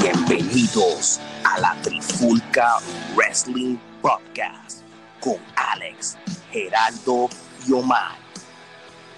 Bienvenidos 0.00 1.20
a 1.44 1.60
la 1.60 1.76
Trifulca 1.82 2.78
Wrestling 3.14 3.76
Podcast 4.00 4.80
con 5.20 5.36
Alex, 5.54 6.16
Geraldo 6.50 7.28
y 7.68 7.72
Omar. 7.72 8.16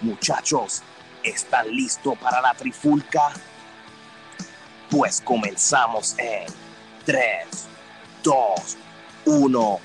Muchachos, 0.01 0.83
¿están 1.23 1.69
listos 1.71 2.19
para 2.19 2.41
la 2.41 2.53
Trifulca? 2.55 3.33
Pues 4.91 5.21
comenzamos 5.21 6.19
en 6.19 6.47
3, 7.05 7.47
2, 8.25 8.77
1. 9.27 9.81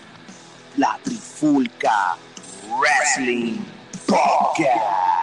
La 0.77 0.99
Trifulca 1.03 2.17
Wrestling 2.79 3.59
Podcast. 4.07 5.16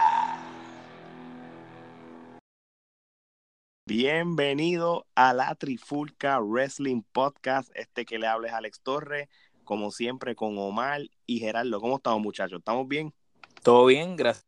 Bienvenido 3.87 5.05
a 5.13 5.31
la 5.35 5.53
Trifulca 5.53 6.39
Wrestling 6.39 7.03
Podcast. 7.11 7.69
Este 7.75 8.03
que 8.03 8.17
le 8.17 8.25
hables 8.25 8.51
Alex 8.51 8.81
Torres, 8.81 9.29
como 9.63 9.91
siempre 9.91 10.35
con 10.35 10.57
Omar 10.57 11.01
y 11.27 11.37
Gerardo. 11.37 11.79
¿Cómo 11.79 11.97
estamos, 11.97 12.19
muchachos? 12.19 12.57
¿Estamos 12.57 12.87
bien? 12.87 13.13
Todo 13.61 13.85
bien, 13.85 14.15
gracias. 14.15 14.47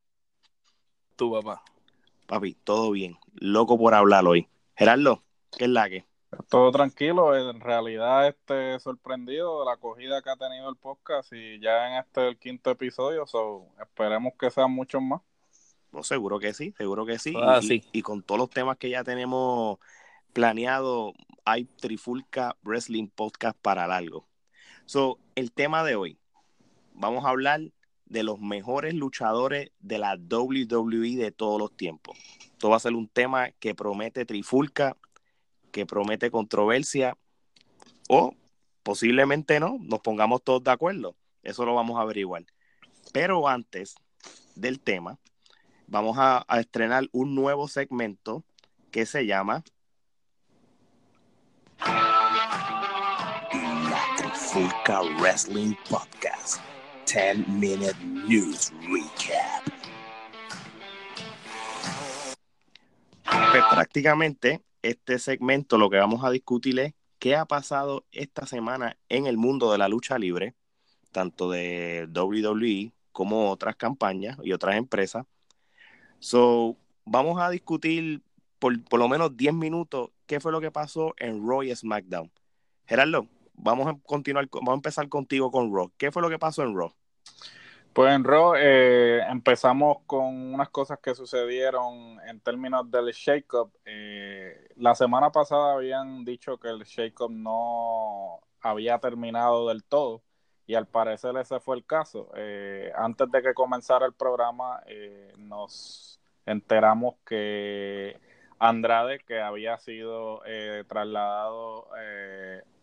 Tu 1.15 1.31
papá. 1.31 1.61
Papi, 2.25 2.55
todo 2.55 2.89
bien. 2.89 3.15
Loco 3.35 3.77
por 3.77 3.93
hablar 3.93 4.25
hoy. 4.25 4.49
Gerardo, 4.75 5.23
¿qué 5.55 5.65
es 5.65 5.69
la 5.69 5.87
que? 5.87 6.07
Todo 6.49 6.71
tranquilo, 6.71 7.37
en 7.37 7.59
realidad 7.59 8.27
este 8.27 8.79
sorprendido 8.79 9.59
de 9.59 9.65
la 9.67 9.73
acogida 9.73 10.23
que 10.23 10.31
ha 10.31 10.35
tenido 10.35 10.67
el 10.67 10.77
podcast 10.77 11.31
y 11.31 11.59
ya 11.59 11.91
en 11.91 12.03
este 12.03 12.29
el 12.29 12.39
quinto 12.39 12.71
episodio, 12.71 13.27
so, 13.27 13.67
esperemos 13.79 14.33
que 14.39 14.49
sean 14.49 14.71
muchos 14.71 14.99
más. 14.99 15.21
No, 15.91 16.03
seguro 16.03 16.39
que 16.39 16.53
sí, 16.53 16.73
seguro 16.77 17.05
que 17.05 17.19
sí. 17.19 17.33
Ah, 17.35 17.59
y, 17.61 17.67
sí. 17.67 17.83
y 17.91 18.01
con 18.01 18.21
todos 18.21 18.39
los 18.39 18.49
temas 18.49 18.77
que 18.77 18.89
ya 18.89 19.03
tenemos 19.03 19.79
planeado, 20.33 21.13
hay 21.45 21.65
Trifulca 21.65 22.55
Wrestling 22.63 23.07
Podcast 23.07 23.57
para 23.61 23.87
largo. 23.87 24.27
So, 24.85 25.19
el 25.35 25.51
tema 25.51 25.83
de 25.83 25.95
hoy, 25.95 26.17
vamos 26.93 27.25
a 27.25 27.29
hablar 27.29 27.61
de 28.05 28.23
los 28.23 28.39
mejores 28.39 28.93
luchadores 28.93 29.71
de 29.79 29.97
la 29.97 30.15
WWE 30.15 31.15
de 31.15 31.31
todos 31.31 31.59
los 31.59 31.75
tiempos. 31.75 32.17
Esto 32.41 32.69
va 32.69 32.77
a 32.77 32.81
ser 32.81 32.93
un 32.93 33.07
tema 33.07 33.51
que 33.51 33.75
promete 33.75 34.25
Trifulca, 34.25 34.95
que 35.71 35.85
promete 35.85 36.31
controversia, 36.31 37.17
o 38.09 38.33
posiblemente 38.83 39.59
no, 39.59 39.77
nos 39.81 39.99
pongamos 39.99 40.43
todos 40.43 40.63
de 40.63 40.71
acuerdo. 40.71 41.15
Eso 41.43 41.65
lo 41.65 41.75
vamos 41.75 41.97
a 41.97 42.01
averiguar. 42.01 42.45
Pero 43.13 43.47
antes 43.47 43.95
del 44.55 44.79
tema, 44.79 45.19
vamos 45.87 46.17
a, 46.17 46.45
a 46.47 46.59
estrenar 46.59 47.07
un 47.11 47.33
nuevo 47.33 47.67
segmento 47.67 48.43
que 48.91 49.05
se 49.05 49.25
llama 49.25 49.63
La 53.89 54.01
Trifulca 54.17 55.01
Wrestling 55.19 55.73
Podcast 55.89 56.61
10 57.07 57.47
Minute 57.47 57.95
News 58.03 58.71
Recap. 58.81 59.67
Pues 63.23 63.63
prácticamente 63.71 64.61
este 64.81 65.19
segmento 65.19 65.77
lo 65.77 65.89
que 65.89 65.97
vamos 65.97 66.23
a 66.23 66.29
discutir 66.29 66.79
es 66.79 66.93
qué 67.19 67.35
ha 67.35 67.45
pasado 67.45 68.05
esta 68.11 68.45
semana 68.45 68.97
en 69.09 69.25
el 69.25 69.37
mundo 69.37 69.71
de 69.71 69.77
la 69.77 69.87
lucha 69.87 70.17
libre, 70.17 70.55
tanto 71.11 71.49
de 71.49 72.07
WWE 72.13 72.93
como 73.11 73.51
otras 73.51 73.75
campañas 73.75 74.37
y 74.43 74.53
otras 74.53 74.75
empresas. 74.75 75.25
So, 76.19 76.75
vamos 77.05 77.39
a 77.41 77.49
discutir 77.49 78.21
por, 78.59 78.83
por 78.85 78.99
lo 78.99 79.07
menos 79.07 79.35
10 79.37 79.53
minutos 79.53 80.09
qué 80.25 80.39
fue 80.39 80.51
lo 80.51 80.61
que 80.61 80.71
pasó 80.71 81.13
en 81.17 81.47
Raw 81.47 81.61
SmackDown. 81.73 82.31
Gerardo, 82.85 83.27
vamos 83.53 83.87
a 83.87 83.97
continuar, 84.05 84.49
con- 84.49 84.61
vamos 84.61 84.73
a 84.73 84.79
empezar 84.79 85.07
contigo 85.09 85.51
con 85.51 85.73
Raw. 85.73 85.91
¿Qué 85.97 86.11
fue 86.11 86.21
lo 86.21 86.29
que 86.29 86.39
pasó 86.39 86.63
en 86.63 86.75
Raw? 86.75 86.93
Pues 87.93 88.13
en 88.13 88.23
Raw 88.23 88.53
eh, 88.57 89.21
empezamos 89.29 89.97
con 90.05 90.53
unas 90.53 90.69
cosas 90.69 90.99
que 91.01 91.15
sucedieron 91.15 92.19
en 92.27 92.39
términos 92.41 92.89
del 92.91 93.11
shake-up. 93.11 93.71
Eh, 93.85 94.69
la 94.75 94.93
semana 94.93 95.31
pasada 95.31 95.73
habían 95.73 96.23
dicho 96.23 96.57
que 96.59 96.67
el 96.69 96.83
shake-up 96.83 97.31
no 97.31 98.39
había 98.61 98.99
terminado 98.99 99.67
del 99.69 99.83
todo 99.83 100.21
y 100.67 100.75
al 100.75 100.85
parecer 100.85 101.35
ese 101.37 101.59
fue 101.61 101.77
el 101.77 101.85
caso. 101.85 102.29
Eh, 102.35 102.91
antes 102.95 103.31
de 103.31 103.41
que 103.41 103.53
comenzara 103.53 104.05
el 104.05 104.13
programa 104.13 104.83
eh, 104.85 105.33
nos 105.37 106.19
enteramos 106.45 107.15
que 107.25 108.19
Andrade, 108.59 109.19
que 109.19 109.39
había 109.39 109.77
sido 109.77 110.41
eh, 110.45 110.83
trasladado 110.87 111.87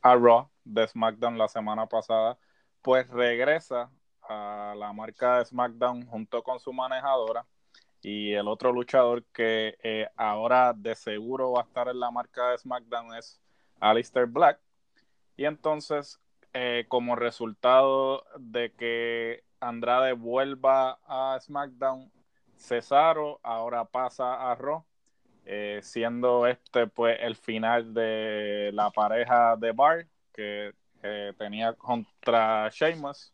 a 0.02 0.16
Raw 0.16 0.48
de 0.64 0.88
SmackDown 0.88 1.36
la 1.36 1.48
semana 1.48 1.86
pasada, 1.86 2.38
pues 2.80 3.08
regresa 3.08 3.90
a 4.22 4.74
la 4.76 4.92
marca 4.92 5.38
de 5.38 5.44
SmackDown 5.44 6.06
junto 6.06 6.42
con 6.42 6.58
su 6.60 6.72
manejadora 6.72 7.46
y 8.00 8.32
el 8.32 8.48
otro 8.48 8.72
luchador 8.72 9.24
que 9.26 10.08
ahora 10.16 10.72
de 10.74 10.94
seguro 10.94 11.52
va 11.52 11.62
a 11.62 11.64
estar 11.64 11.88
en 11.88 12.00
la 12.00 12.10
marca 12.10 12.50
de 12.50 12.58
SmackDown 12.58 13.14
es 13.16 13.40
Alistair 13.80 14.26
Black 14.26 14.58
y 15.36 15.44
entonces 15.44 16.20
eh, 16.54 16.84
como 16.88 17.16
resultado 17.16 18.24
de 18.38 18.72
que 18.72 19.42
Andrade 19.60 20.12
vuelva 20.12 21.00
a 21.06 21.38
SmackDown 21.40 22.10
Cesaro 22.56 23.40
ahora 23.42 23.84
pasa 23.84 24.50
a 24.50 24.54
Raw 24.54 24.84
eh, 25.46 25.80
siendo 25.82 26.46
este 26.46 26.86
pues 26.86 27.18
el 27.20 27.36
final 27.36 27.92
de 27.92 28.70
la 28.72 28.90
pareja 28.90 29.56
de 29.56 29.72
Bar 29.72 30.06
que 30.32 30.72
eh, 31.02 31.32
tenía 31.36 31.74
contra 31.74 32.70
Sheamus. 32.70 33.32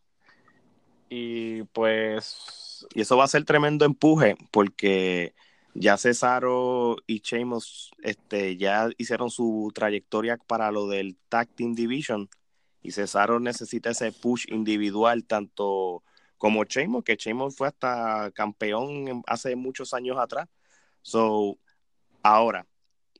Y 1.09 1.65
pues 1.65 2.87
Y 2.95 3.03
eso 3.03 3.17
va 3.17 3.25
a 3.25 3.29
ser 3.29 3.45
tremendo 3.45 3.85
empuje 3.85 4.37
porque 4.51 5.35
ya 5.75 5.97
Cesaro 5.97 6.97
y 7.07 7.21
Sheamus 7.21 7.91
este, 8.03 8.57
ya 8.57 8.89
hicieron 8.97 9.31
su 9.31 9.71
trayectoria 9.75 10.37
para 10.37 10.73
lo 10.73 10.89
del 10.89 11.17
Tag 11.29 11.49
Team 11.55 11.75
Division 11.75 12.29
y 12.83 12.93
Cesaro 12.93 13.41
necesita 13.41 13.91
ese 13.91 14.13
push 14.13 14.47
individual 14.49 15.25
tanto 15.25 16.03
como 16.39 16.65
Sheamus, 16.65 17.05
que 17.05 17.17
Sheamus 17.17 17.57
fue 17.57 17.69
hasta 17.69 18.31
campeón 18.33 19.23
hace 19.27 19.57
muchos 19.57 19.93
años 19.93 20.19
atrás. 20.19 20.49
So, 21.03 21.59
ahora, 22.23 22.67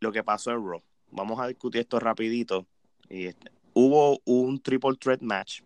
lo 0.01 0.11
que 0.13 0.25
pasó 0.25 0.51
en 0.53 0.67
Raw. 0.67 0.83
Vamos 1.11 1.39
a 1.41 1.47
discutir 1.47 1.83
esto 1.83 2.01
rapidito. 2.01 2.67
Hubo 3.75 4.21
un 4.25 4.61
triple 4.63 4.97
threat 4.97 5.21
match 5.21 5.61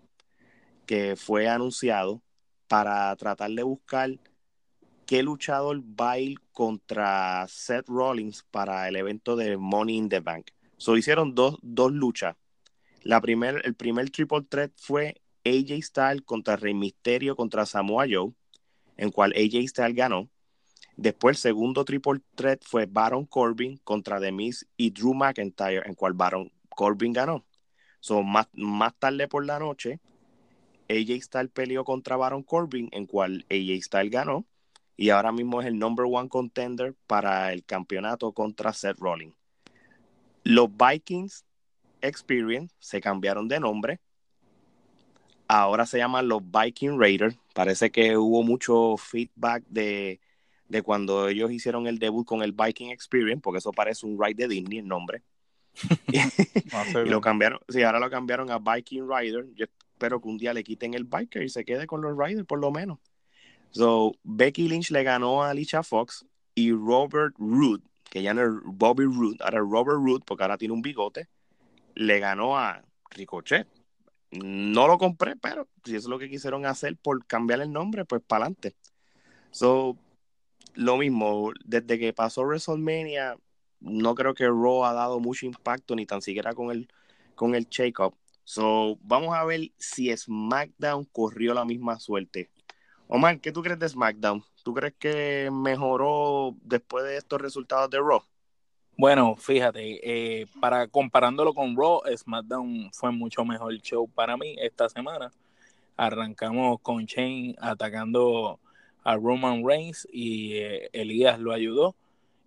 que 0.86 1.16
fue 1.16 1.48
anunciado 1.48 2.22
para 2.66 3.14
tratar 3.16 3.50
de 3.50 3.62
buscar 3.62 4.10
qué 5.06 5.22
luchador 5.22 5.80
va 5.80 6.14
a 6.14 6.18
contra 6.52 7.46
Seth 7.48 7.88
Rollins 7.88 8.44
para 8.50 8.88
el 8.88 8.96
evento 8.96 9.36
de 9.36 9.56
Money 9.56 9.96
in 9.96 10.08
the 10.08 10.20
Bank. 10.20 10.50
So 10.76 10.96
hicieron 10.96 11.34
dos, 11.34 11.58
dos 11.62 11.92
luchas. 11.92 12.36
La 13.04 13.20
primer, 13.20 13.60
el 13.64 13.74
primer 13.74 14.08
triple 14.08 14.42
threat 14.48 14.72
fue 14.76 15.20
AJ 15.44 15.82
Styles 15.82 16.22
contra 16.22 16.56
Rey 16.56 16.72
Misterio 16.72 17.36
contra 17.36 17.66
Samoa 17.66 18.06
Joe, 18.10 18.32
en 18.96 19.10
cual 19.10 19.34
AJ 19.36 19.68
Styles 19.68 19.94
ganó. 19.94 20.30
Después 20.96 21.36
el 21.36 21.42
segundo 21.42 21.84
triple 21.84 22.22
threat 22.34 22.62
fue 22.64 22.86
Baron 22.86 23.26
Corbin 23.26 23.76
contra 23.84 24.20
The 24.20 24.32
Miz 24.32 24.66
y 24.78 24.90
Drew 24.90 25.12
McIntyre, 25.12 25.86
en 25.86 25.94
cual 25.94 26.14
Baron 26.14 26.50
Corbin 26.70 27.12
ganó. 27.12 27.44
So, 28.00 28.22
más, 28.22 28.48
más 28.54 28.94
tarde 28.98 29.28
por 29.28 29.44
la 29.44 29.58
noche, 29.58 30.00
AJ 30.88 31.20
Styles 31.24 31.50
peleó 31.52 31.84
contra 31.84 32.16
Baron 32.16 32.42
Corbin, 32.42 32.88
en 32.92 33.04
cual 33.04 33.44
AJ 33.50 33.82
Styles 33.82 34.12
ganó. 34.12 34.46
Y 34.96 35.10
ahora 35.10 35.30
mismo 35.30 35.60
es 35.60 35.66
el 35.66 35.78
number 35.78 36.06
one 36.08 36.30
contender 36.30 36.94
para 37.06 37.52
el 37.52 37.64
campeonato 37.64 38.32
contra 38.32 38.72
Seth 38.72 38.98
Rollins. 38.98 39.34
Los 40.42 40.70
Vikings 40.74 41.44
Experience 42.04 42.74
se 42.78 43.00
cambiaron 43.00 43.48
de 43.48 43.60
nombre. 43.60 44.00
Ahora 45.48 45.86
se 45.86 45.98
llaman 45.98 46.28
los 46.28 46.42
Viking 46.42 46.98
Raiders. 46.98 47.36
Parece 47.54 47.90
que 47.90 48.16
hubo 48.16 48.42
mucho 48.42 48.96
feedback 48.96 49.64
de, 49.68 50.20
de 50.68 50.82
cuando 50.82 51.28
ellos 51.28 51.50
hicieron 51.50 51.86
el 51.86 51.98
debut 51.98 52.26
con 52.26 52.42
el 52.42 52.52
Viking 52.52 52.90
Experience, 52.90 53.40
porque 53.42 53.58
eso 53.58 53.72
parece 53.72 54.06
un 54.06 54.18
ride 54.20 54.46
de 54.46 54.48
Disney 54.48 54.78
el 54.78 54.88
nombre. 54.88 55.22
Y 57.04 57.08
lo 57.08 57.20
cambiaron, 57.20 57.60
sí, 57.68 57.82
ahora 57.82 58.00
lo 58.00 58.10
cambiaron 58.10 58.50
a 58.50 58.58
Viking 58.58 59.08
Rider. 59.08 59.46
Yo 59.54 59.66
espero 59.92 60.20
que 60.20 60.28
un 60.28 60.38
día 60.38 60.54
le 60.54 60.64
quiten 60.64 60.94
el 60.94 61.04
biker 61.04 61.42
y 61.42 61.48
se 61.48 61.64
quede 61.64 61.86
con 61.86 62.00
los 62.00 62.16
Riders 62.16 62.46
por 62.46 62.58
lo 62.58 62.70
menos. 62.70 62.98
So, 63.70 64.16
Becky 64.22 64.68
Lynch 64.68 64.90
le 64.90 65.02
ganó 65.02 65.42
a 65.42 65.50
Alicia 65.50 65.82
Fox 65.82 66.24
y 66.54 66.72
Robert 66.72 67.34
Roode, 67.38 67.82
que 68.08 68.22
ya 68.22 68.32
no 68.34 68.42
es 68.42 68.50
Bobby 68.64 69.04
Roode, 69.04 69.38
ahora 69.40 69.58
es 69.58 69.64
Robert 69.68 69.98
Roode, 69.98 70.24
porque 70.24 70.44
ahora 70.44 70.56
tiene 70.56 70.74
un 70.74 70.82
bigote, 70.82 71.28
le 71.94 72.18
ganó 72.18 72.58
a 72.58 72.82
Ricochet. 73.10 73.66
No 74.30 74.88
lo 74.88 74.98
compré, 74.98 75.36
pero 75.36 75.68
si 75.84 75.92
eso 75.92 76.06
es 76.06 76.10
lo 76.10 76.18
que 76.18 76.28
quisieron 76.28 76.66
hacer 76.66 76.96
por 76.96 77.24
cambiar 77.26 77.60
el 77.60 77.72
nombre, 77.72 78.04
pues 78.04 78.22
para 78.22 78.46
adelante. 78.46 78.74
So, 79.50 79.96
lo 80.74 80.96
mismo, 80.96 81.52
desde 81.64 81.98
que 81.98 82.12
pasó 82.12 82.42
WrestleMania, 82.42 83.36
no 83.80 84.14
creo 84.14 84.34
que 84.34 84.46
Raw 84.46 84.84
ha 84.84 84.92
dado 84.92 85.20
mucho 85.20 85.46
impacto 85.46 85.94
ni 85.94 86.06
tan 86.06 86.20
siquiera 86.20 86.54
con 86.54 86.70
el, 86.70 86.88
con 87.36 87.54
el 87.54 87.68
shake-up. 87.68 88.16
So, 88.42 88.98
vamos 89.02 89.34
a 89.34 89.44
ver 89.44 89.70
si 89.78 90.14
SmackDown 90.14 91.04
corrió 91.04 91.54
la 91.54 91.64
misma 91.64 92.00
suerte. 92.00 92.50
Omar, 93.06 93.40
¿qué 93.40 93.52
tú 93.52 93.62
crees 93.62 93.78
de 93.78 93.88
SmackDown? 93.88 94.42
¿Tú 94.64 94.74
crees 94.74 94.94
que 94.98 95.50
mejoró 95.52 96.56
después 96.62 97.04
de 97.04 97.16
estos 97.16 97.40
resultados 97.40 97.88
de 97.90 97.98
Raw? 97.98 98.22
Bueno, 98.96 99.34
fíjate, 99.34 100.42
eh, 100.42 100.46
para 100.60 100.86
comparándolo 100.86 101.52
con 101.52 101.76
Raw, 101.76 102.02
SmackDown 102.16 102.90
fue 102.92 103.10
mucho 103.10 103.44
mejor 103.44 103.74
show 103.78 104.08
para 104.08 104.36
mí 104.36 104.54
esta 104.60 104.88
semana. 104.88 105.32
Arrancamos 105.96 106.80
con 106.80 107.04
Shane 107.04 107.56
atacando 107.60 108.60
a 109.02 109.16
Roman 109.16 109.64
Reigns 109.66 110.06
y 110.12 110.54
eh, 110.58 110.90
Elías 110.92 111.40
lo 111.40 111.52
ayudó. 111.52 111.96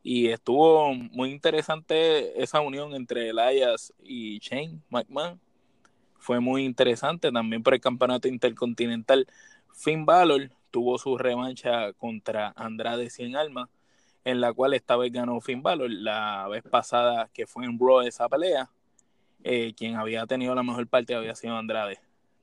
Y 0.03 0.27
estuvo 0.27 0.93
muy 0.93 1.31
interesante 1.31 2.41
esa 2.41 2.61
unión 2.61 2.93
entre 2.95 3.29
Elias 3.29 3.93
y 4.01 4.39
Shane 4.39 4.79
McMahon. 4.89 5.41
Fue 6.17 6.39
muy 6.39 6.63
interesante 6.63 7.29
también 7.29 7.61
por 7.61 7.73
el 7.73 7.81
campeonato 7.81 8.29
intercontinental. 8.29 9.27
Finn 9.73 10.05
Balor 10.05 10.49
tuvo 10.71 10.97
su 10.97 11.17
revancha 11.17 11.91
contra 11.93 12.53
Andrade 12.55 13.09
Cien 13.09 13.35
Almas 13.35 13.69
en 14.27 14.41
la 14.41 14.51
cual 14.51 14.73
esta 14.73 14.97
vez 14.97 15.13
ganó 15.13 15.39
Finn 15.39 15.63
Balor. 15.63 15.89
La 15.89 16.49
vez 16.49 16.61
pasada 16.61 17.29
que 17.33 17.47
fue 17.47 17.63
en 17.63 17.79
Raw 17.79 18.01
esa 18.01 18.27
pelea, 18.27 18.69
eh, 19.41 19.73
quien 19.73 19.95
había 19.95 20.27
tenido 20.27 20.53
la 20.53 20.63
mejor 20.63 20.85
parte 20.87 21.15
había 21.15 21.33
sido 21.33 21.55
Andrade. 21.55 22.01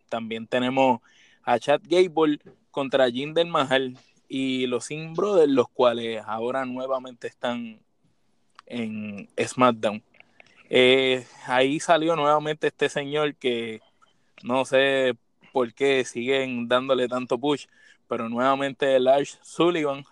También 0.08 0.46
tenemos 0.46 1.02
a 1.42 1.58
Chad 1.58 1.82
Gable 1.84 2.38
contra 2.70 3.10
Jinder 3.10 3.46
Mahal 3.46 3.98
y 4.28 4.66
los 4.66 4.86
Sin 4.86 5.12
Brothers, 5.12 5.52
los 5.52 5.69
cuales 5.69 6.22
ahora 6.26 6.64
nuevamente 6.64 7.26
están 7.26 7.81
en 8.64 9.28
SmackDown. 9.38 10.02
Eh, 10.70 11.26
ahí 11.46 11.80
salió 11.80 12.16
nuevamente 12.16 12.69
este 12.69 12.88
señor 12.88 13.34
que 13.34 13.82
no 14.42 14.64
sé 14.64 15.19
por 15.52 15.75
qué 15.75 16.06
siguen 16.06 16.66
dándole 16.66 17.08
tanto 17.08 17.38
push, 17.38 17.66
pero 18.08 18.30
nuevamente 18.30 18.98
Lars 18.98 19.38
Sullivan 19.42 20.06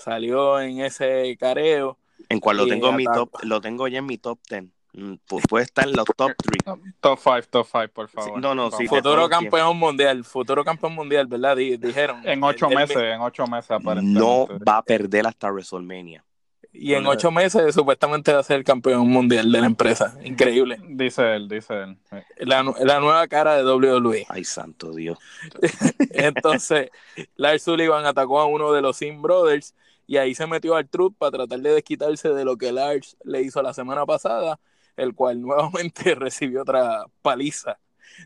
salió 0.00 0.60
en 0.60 0.80
ese 0.80 1.36
careo. 1.38 1.98
En 2.28 2.40
cual 2.40 2.58
lo 2.58 2.66
tengo 2.66 2.90
en 2.90 2.96
mi 2.96 3.04
top, 3.04 3.30
lo 3.42 3.60
tengo 3.60 3.88
ya 3.88 3.98
en 3.98 4.06
mi 4.06 4.18
top 4.18 4.38
10. 4.48 4.64
Mm, 4.92 5.14
puede 5.48 5.64
estar 5.64 5.86
en 5.86 5.94
los 5.94 6.04
top 6.16 6.32
3. 6.36 6.76
Top 7.00 7.18
5, 7.22 7.40
top 7.50 7.66
5, 7.70 7.88
por 7.92 8.08
favor. 8.08 8.40
no, 8.40 8.54
no, 8.54 8.70
sí. 8.70 8.86
Futuro 8.88 9.28
campeón 9.28 9.76
mundial, 9.76 10.24
futuro 10.24 10.64
campeón 10.64 10.94
mundial, 10.94 11.26
¿verdad? 11.26 11.56
dijeron. 11.56 12.26
En 12.26 12.42
ocho 12.42 12.68
meses, 12.68 12.96
en 12.96 13.20
ocho 13.20 13.46
meses 13.46 13.70
aparentemente. 13.70 14.20
No 14.20 14.48
va 14.66 14.78
a 14.78 14.82
perder 14.82 15.26
hasta 15.26 15.50
WrestleMania. 15.50 16.24
Y 16.72 16.94
en 16.94 17.04
ocho 17.06 17.32
meses 17.32 17.74
supuestamente 17.74 18.32
va 18.32 18.40
a 18.40 18.42
ser 18.44 18.58
el 18.58 18.64
campeón 18.64 19.08
mundial 19.08 19.50
de 19.50 19.60
la 19.60 19.66
empresa. 19.66 20.16
Increíble. 20.22 20.78
Dice 20.88 21.34
él, 21.34 21.48
dice 21.48 21.74
él. 21.74 21.98
La, 22.38 22.62
la 22.62 23.00
nueva 23.00 23.26
cara 23.26 23.56
de 23.56 23.64
WWE. 23.64 24.26
Ay, 24.28 24.44
santo 24.44 24.92
Dios. 24.92 25.18
Entonces, 26.12 26.90
Lars 27.34 27.64
Sullivan 27.64 28.06
atacó 28.06 28.38
a 28.38 28.46
uno 28.46 28.72
de 28.72 28.82
los 28.82 28.96
Sim 28.96 29.20
Brothers 29.20 29.74
y 30.10 30.16
ahí 30.16 30.34
se 30.34 30.44
metió 30.48 30.74
al 30.74 30.88
truth 30.88 31.14
para 31.16 31.30
tratar 31.30 31.60
de 31.60 31.72
desquitarse 31.72 32.30
de 32.30 32.44
lo 32.44 32.56
que 32.56 32.72
Lars 32.72 33.16
le 33.22 33.42
hizo 33.42 33.62
la 33.62 33.72
semana 33.72 34.04
pasada, 34.04 34.58
el 34.96 35.14
cual 35.14 35.40
nuevamente 35.40 36.16
recibió 36.16 36.62
otra 36.62 37.04
paliza 37.22 37.78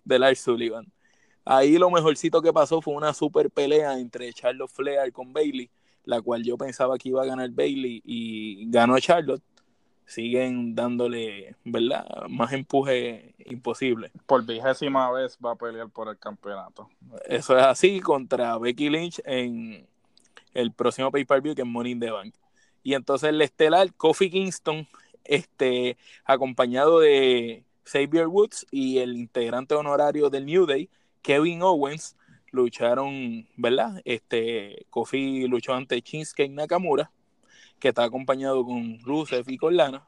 de 0.02 0.19
Lars 0.19 0.40
Sullivan. 0.40 0.90
Ahí 1.44 1.76
lo 1.76 1.90
mejorcito 1.90 2.40
que 2.40 2.54
pasó 2.54 2.81
fue 2.81 2.94
una 2.94 3.12
super 3.12 3.50
pelea 3.50 3.98
entre 3.98 4.32
Charlotte 4.32 4.70
Flair 4.70 5.12
con 5.12 5.34
Bailey, 5.34 5.69
la 6.06 6.22
cual 6.22 6.42
yo 6.42 6.56
pensaba 6.56 6.96
que 6.96 7.10
iba 7.10 7.22
a 7.22 7.26
ganar 7.26 7.50
Bailey 7.50 8.00
y 8.02 8.64
ganó 8.70 8.98
Charlotte. 8.98 9.42
Siguen 10.06 10.75
dándole, 10.75 11.54
¿verdad? 11.64 12.06
Más 12.30 12.54
empuje 12.54 13.34
imposible. 13.44 14.10
Por 14.25 14.46
vigésima 14.46 15.12
vez 15.12 15.37
va 15.44 15.52
a 15.52 15.56
pelear 15.56 15.90
por 15.90 16.08
el 16.08 16.19
campeonato. 16.19 16.88
Eso 17.26 17.58
es 17.58 17.62
así 17.62 18.00
contra 18.00 18.56
Becky 18.56 18.88
Lynch 18.88 19.20
en 19.26 19.87
el 20.54 20.72
próximo 20.72 21.10
pay-per-view 21.10 21.54
que 21.54 21.62
es 21.62 21.68
Money 21.68 21.92
in 21.92 22.00
the 22.00 22.10
Bank. 22.10 22.34
Y 22.82 22.94
entonces 22.94 23.30
el 23.30 23.42
estelar, 23.42 23.92
Kofi 23.94 24.30
Kingston, 24.30 24.86
este, 25.24 25.96
acompañado 26.24 27.00
de 27.00 27.64
Xavier 27.84 28.26
Woods 28.26 28.66
y 28.70 28.98
el 28.98 29.16
integrante 29.16 29.74
honorario 29.74 30.30
del 30.30 30.46
New 30.46 30.66
Day, 30.66 30.88
Kevin 31.22 31.62
Owens, 31.62 32.16
lucharon, 32.50 33.48
¿verdad? 33.56 34.00
Este, 34.04 34.86
Kofi 34.90 35.46
luchó 35.48 35.74
ante 35.74 36.00
Shinsuke 36.00 36.48
Nakamura, 36.48 37.10
que 37.80 37.88
está 37.88 38.04
acompañado 38.04 38.64
con 38.64 39.00
Rusev 39.00 39.48
y 39.48 39.56
con 39.56 39.76
Lana, 39.76 40.06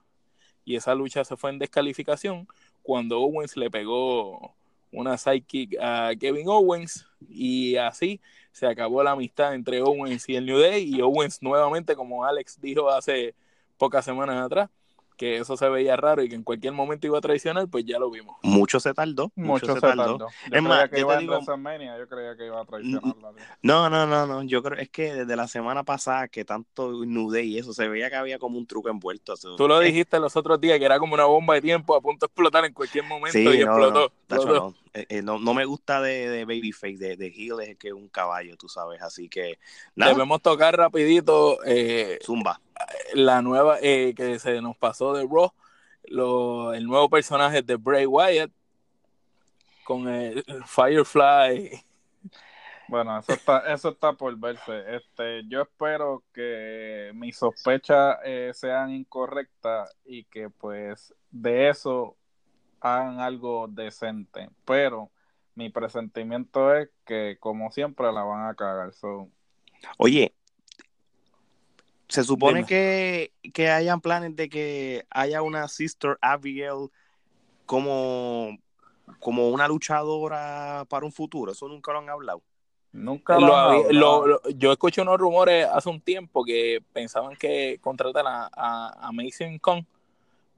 y 0.64 0.76
esa 0.76 0.94
lucha 0.94 1.24
se 1.24 1.36
fue 1.36 1.50
en 1.50 1.58
descalificación 1.58 2.46
cuando 2.82 3.20
Owens 3.20 3.56
le 3.56 3.70
pegó 3.70 4.54
una 4.92 5.16
sidekick 5.16 5.76
a 5.80 6.12
Kevin 6.18 6.48
Owens 6.48 7.06
y 7.28 7.76
así 7.76 8.20
se 8.56 8.66
acabó 8.66 9.02
la 9.02 9.10
amistad 9.10 9.54
entre 9.54 9.82
Owens 9.82 10.26
y 10.30 10.34
el 10.34 10.46
New 10.46 10.58
Day 10.58 10.82
y 10.82 11.02
Owens 11.02 11.42
nuevamente, 11.42 11.94
como 11.94 12.24
Alex 12.24 12.58
dijo 12.58 12.88
hace 12.88 13.34
pocas 13.76 14.02
semanas 14.02 14.42
atrás, 14.46 14.70
que 15.16 15.38
eso 15.38 15.56
se 15.56 15.68
veía 15.68 15.96
raro 15.96 16.22
y 16.22 16.28
que 16.28 16.34
en 16.34 16.42
cualquier 16.42 16.72
momento 16.72 17.06
iba 17.06 17.18
a 17.18 17.20
traicionar, 17.20 17.68
pues 17.68 17.84
ya 17.84 17.98
lo 17.98 18.10
vimos. 18.10 18.36
Mucho 18.42 18.80
se 18.80 18.94
tardó. 18.94 19.32
Mucho, 19.34 19.74
se, 19.74 19.80
tardó. 19.80 20.28
es 20.50 20.62
más, 20.62 20.88
que 20.88 21.00
iba 21.00 21.16
digo, 21.18 21.40
yo 21.40 22.08
creía 22.08 22.36
que 22.36 22.46
iba 22.46 22.60
a 22.60 22.64
traicionarla. 22.64 23.32
No, 23.62 23.90
no, 23.90 24.06
no, 24.06 24.26
no. 24.26 24.42
Yo 24.44 24.62
creo 24.62 24.78
es 24.78 24.90
que 24.90 25.14
desde 25.14 25.36
la 25.36 25.48
semana 25.48 25.84
pasada 25.84 26.28
que 26.28 26.44
tanto 26.44 27.04
nude 27.04 27.44
y 27.44 27.58
eso 27.58 27.72
se 27.72 27.88
veía 27.88 28.10
que 28.10 28.16
había 28.16 28.38
como 28.38 28.58
un 28.58 28.66
truco 28.66 28.88
envuelto. 28.88 29.34
Tú 29.56 29.66
lo 29.66 29.80
dijiste 29.80 30.18
los 30.20 30.36
otros 30.36 30.60
días 30.60 30.78
que 30.78 30.84
era 30.84 30.98
como 30.98 31.14
una 31.14 31.24
bomba 31.24 31.54
de 31.54 31.62
tiempo 31.62 31.96
a 31.96 32.00
punto 32.00 32.26
de 32.26 32.28
explotar 32.28 32.64
en 32.64 32.72
cualquier 32.72 33.04
momento 33.04 33.38
y 33.38 33.62
explotó. 33.62 34.12
Eh, 34.92 35.06
eh, 35.10 35.22
no, 35.22 35.38
no, 35.38 35.52
me 35.52 35.66
gusta 35.66 36.00
de, 36.00 36.30
de 36.30 36.44
Babyface, 36.46 36.96
de, 36.96 37.16
de 37.16 37.26
Hill 37.26 37.60
es 37.60 37.76
que 37.76 37.88
es 37.88 37.94
un 37.94 38.08
caballo, 38.08 38.56
tú 38.56 38.68
sabes. 38.68 39.02
Así 39.02 39.28
que 39.28 39.58
debemos 39.94 40.40
tocar 40.40 40.76
rapidito. 40.76 41.58
Eh, 41.64 42.18
Zumba 42.24 42.60
la 43.16 43.42
nueva 43.42 43.78
eh, 43.80 44.14
que 44.14 44.38
se 44.38 44.60
nos 44.60 44.76
pasó 44.76 45.14
de 45.14 45.26
Raw, 45.26 46.72
el 46.72 46.86
nuevo 46.86 47.08
personaje 47.08 47.62
de 47.62 47.76
Bray 47.76 48.06
Wyatt 48.06 48.50
con 49.84 50.08
el 50.08 50.44
Firefly. 50.66 51.82
Bueno, 52.88 53.18
eso 53.18 53.32
está, 53.32 53.72
eso 53.72 53.88
está 53.88 54.12
por 54.12 54.36
verse. 54.38 54.96
Este, 54.96 55.42
yo 55.48 55.62
espero 55.62 56.22
que 56.32 57.10
mis 57.14 57.36
sospechas 57.36 58.18
eh, 58.24 58.52
sean 58.54 58.92
incorrectas 58.92 59.96
y 60.04 60.24
que 60.24 60.50
pues 60.50 61.12
de 61.30 61.68
eso 61.68 62.16
hagan 62.80 63.18
algo 63.18 63.66
decente. 63.68 64.50
Pero 64.64 65.10
mi 65.56 65.70
presentimiento 65.70 66.74
es 66.74 66.90
que 67.04 67.38
como 67.40 67.72
siempre 67.72 68.12
la 68.12 68.22
van 68.22 68.48
a 68.48 68.54
cagar. 68.54 68.92
Oye, 69.98 70.35
se 72.08 72.24
supone 72.24 72.64
que, 72.64 73.32
que 73.52 73.70
hayan 73.70 74.00
planes 74.00 74.36
de 74.36 74.48
que 74.48 75.06
haya 75.10 75.42
una 75.42 75.68
Sister 75.68 76.18
Abigail 76.20 76.90
como, 77.64 78.56
como 79.18 79.50
una 79.50 79.66
luchadora 79.68 80.86
para 80.88 81.04
un 81.04 81.12
futuro. 81.12 81.52
Eso 81.52 81.68
nunca 81.68 81.92
lo 81.92 81.98
han 81.98 82.10
hablado. 82.10 82.42
Nunca 82.92 83.38
lo, 83.38 84.40
Yo 84.52 84.72
escuché 84.72 85.02
unos 85.02 85.18
rumores 85.18 85.66
hace 85.70 85.88
un 85.90 86.00
tiempo 86.00 86.44
que 86.44 86.82
pensaban 86.92 87.36
que 87.36 87.78
contratan 87.82 88.24
a, 88.26 88.48
a, 88.54 89.12
Mason 89.12 89.58
Kong 89.58 89.84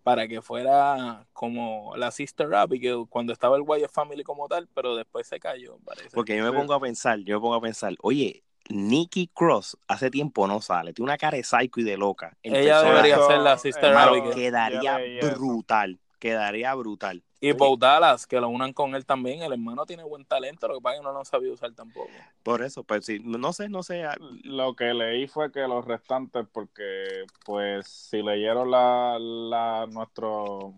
para 0.04 0.28
que 0.28 0.40
fuera 0.40 1.26
como 1.32 1.96
la 1.96 2.12
Sister 2.12 2.54
Abigail 2.54 3.06
cuando 3.08 3.32
estaba 3.32 3.56
el 3.56 3.62
Wyatt 3.62 3.90
Family 3.90 4.22
como 4.22 4.46
tal, 4.46 4.68
pero 4.72 4.94
después 4.94 5.26
se 5.26 5.40
cayó, 5.40 5.78
parece. 5.84 6.10
Porque 6.14 6.36
yo 6.36 6.44
me 6.44 6.52
pongo 6.52 6.74
a 6.74 6.80
pensar, 6.80 7.18
yo 7.20 7.36
me 7.36 7.40
pongo 7.40 7.54
a 7.54 7.60
pensar, 7.60 7.96
oye, 8.02 8.44
Nikki 8.68 9.30
Cross 9.34 9.78
hace 9.86 10.10
tiempo 10.10 10.46
no 10.46 10.60
sale, 10.60 10.92
tiene 10.92 11.10
una 11.10 11.18
cara 11.18 11.36
de 11.36 11.44
psycho 11.44 11.80
y 11.80 11.84
de 11.84 11.96
loca. 11.96 12.36
Ella 12.42 12.82
debería 12.82 13.18
ser 13.26 13.38
la 13.38 13.58
Sister 13.58 13.94
Abigail. 13.94 14.34
Quedaría 14.34 14.98
brutal, 15.34 15.98
quedaría 16.18 16.74
brutal. 16.74 17.22
Y 17.40 17.52
Bo 17.52 17.76
Dallas, 17.76 18.26
que 18.26 18.40
lo 18.40 18.48
unan 18.48 18.72
con 18.72 18.96
él 18.96 19.06
también. 19.06 19.42
El 19.42 19.52
hermano 19.52 19.86
tiene 19.86 20.02
buen 20.02 20.24
talento, 20.24 20.66
lo 20.66 20.74
que 20.74 20.80
pasa 20.80 20.96
es 20.96 21.00
que 21.00 21.04
no 21.04 21.12
lo 21.12 21.20
han 21.20 21.24
sabido 21.24 21.54
usar 21.54 21.72
tampoco. 21.72 22.10
Por 22.42 22.62
eso, 22.62 22.82
pues 22.82 23.06
sí, 23.06 23.20
no 23.22 23.52
sé, 23.52 23.68
no 23.68 23.84
sé. 23.84 24.04
Lo 24.42 24.74
que 24.74 24.92
leí 24.92 25.28
fue 25.28 25.52
que 25.52 25.60
los 25.60 25.84
restantes, 25.84 26.46
porque 26.50 27.24
pues 27.44 27.86
si 27.86 28.22
leyeron 28.22 28.70
la, 28.70 29.18
la 29.20 29.86
nuestro, 29.86 30.74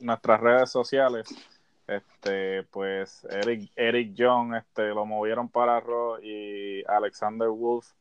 nuestras 0.00 0.40
redes 0.40 0.70
sociales, 0.70 1.26
este, 1.86 2.62
pues 2.64 3.26
Eric, 3.30 3.70
Eric 3.76 4.14
John 4.16 4.54
este, 4.54 4.88
lo 4.88 5.04
movieron 5.06 5.48
para 5.48 5.80
Raw 5.80 6.18
y 6.22 6.84
Alexander 6.86 7.48
Wolf 7.48 7.92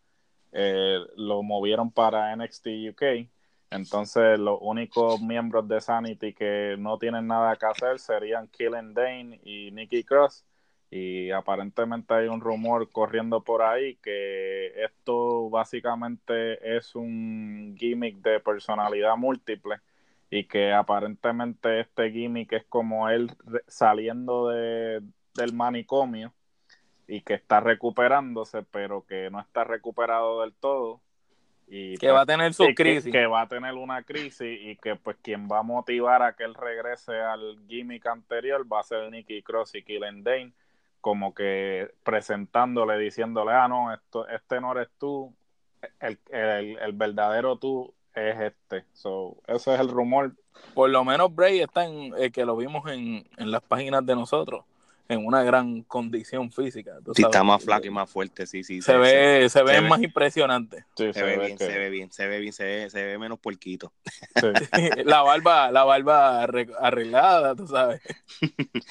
eh, 0.52 1.00
lo 1.16 1.44
movieron 1.44 1.92
para 1.92 2.36
NXT 2.36 2.68
UK. 2.92 3.30
Entonces, 3.70 4.38
los 4.38 4.60
únicos 4.62 5.22
miembros 5.22 5.68
de 5.68 5.80
Sanity 5.80 6.34
que 6.34 6.76
no 6.78 6.98
tienen 6.98 7.28
nada 7.28 7.56
que 7.56 7.66
hacer 7.66 8.00
serían 8.00 8.48
Killen 8.50 8.94
Dane 8.94 9.40
y 9.44 9.72
Nikki 9.72 10.04
Cross. 10.04 10.46
Y 10.90 11.32
aparentemente 11.32 12.14
hay 12.14 12.28
un 12.28 12.42
rumor 12.42 12.90
corriendo 12.92 13.42
por 13.44 13.62
ahí 13.62 13.96
que 13.98 14.84
esto 14.84 15.50
básicamente 15.50 16.78
es 16.78 16.96
un 16.96 17.76
gimmick 17.78 18.18
de 18.18 18.42
personalidad 18.42 19.16
múltiple 19.16 19.78
y 20.34 20.46
que 20.46 20.72
aparentemente 20.72 21.82
este 21.82 22.10
gimmick 22.10 22.54
es 22.54 22.66
como 22.66 23.10
él 23.10 23.30
saliendo 23.68 24.48
de, 24.48 25.02
del 25.36 25.54
manicomio 25.54 26.34
y 27.06 27.22
que 27.22 27.34
está 27.34 27.60
recuperándose, 27.60 28.64
pero 28.64 29.06
que 29.06 29.30
no 29.30 29.42
está 29.42 29.66
recuperado 29.66 30.42
del 30.42 30.54
todo. 30.54 31.02
Y 31.68 31.98
que 31.98 32.12
va 32.12 32.22
a 32.22 32.26
tener 32.26 32.54
su 32.54 32.66
crisis. 32.74 33.12
Que, 33.12 33.28
va 33.28 33.42
a 33.42 33.48
tener 33.50 33.74
una 33.74 34.04
crisis 34.04 34.58
y 34.62 34.78
que 34.78 34.96
pues 34.96 35.18
quien 35.22 35.50
va 35.50 35.60
a 35.60 35.64
motivar 35.64 36.22
a 36.22 36.34
que 36.34 36.46
él 36.46 36.54
regrese 36.54 37.20
al 37.20 37.60
gimmick 37.68 38.08
anterior 38.08 38.66
va 38.72 38.80
a 38.80 38.84
ser 38.84 39.12
Nicky 39.12 39.44
Cross 39.44 39.76
y 39.76 39.84
Killen 39.84 40.24
Dane, 40.24 40.54
como 41.02 41.34
que 41.34 41.94
presentándole, 42.04 42.98
diciéndole, 42.98 43.52
ah, 43.52 43.68
no, 43.68 43.94
esto, 43.94 44.30
este 44.30 44.62
no 44.62 44.72
eres 44.72 44.88
tú, 44.98 45.34
el, 46.00 46.20
el, 46.30 46.94
verdadero 46.94 47.58
tú 47.58 47.94
es 48.16 48.40
este. 48.40 48.86
So, 48.94 49.38
ese 49.48 49.74
es 49.74 49.80
el 49.80 49.90
rumor. 49.90 50.36
Por 50.74 50.90
lo 50.90 51.04
menos 51.04 51.34
Bray 51.34 51.60
está 51.60 51.86
en, 51.86 52.14
eh, 52.18 52.32
que 52.32 52.46
lo 52.46 52.56
vimos 52.56 52.90
en, 52.92 53.28
en 53.38 53.52
las 53.52 53.62
páginas 53.62 54.06
de 54.06 54.16
nosotros 54.16 54.64
en 55.12 55.26
una 55.26 55.44
gran 55.44 55.84
condición 55.84 56.52
física. 56.52 56.94
Sí, 57.14 57.24
está 57.24 57.44
más 57.44 57.64
flaco 57.64 57.86
y 57.86 57.90
más 57.90 58.10
fuerte, 58.10 58.48
sí, 58.48 58.64
sí. 58.64 58.82
Se, 58.82 58.96
ve, 58.96 59.50
se, 59.50 59.62
ve, 59.62 59.82
más 59.82 60.02
impresionante. 60.02 60.86
se, 60.96 61.12
ve 61.12 61.38
bien, 61.38 61.58
se 61.58 61.68
ve 61.68 61.90
bien, 61.90 62.12
se 62.12 62.28
ve 62.28 62.40
bien, 62.40 62.54
se 62.54 62.64
ve, 62.64 62.90
se 62.90 63.04
ve 63.04 63.18
menos 63.18 63.38
puerquito. 63.38 63.92
la 65.04 65.22
barba, 65.22 65.70
la 65.70 65.84
barba 65.84 66.44
arreglada, 66.44 67.56
tú 67.56 67.68
sabes. 67.68 68.02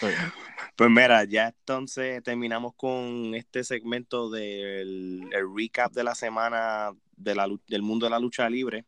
Pues 0.77 0.89
mira, 0.89 1.25
ya 1.25 1.49
entonces 1.49 2.23
terminamos 2.23 2.73
con 2.75 3.35
este 3.35 3.65
segmento 3.65 4.31
del 4.31 5.29
recap 5.55 5.93
de 5.93 6.05
la 6.05 6.15
semana 6.15 6.93
de 7.19 7.35
la, 7.35 7.47
del 7.69 7.83
mundo 7.83 8.07
de 8.07 8.11
la 8.11 8.19
lucha 8.19 8.49
libre. 8.49 8.87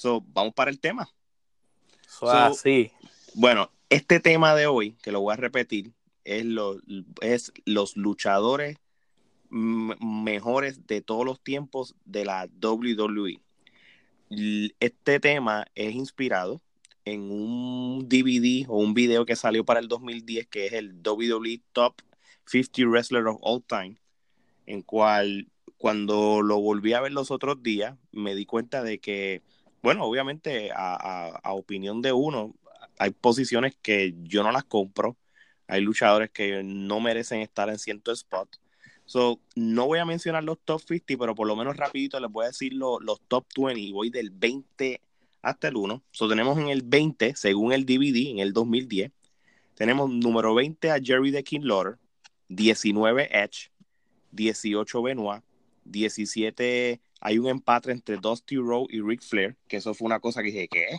So, 0.00 0.24
vamos 0.28 0.54
para 0.54 0.70
el 0.70 0.80
tema. 0.80 1.12
So, 2.08 2.54
sí. 2.54 2.90
Bueno, 3.34 3.70
este 3.90 4.18
tema 4.18 4.54
de 4.54 4.66
hoy, 4.66 4.96
que 5.02 5.12
lo 5.12 5.20
voy 5.20 5.34
a 5.34 5.36
repetir, 5.36 5.92
es, 6.24 6.46
es 7.20 7.52
los 7.66 7.98
luchadores 7.98 8.78
mejores 9.50 10.86
de 10.86 11.02
todos 11.02 11.26
los 11.26 11.38
tiempos 11.42 11.96
de 12.06 12.24
la 12.24 12.48
WWE. 12.62 13.42
Este 14.80 15.20
tema 15.20 15.66
es 15.74 15.94
inspirado 15.94 16.62
en 17.04 17.30
un 17.30 18.08
DVD 18.08 18.64
o 18.70 18.78
un 18.78 18.94
video 18.94 19.26
que 19.26 19.36
salió 19.36 19.66
para 19.66 19.80
el 19.80 19.88
2010 19.88 20.46
que 20.46 20.64
es 20.64 20.72
el 20.72 20.94
WWE 21.02 21.60
Top 21.74 22.00
50 22.46 22.88
Wrestler 22.88 23.26
of 23.26 23.36
All 23.42 23.62
Time, 23.62 24.00
en 24.64 24.80
cual 24.80 25.50
cuando 25.76 26.40
lo 26.40 26.58
volví 26.58 26.94
a 26.94 27.02
ver 27.02 27.12
los 27.12 27.30
otros 27.30 27.62
días 27.62 27.98
me 28.12 28.34
di 28.34 28.46
cuenta 28.46 28.82
de 28.82 28.98
que, 28.98 29.42
bueno, 29.82 30.04
obviamente 30.04 30.70
a 30.74 31.52
opinión 31.52 32.02
de 32.02 32.12
uno, 32.12 32.54
hay 32.98 33.10
posiciones 33.10 33.74
que 33.80 34.14
yo 34.24 34.42
no 34.42 34.52
las 34.52 34.64
compro, 34.64 35.16
hay 35.66 35.80
luchadores 35.80 36.30
que 36.30 36.62
no 36.62 37.00
merecen 37.00 37.40
estar 37.40 37.68
en 37.70 37.78
cierto 37.78 38.12
spot. 38.12 38.56
So, 39.06 39.40
no 39.56 39.86
voy 39.86 39.98
a 39.98 40.04
mencionar 40.04 40.44
los 40.44 40.58
top 40.64 40.82
50, 40.82 41.16
pero 41.18 41.34
por 41.34 41.46
lo 41.46 41.56
menos 41.56 41.76
rapidito 41.76 42.20
les 42.20 42.30
voy 42.30 42.44
a 42.44 42.48
decir 42.48 42.74
los 42.74 43.20
top 43.26 43.46
20 43.56 43.80
y 43.80 43.92
voy 43.92 44.10
del 44.10 44.30
20 44.30 45.00
hasta 45.42 45.68
el 45.68 45.76
1. 45.76 46.02
So, 46.10 46.28
tenemos 46.28 46.58
en 46.58 46.68
el 46.68 46.82
20, 46.82 47.34
según 47.36 47.72
el 47.72 47.86
DVD, 47.86 48.30
en 48.30 48.40
el 48.40 48.52
2010, 48.52 49.10
tenemos 49.74 50.10
número 50.10 50.54
20 50.54 50.90
a 50.90 51.00
Jerry 51.02 51.32
the 51.32 51.42
King 51.42 51.62
Lawler, 51.62 51.96
19 52.48 53.28
Edge, 53.32 53.70
18 54.32 55.02
Benoit, 55.02 55.42
17 55.84 57.00
hay 57.20 57.38
un 57.38 57.48
empate 57.48 57.92
entre 57.92 58.16
Dusty 58.16 58.56
Rowe 58.56 58.86
y 58.88 59.00
Ric 59.00 59.22
Flair, 59.22 59.56
que 59.68 59.76
eso 59.76 59.94
fue 59.94 60.06
una 60.06 60.20
cosa 60.20 60.42
que 60.42 60.46
dije, 60.46 60.68
¿qué? 60.68 60.98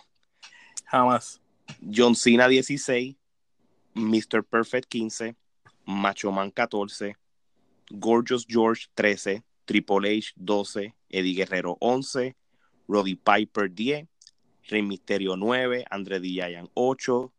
Jamás. 0.86 1.42
John 1.82 2.16
Cena 2.16 2.48
16, 2.48 3.16
Mr. 3.96 4.44
Perfect 4.44 4.88
15, 4.90 5.36
Macho 5.86 6.32
Man 6.32 6.52
14, 6.52 7.16
Gorgeous 7.90 8.46
George 8.48 8.88
13, 8.94 9.44
Triple 9.66 10.18
H 10.18 10.34
12, 10.36 10.94
Eddie 11.10 11.34
Guerrero 11.34 11.78
11, 11.80 12.36
Roddy 12.88 13.16
Piper 13.16 13.74
10, 13.74 14.08
Rey 14.70 14.82
Misterio 14.82 15.36
9, 15.36 15.86
André 15.90 16.22
Giant 16.22 16.70
8, 16.74 17.32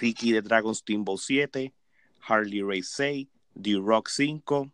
Ricky 0.00 0.32
de 0.32 0.42
Dragon 0.42 0.74
Steamboat 0.74 1.18
7, 1.18 1.72
Harley 2.20 2.62
Ray 2.62 2.82
6, 2.82 3.26
D-Rock 3.54 4.08
5, 4.08 4.70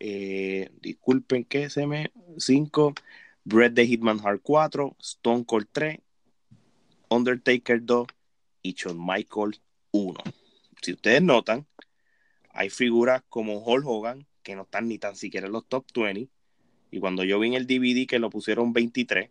eh, 0.00 0.70
disculpen 0.80 1.44
que 1.44 1.70
se 1.70 1.86
me 1.86 2.12
5, 2.36 2.94
Brett 3.44 3.74
the 3.74 3.86
Hitman 3.86 4.20
Hard 4.22 4.40
4, 4.42 4.96
Stone 5.00 5.44
Cold 5.44 5.68
3, 5.72 5.98
Undertaker 7.08 7.84
2 7.84 8.06
y 8.62 8.72
Shawn 8.74 8.98
Michael 9.04 9.60
uno. 9.90 10.20
Si 10.82 10.92
ustedes 10.92 11.22
notan, 11.22 11.66
hay 12.50 12.70
figuras 12.70 13.22
como 13.28 13.58
Hulk 13.58 13.86
Hogan 13.86 14.26
que 14.42 14.56
no 14.56 14.62
están 14.62 14.88
ni 14.88 14.98
tan 14.98 15.14
siquiera 15.14 15.46
en 15.46 15.52
los 15.52 15.66
top 15.66 15.84
20. 15.94 16.28
Y 16.90 17.00
cuando 17.00 17.22
yo 17.22 17.38
vi 17.38 17.48
en 17.48 17.54
el 17.54 17.66
DVD 17.66 18.06
que 18.06 18.18
lo 18.18 18.30
pusieron 18.30 18.72
23, 18.72 19.28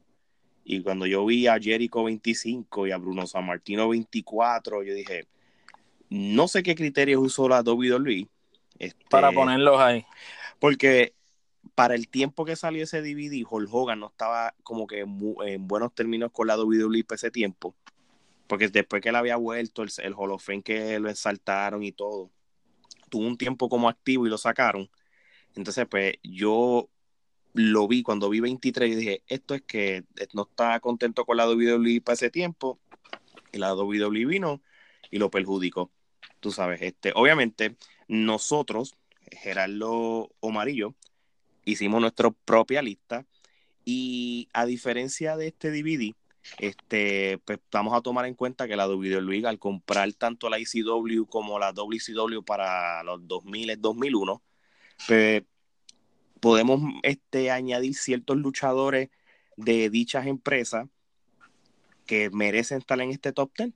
y 0.63 0.81
cuando 0.81 1.05
yo 1.07 1.25
vi 1.25 1.47
a 1.47 1.59
Jericho 1.59 2.03
25 2.03 2.88
y 2.88 2.91
a 2.91 2.97
Bruno 2.97 3.25
San 3.25 3.45
Martino 3.45 3.89
24, 3.89 4.83
yo 4.83 4.93
dije, 4.93 5.25
no 6.09 6.47
sé 6.47 6.62
qué 6.62 6.75
criterios 6.75 7.21
usó 7.21 7.47
la 7.50 7.62
WWE. 7.62 8.27
Este, 8.77 9.05
para 9.09 9.31
ponerlos 9.31 9.79
ahí. 9.79 10.05
Porque 10.60 11.14
para 11.76 11.96
el 11.96 12.08
tiempo 12.08 12.46
que 12.46 12.56
salió 12.56 12.84
ese 12.84 13.02
DVD, 13.02 13.46
Hulk 13.50 13.70
Hogan 13.74 14.00
no 14.00 14.08
estaba 14.08 14.56
como 14.64 14.88
que 14.88 15.02
en 15.02 15.68
buenos 15.68 15.94
términos 15.94 16.32
con 16.32 16.48
la 16.48 16.58
WWE 16.58 17.04
para 17.04 17.16
ese 17.16 17.32
tiempo 17.32 17.76
porque 18.48 18.70
después 18.70 19.02
que 19.02 19.10
él 19.10 19.16
había 19.16 19.36
vuelto, 19.36 19.84
el, 19.84 19.92
el 20.00 20.14
Hall 20.14 20.38
que 20.64 21.00
lo 21.00 21.10
exaltaron 21.10 21.84
y 21.84 21.92
todo, 21.92 22.32
tuvo 23.10 23.28
un 23.28 23.38
tiempo 23.38 23.70
como 23.70 23.90
activo 23.90 24.26
y 24.26 24.30
lo 24.30 24.38
sacaron. 24.38 24.90
Entonces, 25.56 25.86
pues 25.90 26.16
yo 26.24 26.90
lo 27.54 27.88
vi 27.88 28.04
cuando 28.04 28.30
vi 28.30 28.40
23 28.40 28.92
y 28.92 28.96
dije, 28.96 29.24
esto 29.28 29.54
es 29.54 29.62
que 29.64 30.06
no 30.34 30.44
está 30.44 30.80
contento 30.80 31.26
con 31.26 31.38
la 31.38 31.48
WWE 31.48 32.02
para 32.02 32.14
ese 32.14 32.30
tiempo, 32.30 32.80
y 33.52 33.58
la 33.58 33.74
WWE 33.74 34.26
vino 34.26 34.62
y 35.12 35.20
lo 35.20 35.30
perjudicó. 35.30 35.92
Tú 36.40 36.52
sabes, 36.52 36.82
este, 36.82 37.12
obviamente, 37.16 37.78
nosotros, 38.08 38.96
Gerardo 39.31 40.29
Omarillo, 40.39 40.96
hicimos 41.65 42.01
nuestra 42.01 42.31
propia 42.31 42.81
lista 42.81 43.25
y 43.86 44.50
a 44.53 44.65
diferencia 44.65 45.38
de 45.38 45.48
este 45.48 45.72
DVD, 45.72 46.13
este, 46.60 47.39
pues 47.39 47.60
vamos 47.72 47.93
a 47.93 48.01
tomar 48.01 48.25
en 48.25 48.36
cuenta 48.36 48.67
que 48.67 48.75
la 48.75 48.88
WWE 48.88 49.46
al 49.48 49.60
comprar 49.60 50.12
tanto 50.13 50.50
la 50.50 50.60
ICW 50.60 51.25
como 51.25 51.60
la 51.60 51.74
WCW 51.74 52.43
para 52.46 53.03
los 53.03 53.27
2000 53.27 53.79
2001, 53.79 54.41
pues 55.07 55.43
podemos 56.39 56.81
este, 57.03 57.51
añadir 57.51 57.96
ciertos 57.96 58.38
luchadores 58.38 59.10
de 59.57 59.89
dichas 59.89 60.27
empresas 60.27 60.88
que 62.05 62.29
merecen 62.29 62.79
estar 62.79 63.00
en 63.01 63.12
este 63.12 63.34
top 63.34 63.51
10. 63.57 63.74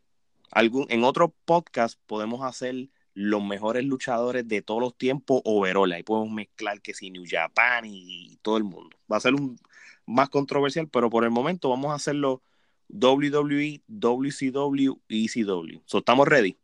Algún, 0.51 0.86
en 0.89 1.03
otro 1.03 1.34
podcast 1.46 2.00
podemos 2.08 2.43
hacer 2.43 2.89
los 3.13 3.44
mejores 3.44 3.86
luchadores 3.86 4.48
de 4.48 4.62
todos 4.62 4.82
los 4.82 4.98
tiempos 4.98 5.41
overall. 5.46 5.91
Ahí 5.91 6.03
podemos 6.03 6.32
mezclar 6.32 6.82
que 6.82 6.94
si 6.94 7.12
New 7.12 7.24
Japan 7.27 7.86
y, 7.86 8.34
y 8.34 8.36
todo 8.38 8.58
el 8.58 8.63
mundo. 8.63 8.96
Va 9.12 9.18
a 9.18 9.22
ser 9.22 9.34
un 9.34 9.58
más 10.06 10.30
controversial, 10.30 10.88
pero 10.88 11.10
por 11.10 11.24
el 11.24 11.32
momento 11.32 11.70
vamos 11.70 11.91
a 11.91 11.96
hacerlo 11.96 12.41
WWE, 12.89 13.82
WCW 13.88 15.00
y 15.08 15.25
ECW. 15.25 15.82
¿Estamos 15.86 16.27
ready? 16.27 16.58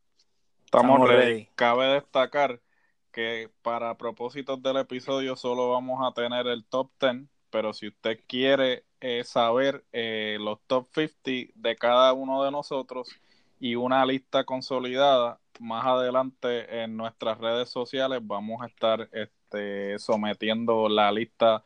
Estamos, 0.65 1.07
ready. 1.07 1.47
Cabe 1.55 1.87
destacar 1.93 2.61
que 3.11 3.49
para 3.61 3.97
propósitos 3.97 4.61
del 4.61 4.77
episodio 4.77 5.35
solo 5.35 5.71
vamos 5.71 6.05
a 6.05 6.13
tener 6.13 6.45
el 6.47 6.65
top 6.65 6.91
10, 6.99 7.23
pero 7.49 7.73
si 7.73 7.87
usted 7.87 8.19
quiere 8.27 8.83
eh, 8.99 9.23
saber 9.23 9.85
eh, 9.93 10.37
los 10.39 10.59
top 10.67 10.89
50 10.93 11.53
de 11.55 11.75
cada 11.77 12.11
uno 12.13 12.43
de 12.43 12.51
nosotros 12.51 13.09
y 13.59 13.75
una 13.75 14.05
lista 14.05 14.43
consolidada, 14.43 15.39
más 15.59 15.85
adelante 15.85 16.83
en 16.83 16.95
nuestras 16.97 17.37
redes 17.39 17.69
sociales 17.69 18.19
vamos 18.21 18.61
a 18.61 18.67
estar 18.67 19.09
este, 19.11 19.97
sometiendo 19.99 20.87
la 20.87 21.11
lista 21.11 21.63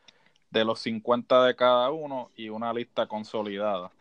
de 0.49 0.65
los 0.65 0.79
50 0.81 1.45
de 1.45 1.55
cada 1.55 1.91
uno 1.91 2.29
y 2.35 2.49
una 2.49 2.73
lista 2.73 3.07
consolidada. 3.07 3.91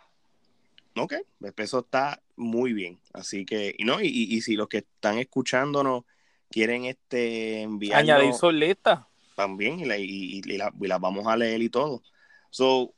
Ok, 0.97 1.15
eso 1.57 1.79
está 1.81 2.21
muy 2.37 2.73
bien. 2.73 2.99
Así 3.13 3.45
que, 3.45 3.75
y 3.79 3.85
no, 3.85 4.01
y, 4.01 4.09
y, 4.09 4.41
si 4.41 4.57
los 4.57 4.69
que 4.69 4.79
están 4.79 5.19
escuchándonos 5.19 6.05
quieren 6.51 6.85
este 6.85 7.63
enviar. 7.63 8.01
Añadir 8.01 8.35
su 8.35 8.51
lista. 8.51 9.07
También, 9.37 9.81
y, 9.81 10.43
las 10.59 10.73
la 10.79 10.99
vamos 10.99 11.27
a 11.27 11.37
leer 11.37 11.63
y 11.63 11.71
todo. 11.71 12.03
So, 12.51 12.93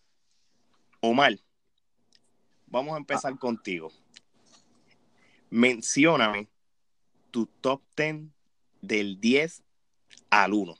Omar, 1.00 1.38
vamos 2.66 2.94
a 2.94 2.96
empezar 2.96 3.38
contigo. 3.38 3.92
Mencióname 5.52 6.48
tu 7.30 7.44
top 7.44 7.82
10 7.94 8.22
del 8.80 9.20
10 9.20 9.62
al 10.30 10.54
1. 10.54 10.74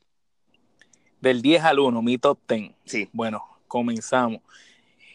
Del 1.20 1.42
10 1.42 1.62
al 1.62 1.78
1, 1.78 2.00
mi 2.00 2.16
top 2.16 2.38
10. 2.48 2.72
Sí. 2.86 3.06
Bueno, 3.12 3.44
comenzamos. 3.68 4.40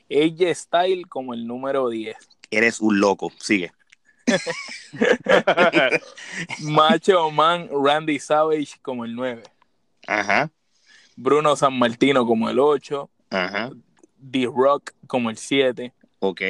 Ella 0.09 0.53
Style 0.53 1.07
como 1.07 1.33
el 1.33 1.47
número 1.47 1.89
10. 1.89 2.15
Eres 2.51 2.79
un 2.79 2.99
loco. 2.99 3.31
Sigue. 3.39 3.71
Macho 6.61 7.31
Man 7.31 7.67
Randy 7.71 8.19
Savage 8.19 8.75
como 8.83 9.05
el 9.05 9.15
9. 9.15 9.41
Ajá. 10.05 10.51
Bruno 11.15 11.55
San 11.55 11.79
Martino 11.79 12.27
como 12.27 12.47
el 12.47 12.59
8. 12.59 13.09
Ajá. 13.31 13.71
D-Rock 14.17 14.91
como 15.07 15.31
el 15.31 15.37
7. 15.37 15.91
Ok. 16.19 16.41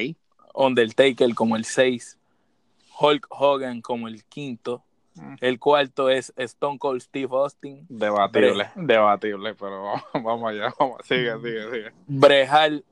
Undertaker 0.53 1.33
como 1.33 1.55
el 1.55 1.63
6. 1.63 2.16
Hulk 2.99 3.27
Hogan 3.29 3.81
como 3.81 4.07
el 4.07 4.23
quinto. 4.25 4.83
Mm. 5.15 5.35
El 5.41 5.59
cuarto 5.59 6.09
es 6.09 6.33
Stone 6.35 6.79
Cold 6.79 7.01
Steve 7.01 7.29
Austin. 7.31 7.85
Debatible, 7.89 8.69
debatible, 8.75 9.55
pero 9.55 9.83
vamos, 9.83 10.03
vamos 10.13 10.49
allá, 10.49 10.73
vamos, 10.79 11.01
sigue, 11.05 11.33
sigue, 11.41 11.71
sigue. 11.71 11.91
Brejal 12.07 12.85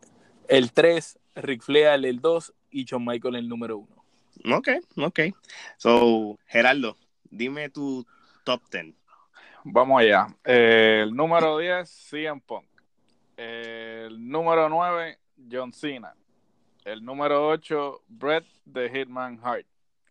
el 0.48 0.72
3. 0.72 1.20
Ric 1.36 1.64
Flair 1.64 2.06
el 2.06 2.22
2. 2.22 2.54
Y 2.72 2.86
Shawn 2.86 3.06
Michael 3.06 3.36
el 3.36 3.48
número 3.48 3.78
1. 3.78 4.58
Ok, 4.58 4.70
ok. 4.98 5.20
So, 5.78 6.38
Gerardo, 6.48 6.98
dime 7.30 7.70
tu 7.70 8.06
top 8.44 8.62
10. 8.70 8.94
Vamos 9.64 10.02
allá. 10.02 10.28
Eh, 10.44 11.02
el 11.04 11.16
número 11.16 11.58
10, 11.58 11.90
CM 11.90 12.42
Punk. 12.46 12.66
El 13.38 14.30
número 14.30 14.70
9, 14.70 15.18
John 15.52 15.74
Cena. 15.74 16.14
El 16.84 17.04
número 17.04 17.48
8, 17.48 18.02
Bret 18.08 18.46
The 18.72 18.90
Hitman 18.90 19.40
Hart. 19.42 19.66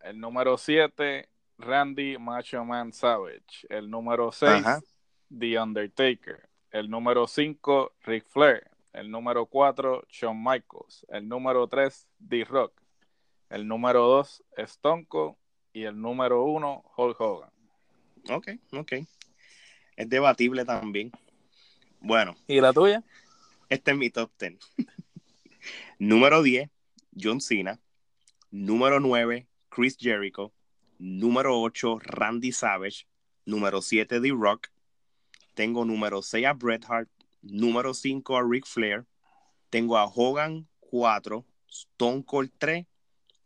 El 0.04 0.20
número 0.20 0.58
7, 0.58 1.28
Randy 1.58 2.18
Macho 2.18 2.62
Man 2.64 2.92
Savage. 2.92 3.66
El 3.70 3.90
número 3.90 4.30
6, 4.30 4.50
Ajá. 4.52 4.80
The 5.36 5.58
Undertaker. 5.58 6.48
El 6.70 6.90
número 6.90 7.26
5, 7.26 7.92
Ric 8.02 8.26
Flair. 8.28 8.70
El 8.92 9.10
número 9.10 9.46
4, 9.46 10.04
Shawn 10.10 10.36
Michaels. 10.38 11.06
El 11.08 11.26
número 11.26 11.66
3, 11.66 12.06
D-Rock. 12.18 12.80
El 13.48 13.66
número 13.66 14.02
2, 14.06 14.44
Stone 14.58 15.06
Cold. 15.06 15.36
Y 15.72 15.84
el 15.84 16.00
número 16.00 16.44
1, 16.44 16.84
Hulk 16.96 17.20
Hogan. 17.20 17.50
Ok, 18.30 18.48
ok. 18.72 18.92
Es 19.96 20.08
debatible 20.08 20.64
también. 20.66 21.10
Bueno, 22.00 22.36
¿Y 22.46 22.60
la 22.60 22.72
tuya? 22.72 23.02
este 23.70 23.92
es 23.92 23.96
mi 23.96 24.10
top 24.10 24.30
10. 24.38 24.58
Número 25.98 26.42
10, 26.42 26.68
John 27.18 27.40
Cena. 27.40 27.80
Número 28.50 29.00
9, 29.00 29.46
Chris 29.74 29.96
Jericho. 29.98 30.52
Número 30.98 31.60
8, 31.60 31.98
Randy 31.98 32.52
Savage. 32.52 33.08
Número 33.44 33.82
7, 33.82 34.20
The 34.20 34.30
Rock. 34.30 34.68
Tengo 35.54 35.84
número 35.84 36.22
6 36.22 36.46
a 36.46 36.52
Bret 36.52 36.84
Hart. 36.88 37.08
Número 37.42 37.92
5 37.92 38.36
a 38.36 38.42
Ric 38.42 38.66
Flair. 38.66 39.04
Tengo 39.70 39.98
a 39.98 40.04
Hogan 40.04 40.68
4, 40.78 41.44
Stone 41.68 42.24
Cold 42.24 42.52
3, 42.58 42.86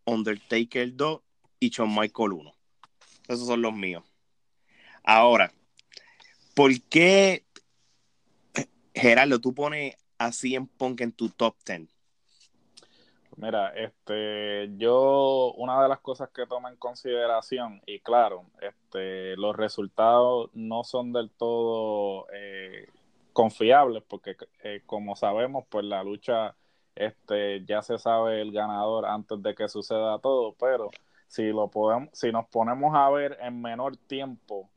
Undertaker 0.05 0.95
2 0.95 1.21
y 1.61 1.71
Shawn 1.71 1.95
Michael 1.95 2.33
1. 2.33 2.55
Esos 3.29 3.47
son 3.47 3.63
los 3.63 3.73
míos. 3.73 4.05
Ahora, 5.03 5.51
¿por 6.55 6.79
qué, 6.83 7.47
Gerardo, 8.95 9.41
tú 9.41 9.55
pones 9.55 9.97
a 10.19 10.31
CM 10.33 10.69
Punk 10.77 11.01
en 11.01 11.13
tu 11.13 11.31
top 11.31 11.57
10? 11.65 11.89
Mira, 13.41 13.69
este, 13.77 14.69
yo, 14.79 15.53
una 15.57 15.81
de 15.81 15.89
las 15.89 16.01
cosas 16.01 16.29
que 16.31 16.45
tomo 16.47 16.69
en 16.69 16.77
consideración, 16.77 17.81
y 17.87 18.01
claro, 18.01 18.47
este, 18.61 19.37
los 19.37 19.55
resultados 19.57 20.51
no 20.55 20.83
son 20.83 21.13
del 21.13 21.31
todo 21.31 22.27
eh, 22.33 22.89
confiables, 23.33 24.03
porque 24.09 24.37
eh, 24.65 24.83
como 24.87 25.15
sabemos, 25.15 25.65
pues 25.69 25.85
la 25.85 26.03
lucha, 26.03 26.57
este, 26.97 27.65
ya 27.65 27.81
se 27.81 27.99
sabe 27.99 28.41
el 28.43 28.51
ganador 28.51 29.07
antes 29.07 29.41
de 29.41 29.55
que 29.55 29.69
suceda 29.69 30.19
todo, 30.19 30.57
pero 30.59 30.91
si 31.29 31.45
lo 31.53 31.69
podemos, 31.71 32.09
si 32.15 32.33
nos 32.33 32.47
ponemos 32.49 32.93
a 32.97 33.09
ver 33.11 33.39
en 33.41 33.63
menor 33.63 33.97
tiempo 33.97 34.69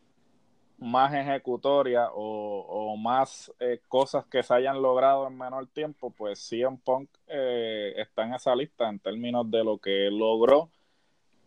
más 0.82 1.13
ejecutoria 1.13 2.10
o, 2.12 2.65
o 2.67 2.98
más 2.98 3.54
eh, 3.60 3.80
cosas 3.88 4.26
que 4.26 4.41
se 4.41 4.54
hayan 4.54 4.82
logrado 4.82 5.28
en 5.28 5.38
menor 5.38 5.67
tiempo, 5.67 6.10
pues 6.10 6.39
CM 6.39 6.78
Punk 6.84 7.08
eh, 7.28 7.94
está 7.98 8.26
en 8.26 8.34
esa 8.34 8.56
lista 8.56 8.89
en 8.89 9.00
términos 9.00 9.50
de 9.50 9.63
lo 9.63 9.78
que 9.78 10.10
logró 10.12 10.72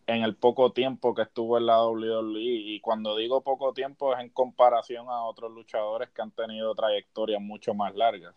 en 0.06 0.22
el 0.22 0.36
poco 0.36 0.72
tiempo 0.72 1.14
que 1.14 1.22
estuvo 1.22 1.58
en 1.58 1.66
la 1.66 1.84
WWE. 1.84 2.40
Y 2.40 2.80
cuando 2.80 3.16
digo 3.16 3.40
poco 3.40 3.72
tiempo 3.72 4.14
es 4.14 4.20
en 4.20 4.28
comparación 4.30 5.08
a 5.08 5.24
otros 5.24 5.50
luchadores 5.50 6.10
que 6.10 6.22
han 6.22 6.30
tenido 6.30 6.72
trayectorias 6.74 7.42
mucho 7.42 7.74
más 7.74 7.92
largas. 7.96 8.36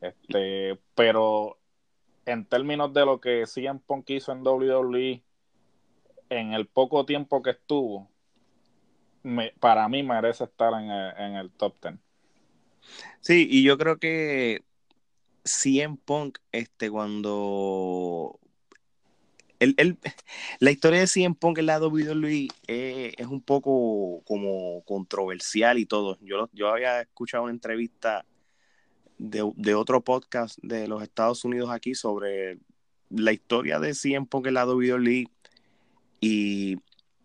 Este, 0.00 0.78
pero 0.94 1.58
en 2.26 2.44
términos 2.44 2.92
de 2.92 3.04
lo 3.04 3.20
que 3.20 3.44
CM 3.46 3.80
Punk 3.80 4.10
hizo 4.10 4.30
en 4.30 4.46
WWE 4.46 5.20
en 6.30 6.52
el 6.52 6.68
poco 6.68 7.04
tiempo 7.04 7.42
que 7.42 7.50
estuvo, 7.50 8.08
me, 9.28 9.52
para 9.60 9.88
mí 9.88 10.02
merece 10.02 10.44
estar 10.44 10.72
en 10.74 10.90
el, 10.90 11.16
en 11.18 11.34
el, 11.36 11.50
top 11.50 11.74
10. 11.82 11.94
Sí, 13.20 13.46
y 13.50 13.62
yo 13.62 13.76
creo 13.76 13.98
que 13.98 14.64
CM 15.44 15.98
Punk, 16.04 16.38
este, 16.52 16.90
cuando 16.90 18.38
el, 19.60 19.74
el, 19.76 19.98
la 20.60 20.70
historia 20.70 21.00
de 21.00 21.06
CM 21.06 21.34
Punk 21.34 21.58
en 21.58 21.66
la 21.66 21.78
WWE 21.78 22.48
eh, 22.66 23.12
es 23.16 23.26
un 23.26 23.42
poco 23.42 24.22
como 24.24 24.82
controversial 24.84 25.78
y 25.78 25.86
todo. 25.86 26.18
Yo, 26.20 26.48
yo 26.52 26.68
había 26.68 27.02
escuchado 27.02 27.44
una 27.44 27.52
entrevista 27.52 28.24
de, 29.18 29.50
de, 29.56 29.74
otro 29.74 30.02
podcast 30.02 30.58
de 30.62 30.88
los 30.88 31.02
Estados 31.02 31.44
Unidos 31.44 31.70
aquí 31.70 31.94
sobre 31.94 32.58
la 33.10 33.32
historia 33.32 33.78
de 33.78 33.94
CM 33.94 34.26
Punk 34.26 34.46
en 34.46 34.54
la 34.54 34.66
WWE 34.66 35.28
y 36.20 36.76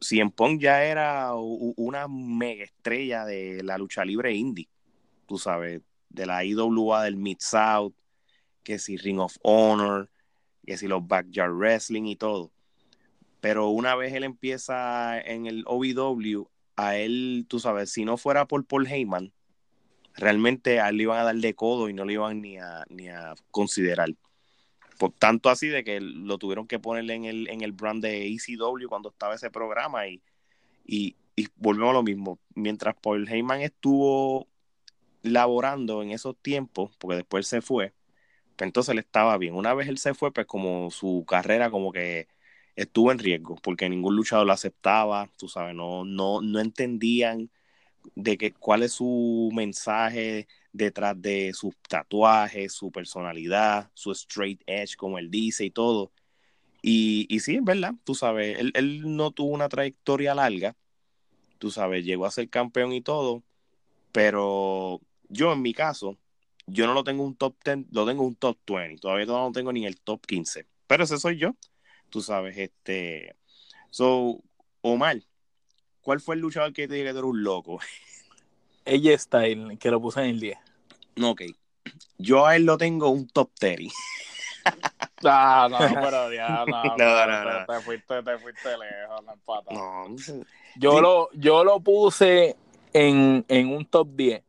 CM 0.04 0.32
Punk 0.32 0.62
ya 0.62 0.84
era 0.84 1.34
una 1.34 2.08
mega 2.08 2.64
estrella 2.64 3.26
de 3.26 3.64
la 3.64 3.78
lucha 3.78 4.06
libre 4.06 4.34
indie, 4.34 4.70
tú 5.28 5.38
sabes, 5.38 5.82
de 6.10 6.26
la 6.26 6.44
IWA 6.44 7.04
del 7.04 7.16
Mid 7.16 7.38
South, 7.40 7.94
que 8.64 8.80
si 8.80 8.98
Ring 8.98 9.20
of 9.20 9.36
Honor, 9.42 10.10
que 10.66 10.78
si 10.78 10.88
los 10.88 11.06
Backyard 11.08 11.54
Wrestling 11.54 12.06
y 12.06 12.16
todo. 12.16 12.52
Pero 13.40 13.70
una 13.70 13.96
vez 13.96 14.14
él 14.14 14.24
empieza 14.24 15.20
en 15.20 15.48
el 15.48 15.64
OVW, 15.66 16.48
a 16.76 16.98
él, 16.98 17.46
tú 17.48 17.60
sabes, 17.60 17.92
si 17.92 18.06
no 18.06 18.18
fuera 18.18 18.46
por 18.46 18.66
Paul 18.66 18.88
Heyman, 18.88 19.32
realmente 20.16 20.80
a 20.80 20.90
él 20.90 20.98
le 20.98 21.04
iban 21.04 21.20
a 21.20 21.24
dar 21.24 21.36
de 21.36 21.54
codo 21.54 21.90
y 21.90 21.94
no 21.94 22.06
le 22.06 22.14
iban 22.14 22.42
ni 22.42 22.58
a, 22.58 22.84
ni 22.90 23.10
a 23.10 23.36
considerar. 23.52 24.10
Tanto 25.12 25.50
así 25.50 25.68
de 25.68 25.84
que 25.84 26.00
lo 26.02 26.38
tuvieron 26.38 26.68
que 26.68 26.80
ponerle 26.80 27.16
en 27.16 27.26
el, 27.26 27.50
en 27.50 27.62
el 27.62 27.72
brand 27.72 28.04
de 28.04 28.28
ECW 28.28 28.88
cuando 28.88 29.10
estaba 29.10 29.36
ese 29.36 29.50
programa 29.52 30.08
y, 30.08 30.22
y, 30.86 31.16
y 31.36 31.48
volvemos 31.56 31.92
a 31.92 31.94
lo 31.94 32.04
mismo. 32.04 32.40
Mientras 32.56 32.96
Paul 32.96 33.28
Heyman 33.28 33.62
estuvo 33.62 34.48
laborando 35.24 36.04
en 36.04 36.12
esos 36.12 36.38
tiempos, 36.38 36.92
porque 37.00 37.18
después 37.18 37.48
se 37.48 37.62
fue, 37.62 37.94
pues 38.56 38.68
entonces 38.68 38.92
él 38.94 39.00
estaba 39.00 39.38
bien. 39.38 39.56
Una 39.56 39.74
vez 39.74 39.88
él 39.88 39.98
se 39.98 40.14
fue, 40.14 40.32
pues 40.34 40.48
como 40.48 40.92
su 40.92 41.26
carrera 41.28 41.72
como 41.72 41.92
que 41.92 42.28
estuvo 42.76 43.12
en 43.12 43.20
riesgo, 43.20 43.56
porque 43.64 43.90
ningún 43.90 44.16
luchador 44.16 44.48
lo 44.48 44.54
aceptaba, 44.54 45.30
tú 45.38 45.48
sabes, 45.48 45.76
no, 45.76 46.06
no, 46.06 46.42
no 46.42 46.60
entendían 46.60 47.50
de 48.16 48.38
que, 48.38 48.54
cuál 48.54 48.84
es 48.84 48.94
su 48.94 49.50
mensaje 49.54 50.48
detrás 50.72 51.22
de 51.22 51.54
sus 51.54 51.76
tatuajes, 51.88 52.74
su 52.74 52.92
personalidad, 52.92 53.92
su 53.94 54.12
straight 54.12 54.62
edge, 54.66 54.96
como 54.96 55.20
él 55.20 55.30
dice 55.30 55.66
y 55.66 55.72
todo. 55.72 56.12
Y, 56.82 57.28
y 57.30 57.40
sí, 57.40 57.56
es 57.56 57.64
verdad, 57.64 57.94
tú 58.04 58.16
sabes, 58.16 58.60
él, 58.60 58.72
él, 58.76 59.16
no 59.16 59.32
tuvo 59.32 59.54
una 59.54 59.70
trayectoria 59.70 60.36
larga, 60.36 60.76
tú 61.58 61.72
sabes, 61.72 62.04
llegó 62.04 62.26
a 62.26 62.32
ser 62.32 62.50
campeón 62.50 62.92
y 62.94 63.02
todo, 63.02 63.44
pero 64.12 65.02
yo 65.30 65.54
en 65.54 65.62
mi 65.62 65.74
caso, 65.74 66.18
yo 66.68 66.86
no 66.88 66.94
lo 66.94 67.04
tengo 67.06 67.24
un 67.24 67.36
top 67.36 67.56
10, 67.64 67.86
lo 67.92 68.06
tengo 68.06 68.24
un 68.24 68.36
top 68.36 68.58
20, 68.68 68.98
todavía 68.98 69.26
no 69.26 69.52
tengo 69.54 69.72
ni 69.72 69.86
el 69.86 70.00
top 70.02 70.26
15, 70.26 70.68
pero 70.88 71.06
ese 71.06 71.18
soy 71.18 71.38
yo, 71.38 71.56
tú 72.10 72.22
sabes, 72.22 72.58
este, 72.58 73.36
so, 73.90 74.44
Omar, 74.82 75.22
¿cuál 76.04 76.20
fue 76.20 76.36
el 76.36 76.42
luchador 76.42 76.74
que 76.74 76.88
te 76.88 76.94
dije 76.96 77.12
que 77.12 77.18
era 77.18 77.26
un 77.26 77.44
loco? 77.44 77.80
Ella 78.86 79.18
Style, 79.18 79.78
que 79.78 79.90
lo 79.90 80.02
puse 80.02 80.20
en 80.22 80.28
el 80.32 80.40
10. 80.40 80.58
Ok. 81.24 81.42
Yo 82.18 82.46
a 82.46 82.56
él 82.56 82.66
lo 82.66 82.78
tengo 82.78 83.10
un 83.10 83.28
top 83.28 83.50
30. 83.60 83.94
Ah, 85.26 85.70
no, 85.72 85.78
pero 86.02 86.34
ya, 86.34 86.66
no, 86.66 86.84
no, 86.84 86.96
pero 86.98 87.28
no, 87.28 87.66
te, 87.66 87.74
no. 87.74 87.78
te 87.80 87.86
fuiste, 87.86 88.24
te 88.24 88.38
fuiste 88.40 88.70
lejos, 88.78 89.24
no 89.26 89.32
empata. 89.32 89.72
No, 89.72 90.16
Yo, 90.76 90.96
Sí. 90.98 91.02
lo, 91.02 91.30
yo 91.32 91.64
lo 91.64 91.80
puse 91.80 92.58
en, 92.92 93.46
en 93.48 93.68
un 93.70 93.86
top 93.86 94.10
10 94.16 94.44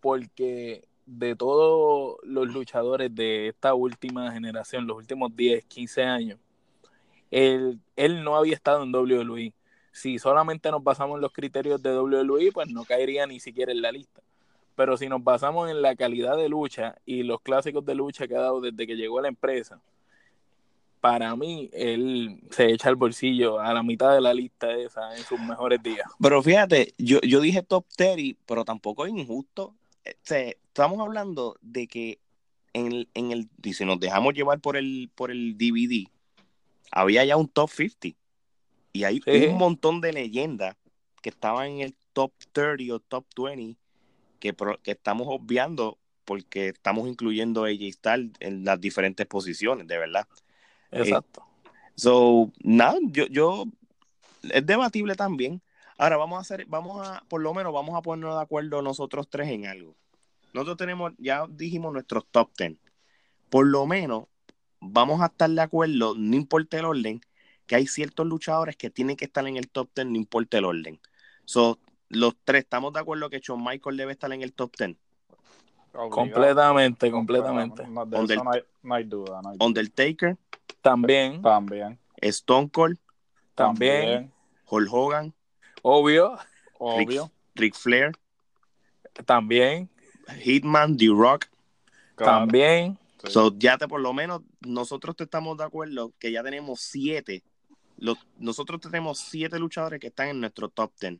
porque 0.00 0.84
de 1.06 1.34
todos 1.34 2.18
los 2.24 2.48
luchadores 2.48 3.14
de 3.14 3.48
esta 3.48 3.72
última 3.72 4.30
generación, 4.32 4.86
los 4.86 4.98
últimos 4.98 5.34
10, 5.34 5.64
15 5.64 6.02
años, 6.02 6.38
él, 7.30 7.78
él 7.96 8.22
no 8.22 8.36
había 8.36 8.54
estado 8.54 8.82
en 8.82 8.92
WWE. 8.94 9.54
Si 9.92 10.18
solamente 10.18 10.70
nos 10.70 10.82
basamos 10.82 11.16
en 11.16 11.20
los 11.20 11.32
criterios 11.32 11.82
de 11.82 11.98
WWE, 11.98 12.50
pues 12.52 12.68
no 12.68 12.84
caería 12.84 13.26
ni 13.26 13.40
siquiera 13.40 13.72
en 13.72 13.82
la 13.82 13.92
lista. 13.92 14.22
Pero 14.74 14.96
si 14.96 15.08
nos 15.08 15.22
basamos 15.22 15.70
en 15.70 15.82
la 15.82 15.94
calidad 15.94 16.36
de 16.36 16.48
lucha 16.48 16.96
y 17.04 17.22
los 17.22 17.40
clásicos 17.42 17.84
de 17.84 17.94
lucha 17.94 18.26
que 18.26 18.34
ha 18.36 18.40
dado 18.40 18.60
desde 18.60 18.86
que 18.86 18.96
llegó 18.96 19.18
a 19.18 19.22
la 19.22 19.28
empresa, 19.28 19.80
para 21.02 21.34
mí, 21.34 21.68
él 21.72 22.40
se 22.50 22.72
echa 22.72 22.88
el 22.88 22.94
bolsillo 22.94 23.58
a 23.60 23.74
la 23.74 23.82
mitad 23.82 24.14
de 24.14 24.20
la 24.20 24.32
lista 24.32 24.72
esa 24.72 25.16
en 25.16 25.24
sus 25.24 25.38
mejores 25.40 25.82
días. 25.82 26.08
Pero 26.20 26.40
fíjate, 26.42 26.94
yo, 26.96 27.20
yo 27.22 27.40
dije 27.40 27.62
top 27.62 27.84
30, 27.96 28.40
pero 28.46 28.64
tampoco 28.64 29.04
es 29.04 29.12
injusto. 29.12 29.74
Este, 30.04 30.58
estamos 30.68 31.00
hablando 31.00 31.56
de 31.60 31.88
que 31.88 32.18
en 32.72 32.86
el, 32.86 33.08
en 33.14 33.32
el, 33.32 33.48
si 33.72 33.84
nos 33.84 33.98
dejamos 33.98 34.34
llevar 34.34 34.60
por 34.60 34.76
el, 34.76 35.10
por 35.14 35.32
el 35.32 35.58
DVD, 35.58 36.08
había 36.92 37.24
ya 37.24 37.36
un 37.36 37.48
top 37.48 37.68
50. 37.68 38.21
Y 38.92 39.04
hay 39.04 39.20
Sí. 39.24 39.46
un 39.46 39.58
montón 39.58 40.00
de 40.00 40.12
leyendas 40.12 40.76
que 41.22 41.30
estaban 41.30 41.68
en 41.68 41.80
el 41.80 41.94
top 42.12 42.32
30 42.52 42.94
o 42.94 43.00
top 43.00 43.24
20 43.36 43.76
que, 44.38 44.54
que 44.82 44.90
estamos 44.90 45.26
obviando 45.30 45.98
porque 46.24 46.68
estamos 46.68 47.08
incluyendo 47.08 47.64
a 47.64 47.68
AJ 47.68 47.92
Styles 47.92 48.32
en 48.40 48.64
las 48.64 48.80
diferentes 48.80 49.26
posiciones, 49.26 49.86
de 49.86 49.98
verdad. 49.98 50.26
Exacto. 50.90 51.44
So, 51.94 52.52
nada, 52.62 52.98
yo, 53.02 53.26
yo, 53.26 53.64
es 54.42 54.64
debatible 54.64 55.14
también. 55.14 55.62
Ahora 55.98 56.16
vamos 56.16 56.38
a 56.38 56.40
hacer, 56.40 56.66
vamos 56.66 57.06
a, 57.06 57.22
por 57.28 57.40
lo 57.40 57.54
menos 57.54 57.72
vamos 57.72 57.96
a 57.96 58.02
ponernos 58.02 58.36
de 58.36 58.42
acuerdo 58.42 58.82
nosotros 58.82 59.28
tres 59.28 59.48
en 59.48 59.66
algo. 59.66 59.94
Nosotros 60.52 60.76
tenemos, 60.76 61.12
ya 61.18 61.46
dijimos 61.48 61.92
nuestros 61.92 62.26
top 62.30 62.50
10. 62.56 62.76
Por 63.48 63.66
lo 63.66 63.86
menos 63.86 64.24
vamos 64.80 65.20
a 65.20 65.26
estar 65.26 65.50
de 65.50 65.60
acuerdo, 65.60 66.14
no 66.16 66.36
importa 66.36 66.78
el 66.78 66.84
orden, 66.84 67.20
que 67.66 67.76
hay 67.76 67.86
ciertos 67.86 68.26
luchadores 68.26 68.76
que 68.76 68.90
tienen 68.90 69.16
que 69.16 69.24
estar 69.24 69.46
en 69.46 69.56
el 69.56 69.68
top 69.70 69.88
10, 69.94 70.08
no 70.08 70.16
importa 70.16 70.58
el 70.58 70.64
orden. 70.64 71.00
So, 71.44 71.78
los 72.08 72.34
tres, 72.44 72.64
¿estamos 72.64 72.92
de 72.92 73.00
acuerdo 73.00 73.30
que 73.30 73.40
Shawn 73.40 73.62
Michael 73.64 73.96
debe 73.96 74.12
estar 74.12 74.32
en 74.32 74.42
el 74.42 74.52
top 74.52 74.76
10? 74.76 74.96
Obligado. 75.94 76.10
completamente, 76.10 77.10
completamente. 77.10 77.86
No, 77.86 78.04
no 78.06 78.50
hay, 78.50 78.62
no 78.82 78.94
hay 78.94 79.04
duda. 79.04 79.40
No 79.42 79.50
hay 79.50 79.56
duda. 79.58 79.66
Undertaker, 79.66 80.36
También, 80.80 81.42
También. 81.42 81.98
Stone 82.16 82.70
Cold, 82.70 82.98
también, 83.54 84.32
Hulk 84.66 84.88
Hogan, 84.92 85.34
obvio, 85.82 86.38
Obvio. 86.78 87.30
Ric 87.54 87.74
Flair, 87.74 88.12
también, 89.26 89.90
Hitman, 90.42 90.96
The 90.96 91.08
Rock. 91.08 91.46
claro, 92.14 92.38
también. 92.38 92.98
sí. 93.24 93.30
So, 93.30 93.52
ya 93.58 93.76
te 93.76 93.86
por 93.86 94.00
lo 94.00 94.12
menos 94.12 94.42
nosotros 94.60 95.14
te 95.16 95.24
estamos 95.24 95.58
de 95.58 95.64
acuerdo 95.64 96.12
que 96.18 96.32
ya 96.32 96.42
tenemos 96.42 96.80
siete. 96.80 97.42
Los- 98.02 98.18
nosotros 98.38 98.80
tenemos 98.80 99.18
siete 99.20 99.58
luchadores 99.58 100.00
que 100.00 100.08
están 100.08 100.28
en 100.28 100.40
nuestro 100.40 100.68
top 100.68 100.92
10. 101.00 101.18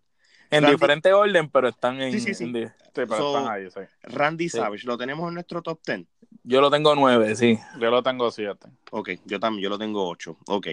En 0.50 0.64
Randy- 0.64 0.72
diferente 0.72 1.12
orden, 1.12 1.48
pero 1.48 1.68
están 1.68 2.00
en. 2.02 2.12
Sí, 2.12 2.18
sí, 2.20 2.34
sí. 2.34 2.44
en 2.44 2.52
Sí, 2.68 2.72
pero 2.94 3.16
So- 3.16 3.38
están 3.38 3.52
ahí, 3.52 3.70
sí. 3.70 3.80
Randy 4.02 4.48
Sí. 4.48 4.58
Savage, 4.58 4.84
¿lo 4.86 4.98
tenemos 4.98 5.28
en 5.28 5.34
nuestro 5.34 5.62
top 5.62 5.80
10? 5.86 6.06
Yo 6.42 6.60
lo 6.60 6.70
tengo 6.70 6.94
nueve, 6.96 7.36
sí. 7.36 7.56
Yo 7.80 7.90
lo 7.90 8.02
tengo 8.02 8.30
siete. 8.32 8.68
Ok, 8.90 9.10
yo 9.24 9.38
también, 9.38 9.62
yo 9.62 9.70
lo 9.70 9.78
tengo 9.78 10.08
ocho. 10.08 10.36
Ok. 10.48 10.66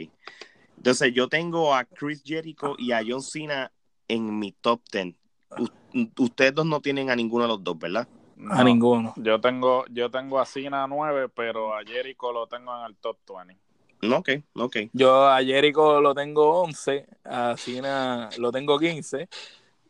Entonces, 0.77 1.13
yo 1.13 1.27
tengo 1.29 1.75
a 1.75 1.85
Chris 1.85 2.23
Jericho 2.25 2.75
y 2.77 2.91
a 2.91 3.01
John 3.07 3.21
Cena 3.21 3.71
en 4.07 4.39
mi 4.39 4.51
top 4.53 4.81
10. 4.91 5.13
U- 5.57 6.23
ustedes 6.23 6.55
dos 6.55 6.65
no 6.65 6.81
tienen 6.81 7.09
a 7.09 7.15
ninguno 7.15 7.43
de 7.43 7.49
los 7.49 7.63
dos, 7.63 7.77
¿verdad? 7.77 8.07
A 8.49 8.57
No. 8.59 8.63
ninguno. 8.63 9.13
Yo 9.17 9.39
tengo, 9.41 9.85
yo 9.91 10.09
tengo 10.09 10.39
a 10.39 10.45
Cena 10.45 10.87
9, 10.87 11.29
pero 11.29 11.75
a 11.75 11.83
Jericho 11.83 12.31
lo 12.31 12.47
tengo 12.47 12.75
en 12.79 12.85
el 12.85 12.95
top 12.95 13.17
20. 13.27 13.57
No, 14.01 14.17
ok, 14.17 14.29
ok. 14.55 14.77
Yo 14.93 15.27
a 15.27 15.43
Jericho 15.43 15.99
lo 15.99 16.15
tengo 16.15 16.61
11, 16.61 17.05
a 17.25 17.55
Cena 17.57 18.29
lo 18.37 18.51
tengo 18.51 18.79
15 18.79 19.27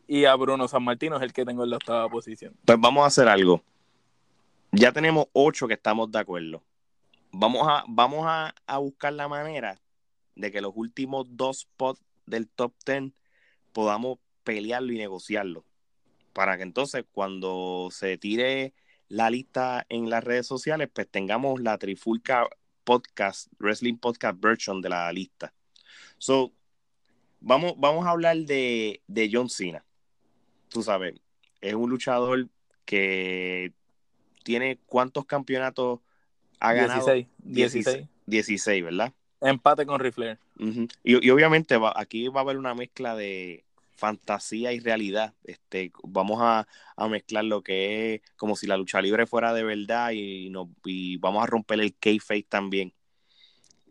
y 0.08 0.26
a 0.26 0.36
Bruno 0.36 0.68
San 0.68 0.84
Martino 0.84 1.18
es 1.18 1.22
el 1.22 1.34
que 1.34 1.46
tengo 1.46 1.64
en 1.64 1.70
la 1.70 1.78
octava 1.78 2.10
posición. 2.10 2.56
Pues 2.66 2.80
vamos 2.80 3.04
a 3.04 3.08
hacer 3.08 3.28
algo. 3.28 3.62
Ya 4.72 4.92
tenemos 4.92 5.28
ocho 5.34 5.68
que 5.68 5.76
estamos 5.76 6.12
de 6.12 6.20
acuerdo. 6.20 6.64
Vamos 7.32 7.68
a, 7.68 7.84
vamos 7.88 8.26
a, 8.28 8.54
a 8.66 8.78
buscar 8.80 9.14
la 9.14 9.28
manera 9.28 9.80
de 10.36 10.52
que 10.52 10.62
los 10.62 10.74
últimos 10.76 11.28
dos 11.30 11.60
spots 11.60 12.02
del 12.26 12.48
top 12.48 12.74
10 12.86 13.12
podamos 13.74 14.18
pelearlo 14.44 14.92
y 14.94 14.98
negociarlo. 14.98 15.64
Para 16.34 16.58
que 16.58 16.64
entonces 16.64 17.06
cuando 17.12 17.90
se 17.92 18.18
tire 18.18 18.74
la 19.08 19.30
lista 19.30 19.86
en 19.90 20.10
las 20.10 20.24
redes 20.24 20.48
sociales, 20.48 20.90
pues 20.92 21.08
tengamos 21.10 21.60
la 21.62 21.78
Trifulca 21.78 22.48
Podcast, 22.94 23.52
Wrestling 23.60 23.98
Podcast 23.98 24.42
version 24.42 24.82
de 24.82 24.90
la 24.90 25.12
lista. 25.14 25.54
So, 26.18 26.52
vamos, 27.40 27.76
vamos 27.78 28.08
a 28.08 28.10
hablar 28.10 28.36
de, 28.38 29.00
de 29.08 29.30
John 29.32 29.48
Cena. 29.48 29.86
Tú 30.70 30.82
sabes, 30.82 31.14
es 31.62 31.76
un 31.76 31.88
luchador 31.92 32.48
que 32.86 33.74
tiene 34.44 34.80
cuántos 34.88 35.26
campeonatos 35.26 36.00
ha 36.60 36.74
ganado 36.74 37.06
16, 37.06 37.28
16. 37.86 38.08
16, 38.26 38.84
¿verdad? 38.84 39.14
Empate 39.40 39.86
con 39.86 40.00
Rifler. 40.00 40.40
Y, 41.04 41.24
y 41.28 41.30
obviamente 41.30 41.78
va- 41.78 41.94
aquí 41.96 42.28
va 42.30 42.40
a 42.40 42.44
haber 42.44 42.58
una 42.58 42.74
mezcla 42.74 43.16
de 43.16 43.66
fantasía 44.00 44.74
y 44.74 44.80
realidad. 44.80 45.34
Este, 45.44 45.92
vamos 46.04 46.40
a, 46.42 46.68
a 46.96 47.08
mezclar 47.08 47.46
lo 47.46 47.62
que 47.62 48.16
es 48.16 48.22
como 48.38 48.56
si 48.56 48.66
la 48.66 48.78
lucha 48.78 49.02
libre 49.02 49.28
fuera 49.28 49.54
de 49.54 49.64
verdad 49.64 50.12
y, 50.12 50.50
no, 50.50 50.72
y 50.86 51.18
vamos 51.18 51.44
a 51.44 51.48
romper 51.48 51.80
el 51.82 51.96
kayfabe 51.96 52.44
también. 52.44 52.94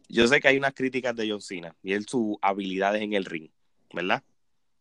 Yo 0.09 0.27
sé 0.27 0.41
que 0.41 0.49
hay 0.49 0.57
unas 0.57 0.73
críticas 0.75 1.15
de 1.15 1.31
John 1.31 1.43
Cena 1.43 1.77
y 1.83 1.93
él 1.93 2.07
sus 2.09 2.37
habilidades 2.41 3.03
en 3.03 3.13
el 3.13 3.25
ring, 3.27 3.51
¿verdad? 3.93 4.23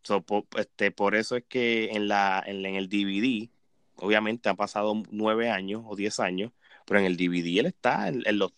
So, 0.04 0.22
po- 0.22 0.48
este, 0.58 0.90
por 0.92 1.16
eso 1.16 1.36
es 1.36 1.44
que 1.50 1.90
en, 1.92 2.08
la, 2.08 2.42
en, 2.48 2.66
en 2.66 2.76
el 2.76 2.88
DVD, 2.88 3.50
obviamente 3.98 4.48
han 4.48 4.56
pasado 4.56 4.94
nueve 5.12 5.50
años 5.50 5.84
o 5.86 5.98
diez 5.98 6.22
años, 6.22 6.54
pero 6.86 7.02
en 7.02 7.06
el 7.06 7.18
DVD 7.18 7.60
él 7.60 7.66
está 7.66 8.08
en, 8.08 8.24
en 8.26 8.40
los 8.40 8.54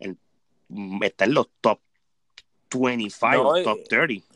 en- 0.00 0.18
está 1.02 1.24
en 1.24 1.34
los 1.34 1.48
top 1.60 1.78
25 2.70 3.54
No, 3.54 3.62
top 3.62 3.78
30. 3.88 4.26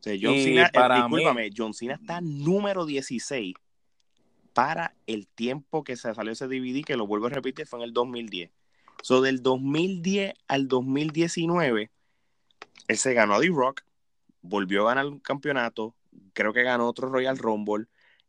O 0.00 0.02
sea, 0.02 0.16
John 0.20 0.34
Cena, 0.38 0.66
eh, 0.66 0.70
para 0.72 0.94
discúlpame, 0.96 1.50
John 1.54 1.74
Cena 1.74 1.94
está 1.94 2.20
número 2.22 2.86
16 2.86 3.54
para 4.54 4.94
el 5.06 5.26
tiempo 5.28 5.84
que 5.84 5.96
se 5.96 6.12
salió 6.14 6.32
ese 6.32 6.46
DVD, 6.48 6.82
que 6.84 6.96
lo 6.96 7.06
vuelvo 7.06 7.26
a 7.26 7.30
repetir, 7.30 7.66
fue 7.66 7.78
en 7.80 7.84
el 7.84 7.92
2010. 7.92 8.50
So, 9.02 9.20
del 9.22 9.42
2010 9.42 10.34
al 10.48 10.68
2019, 10.68 11.90
él 12.88 12.96
se 12.98 13.14
ganó 13.14 13.34
a 13.34 13.40
D-Rock, 13.40 13.82
volvió 14.42 14.82
a 14.86 14.94
ganar 14.94 15.06
un 15.06 15.20
campeonato, 15.20 15.94
creo 16.32 16.52
que 16.52 16.62
ganó 16.62 16.88
otro 16.88 17.08
Royal 17.08 17.38
Rumble, 17.38 17.86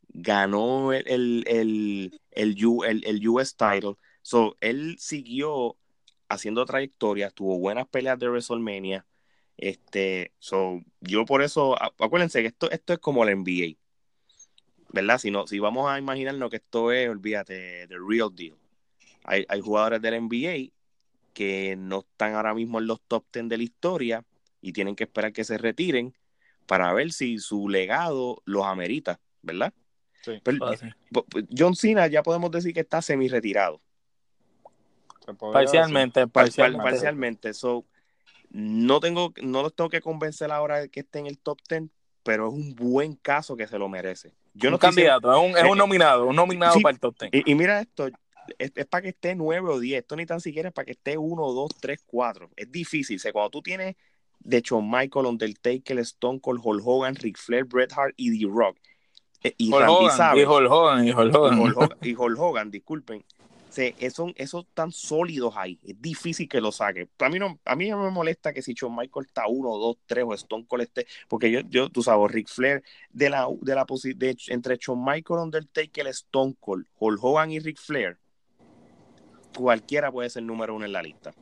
ganó 0.09 0.93
el, 0.93 1.03
el, 1.07 1.43
el, 1.47 2.21
el, 2.31 2.65
U- 2.65 2.83
el- 2.83 3.03
el 3.05 3.27
US 3.27 3.55
title. 3.55 3.95
So, 4.21 4.55
él 4.61 4.97
siguió 4.99 5.77
haciendo 6.29 6.65
trayectoria, 6.65 7.29
tuvo 7.31 7.57
buenas 7.59 7.87
peleas 7.87 8.19
de 8.19 8.27
WrestleMania. 8.29 9.05
Este, 9.57 10.31
so, 10.39 10.81
yo 11.01 11.25
por 11.25 11.41
eso, 11.41 11.75
acuérdense 11.81 12.41
que 12.41 12.47
esto, 12.47 12.69
esto 12.71 12.93
es 12.93 12.99
como 12.99 13.23
la 13.25 13.31
NBA, 13.31 13.77
¿verdad? 14.89 15.17
Si, 15.19 15.29
no, 15.29 15.45
si 15.45 15.59
vamos 15.59 15.89
a 15.89 15.99
imaginarnos 15.99 16.49
que 16.49 16.57
esto 16.57 16.91
es, 16.91 17.09
olvídate, 17.09 17.87
the 17.87 17.97
real 17.97 18.33
deal. 18.33 18.55
Hay, 19.23 19.45
hay 19.47 19.61
jugadores 19.61 20.01
del 20.01 20.15
NBA 20.15 20.71
que 21.33 21.75
no 21.77 21.99
están 21.99 22.33
ahora 22.33 22.53
mismo 22.53 22.79
en 22.79 22.87
los 22.87 22.99
top 23.01 23.23
10 23.31 23.49
de 23.49 23.57
la 23.57 23.63
historia 23.63 24.25
y 24.61 24.73
tienen 24.73 24.95
que 24.95 25.03
esperar 25.03 25.31
que 25.31 25.43
se 25.43 25.57
retiren 25.57 26.13
para 26.65 26.91
ver 26.93 27.11
si 27.11 27.37
su 27.39 27.69
legado 27.69 28.41
los 28.45 28.65
amerita, 28.65 29.19
¿verdad? 29.41 29.73
Sí. 30.23 30.39
Pero, 30.43 30.73
John 31.55 31.75
Cena 31.75 32.07
ya 32.07 32.23
podemos 32.23 32.51
decir 32.51 32.73
que 32.73 32.81
está 32.81 33.01
semi 33.01 33.27
retirado. 33.27 33.81
Parcialmente, 35.51 36.27
Par- 36.27 36.31
par- 36.31 36.45
parcialmente. 36.45 36.83
parcialmente. 36.83 37.53
So, 37.53 37.85
no 38.53 38.99
tengo, 38.99 39.33
no 39.41 39.61
los 39.63 39.73
tengo 39.75 39.89
que 39.89 40.01
convencer 40.01 40.51
ahora 40.51 40.79
de 40.79 40.89
que 40.89 40.99
esté 41.01 41.19
en 41.19 41.27
el 41.27 41.37
top 41.39 41.59
10, 41.69 41.83
pero 42.23 42.47
es 42.49 42.53
un 42.53 42.75
buen 42.75 43.15
caso 43.15 43.55
que 43.55 43.67
se 43.67 43.77
lo 43.79 43.87
merece. 43.89 44.33
Yo 44.53 44.69
no 44.69 44.75
un 44.75 44.79
diciendo- 44.81 45.11
candidato, 45.19 45.33
es 45.33 45.49
un, 45.51 45.57
es 45.57 45.71
un 45.71 45.77
nominado, 45.77 46.25
un 46.27 46.35
nominado 46.35 46.73
sí. 46.73 46.81
para 46.81 46.93
el 46.93 46.99
top 46.99 47.15
10. 47.19 47.31
y, 47.33 47.51
y 47.51 47.55
mira 47.55 47.79
esto, 47.79 48.07
es, 48.57 48.71
es 48.75 48.85
para 48.87 49.03
que 49.03 49.09
esté 49.09 49.33
9 49.35 49.69
o 49.69 49.79
10, 49.79 50.01
esto 50.01 50.15
ni 50.15 50.25
tan 50.25 50.41
siquiera 50.41 50.69
es 50.69 50.73
para 50.73 50.85
que 50.85 50.91
esté 50.91 51.17
1, 51.17 51.41
2, 51.53 51.71
3, 51.79 52.03
4. 52.05 52.49
Es 52.57 52.71
difícil, 52.71 53.15
o 53.15 53.19
sea, 53.19 53.31
cuando 53.31 53.49
tú 53.49 53.61
tienes 53.61 53.95
de 54.39 54.57
hecho 54.57 54.81
Michael, 54.81 55.27
Undertaker, 55.27 55.99
Stone 55.99 56.39
Cold, 56.41 56.59
Hulk 56.63 56.81
Hogan, 56.85 57.15
Ric 57.15 57.37
Flair, 57.37 57.63
Bret 57.65 57.93
Hart 57.95 58.13
y 58.17 58.37
The 58.39 58.47
Rock. 58.51 58.77
eh, 59.43 59.53
y 59.57 59.69
Hulk 59.71 59.79
Randy 59.81 59.93
Hogan, 59.95 60.17
Savage, 60.17 60.41
y 60.41 60.45
Hulk 60.45 60.71
Hogan, 60.71 61.07
y 61.07 61.11
Hulk 61.11 61.33
y 61.33 61.37
Hogan. 61.37 61.59
Hulk 61.59 61.77
Hogan, 61.77 61.97
y 62.01 62.15
Hulk 62.15 62.39
Hogan, 62.39 62.71
disculpen. 62.71 63.23
O 63.71 63.73
sea, 63.73 63.89
esos, 63.99 64.33
esos 64.35 64.65
tan 64.73 64.91
sólidos 64.91 65.53
ahí. 65.55 65.79
Es 65.81 66.01
difícil 66.01 66.49
que 66.49 66.59
lo 66.59 66.73
saque. 66.73 67.07
A 67.19 67.29
mí 67.29 67.39
no, 67.39 67.57
a 67.63 67.73
mí 67.77 67.89
no 67.89 68.03
me 68.03 68.11
molesta 68.11 68.51
que 68.51 68.61
si 68.61 68.73
Shawn 68.73 68.93
Michael 68.93 69.27
está 69.27 69.47
uno, 69.47 69.77
dos, 69.77 69.95
tres 70.05 70.25
o 70.27 70.33
Stone 70.33 70.65
Cold 70.67 70.83
esté, 70.83 71.07
porque 71.29 71.49
yo, 71.49 71.61
yo 71.69 71.87
tú 71.87 72.03
sabes, 72.03 72.29
Ric 72.31 72.49
Flair 72.49 72.83
de 73.11 73.29
la, 73.29 73.47
de 73.61 73.73
la 73.73 73.85
de, 73.85 74.37
entre 74.49 74.75
Shawn 74.75 75.01
Michael, 75.01 75.39
Undertaker, 75.39 76.05
Stone 76.07 76.55
Cold, 76.59 76.85
Hulk 76.99 77.23
Hogan 77.23 77.51
y 77.51 77.59
Ric 77.59 77.79
Flair, 77.79 78.17
cualquiera 79.55 80.11
puede 80.11 80.29
ser 80.29 80.43
número 80.43 80.75
uno 80.75 80.85
en 80.85 80.91
la 80.91 81.01
lista. 81.01 81.33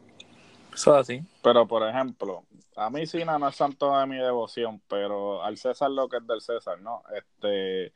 Eso 0.71 0.93
es 0.93 1.01
así. 1.01 1.23
Pero, 1.41 1.67
por 1.67 1.81
ejemplo, 1.89 2.43
a 2.75 2.91
mí 2.91 3.07
Cena 3.07 3.39
no 3.39 3.47
es 3.47 3.55
santo 3.55 3.97
de 3.97 4.05
mi 4.05 4.17
devoción, 4.17 4.83
pero 4.87 5.43
al 5.43 5.57
César 5.57 5.89
lo 5.89 6.07
que 6.07 6.17
es 6.17 6.27
del 6.27 6.41
César, 6.41 6.79
¿no? 6.79 7.01
Este, 7.11 7.91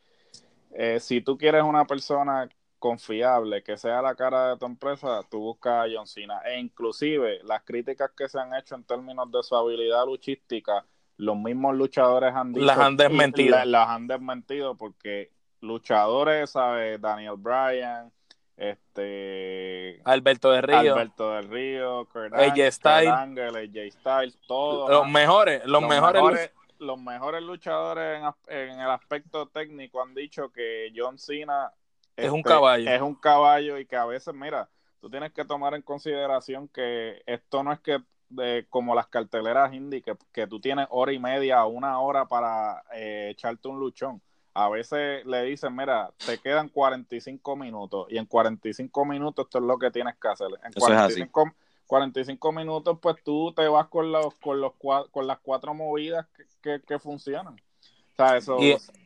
eh, 0.72 1.00
si 1.00 1.22
tú 1.22 1.38
quieres 1.38 1.62
una 1.62 1.86
persona 1.86 2.50
confiable, 2.84 3.64
que 3.64 3.78
sea 3.78 4.02
la 4.02 4.14
cara 4.14 4.50
de 4.50 4.58
tu 4.58 4.66
empresa, 4.66 5.22
tú 5.32 5.40
buscas 5.40 5.86
a 5.86 5.90
John 5.90 6.06
Cena. 6.06 6.42
E 6.44 6.60
inclusive 6.60 7.40
las 7.46 7.64
críticas 7.64 8.12
que 8.12 8.28
se 8.28 8.38
han 8.38 8.54
hecho 8.54 8.76
en 8.76 8.84
términos 8.84 9.32
de 9.32 9.42
su 9.42 9.56
habilidad 9.56 10.06
luchística, 10.06 10.86
los 11.16 11.38
mismos 11.38 11.78
luchadores 11.78 12.36
han 12.36 12.52
dicho... 12.52 12.66
Las 12.66 12.78
han 12.78 12.98
desmentido. 12.98 13.64
las 13.64 13.88
han 13.88 14.08
desmentido 14.08 14.76
porque 14.76 15.32
luchadores, 15.62 16.50
¿sabes? 16.50 17.00
Daniel 17.00 17.36
Bryan, 17.38 18.12
este... 18.58 20.02
Alberto 20.04 20.52
de 20.52 20.62
Río. 20.64 20.94
Alberto 20.94 21.36
del 21.36 21.50
Río, 21.50 22.02
AJ 22.34 22.70
Styles. 22.70 23.94
Styles, 23.94 24.38
todos. 24.46 24.90
Los 24.90 25.08
mejores, 25.08 25.66
los, 25.66 25.82
mejores, 25.84 26.52
los 26.80 27.00
mejores 27.00 27.44
luchadores 27.44 28.22
en, 28.50 28.58
en, 28.58 28.82
el 28.82 28.90
aspecto 28.90 29.48
técnico 29.48 30.02
han 30.02 30.14
dicho 30.14 30.52
que 30.52 30.92
John 30.94 31.18
Cena 31.18 31.72
es 32.16 32.30
un 32.30 32.40
este, 32.40 32.50
caballo. 32.50 32.90
Es 32.90 33.02
un 33.02 33.16
caballo 33.16 33.78
y 33.78 33.86
que 33.86 33.96
a 33.96 34.06
veces, 34.06 34.34
mira, 34.34 34.70
tú 35.00 35.10
tienes 35.10 35.32
que 35.34 35.46
tomar 35.46 35.74
en 35.74 35.82
consideración 35.82 36.68
que 36.68 37.22
esto 37.26 37.64
no 37.64 37.72
es 37.72 37.80
que 37.80 38.00
de, 38.30 38.66
como 38.70 38.96
las 38.96 39.08
carteleras 39.08 39.74
indie, 39.74 40.02
que, 40.02 40.16
que 40.32 40.48
tú 40.48 40.60
tienes 40.60 40.88
hora 40.90 41.14
y 41.14 41.20
media 41.20 41.66
o 41.66 41.70
una 41.70 42.00
hora 42.00 42.26
para 42.26 42.84
eh, 42.94 43.30
echarte 43.32 43.68
un 43.68 43.80
luchón. 43.80 44.22
A 44.56 44.70
veces 44.70 45.26
le 45.26 45.44
dicen, 45.44 45.76
mira, 45.76 46.12
te 46.26 46.38
quedan 46.38 46.70
45 46.70 47.56
minutos 47.56 48.08
y 48.10 48.18
en 48.18 48.26
45 48.26 49.06
minutos 49.06 49.46
esto 49.46 49.58
es 49.58 49.64
lo 49.64 49.80
que 49.80 49.90
tienes 49.90 50.16
que 50.18 50.28
hacer. 50.28 50.48
En 50.64 50.74
45, 50.74 51.52
45 51.88 52.52
minutos, 52.52 53.00
pues 53.02 53.16
tú 53.24 53.52
te 53.56 53.68
vas 53.68 53.88
con, 53.88 54.12
los, 54.12 54.36
con, 54.36 54.62
los, 54.62 54.74
con 54.78 55.28
las 55.28 55.40
cuatro 55.40 55.74
movidas 55.74 56.28
que, 56.62 56.82
que, 56.82 57.00
funcionan. 57.00 57.56
O 57.56 58.16
sea, 58.16 58.38
eso, 58.38 58.58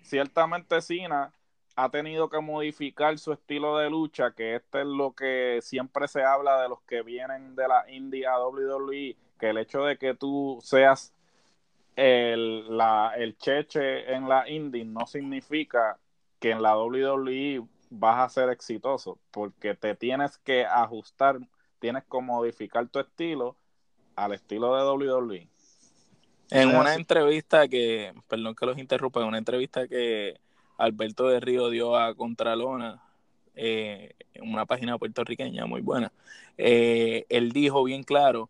ciertamente 0.03 0.81
Cena 0.81 1.31
ha 1.77 1.89
tenido 1.89 2.27
que 2.27 2.41
modificar 2.41 3.19
su 3.19 3.31
estilo 3.31 3.77
de 3.77 3.91
lucha, 3.91 4.31
que 4.31 4.55
este 4.55 4.81
es 4.81 4.87
lo 4.87 5.13
que 5.13 5.59
siempre 5.61 6.07
se 6.07 6.23
habla 6.23 6.59
de 6.59 6.69
los 6.69 6.81
que 6.81 7.03
vienen 7.03 7.55
de 7.55 7.67
la 7.67 7.89
indie 7.91 8.25
a 8.25 8.39
WWE, 8.39 9.15
que 9.39 9.49
el 9.49 9.59
hecho 9.59 9.83
de 9.83 9.95
que 9.99 10.15
tú 10.15 10.57
seas 10.63 11.13
el, 11.95 12.75
la, 12.75 13.13
el 13.15 13.37
cheche 13.37 14.11
en 14.11 14.27
la 14.27 14.49
indie 14.49 14.85
no 14.85 15.05
significa 15.05 15.99
que 16.39 16.49
en 16.49 16.63
la 16.63 16.75
WWE 16.75 17.63
vas 17.91 18.25
a 18.25 18.29
ser 18.29 18.49
exitoso, 18.49 19.19
porque 19.29 19.75
te 19.75 19.93
tienes 19.93 20.39
que 20.39 20.65
ajustar, 20.65 21.37
tienes 21.77 22.03
que 22.05 22.21
modificar 22.21 22.87
tu 22.87 22.99
estilo 22.99 23.55
al 24.15 24.33
estilo 24.33 24.75
de 24.75 24.83
WWE. 25.15 25.47
En 26.49 26.75
una 26.75 26.95
entrevista 26.95 27.67
que, 27.67 28.15
perdón 28.27 28.55
que 28.55 28.65
los 28.65 28.79
interrumpa, 28.79 29.21
en 29.21 29.27
una 29.27 29.37
entrevista 29.37 29.87
que 29.87 30.39
Alberto 30.77 31.27
de 31.27 31.39
Río 31.39 31.69
dio 31.69 31.97
a 31.97 32.15
Contralona, 32.15 33.01
eh, 33.55 34.13
una 34.41 34.65
página 34.65 34.97
puertorriqueña 34.97 35.65
muy 35.65 35.81
buena, 35.81 36.11
eh, 36.57 37.25
él 37.29 37.51
dijo 37.51 37.83
bien 37.83 38.03
claro 38.03 38.49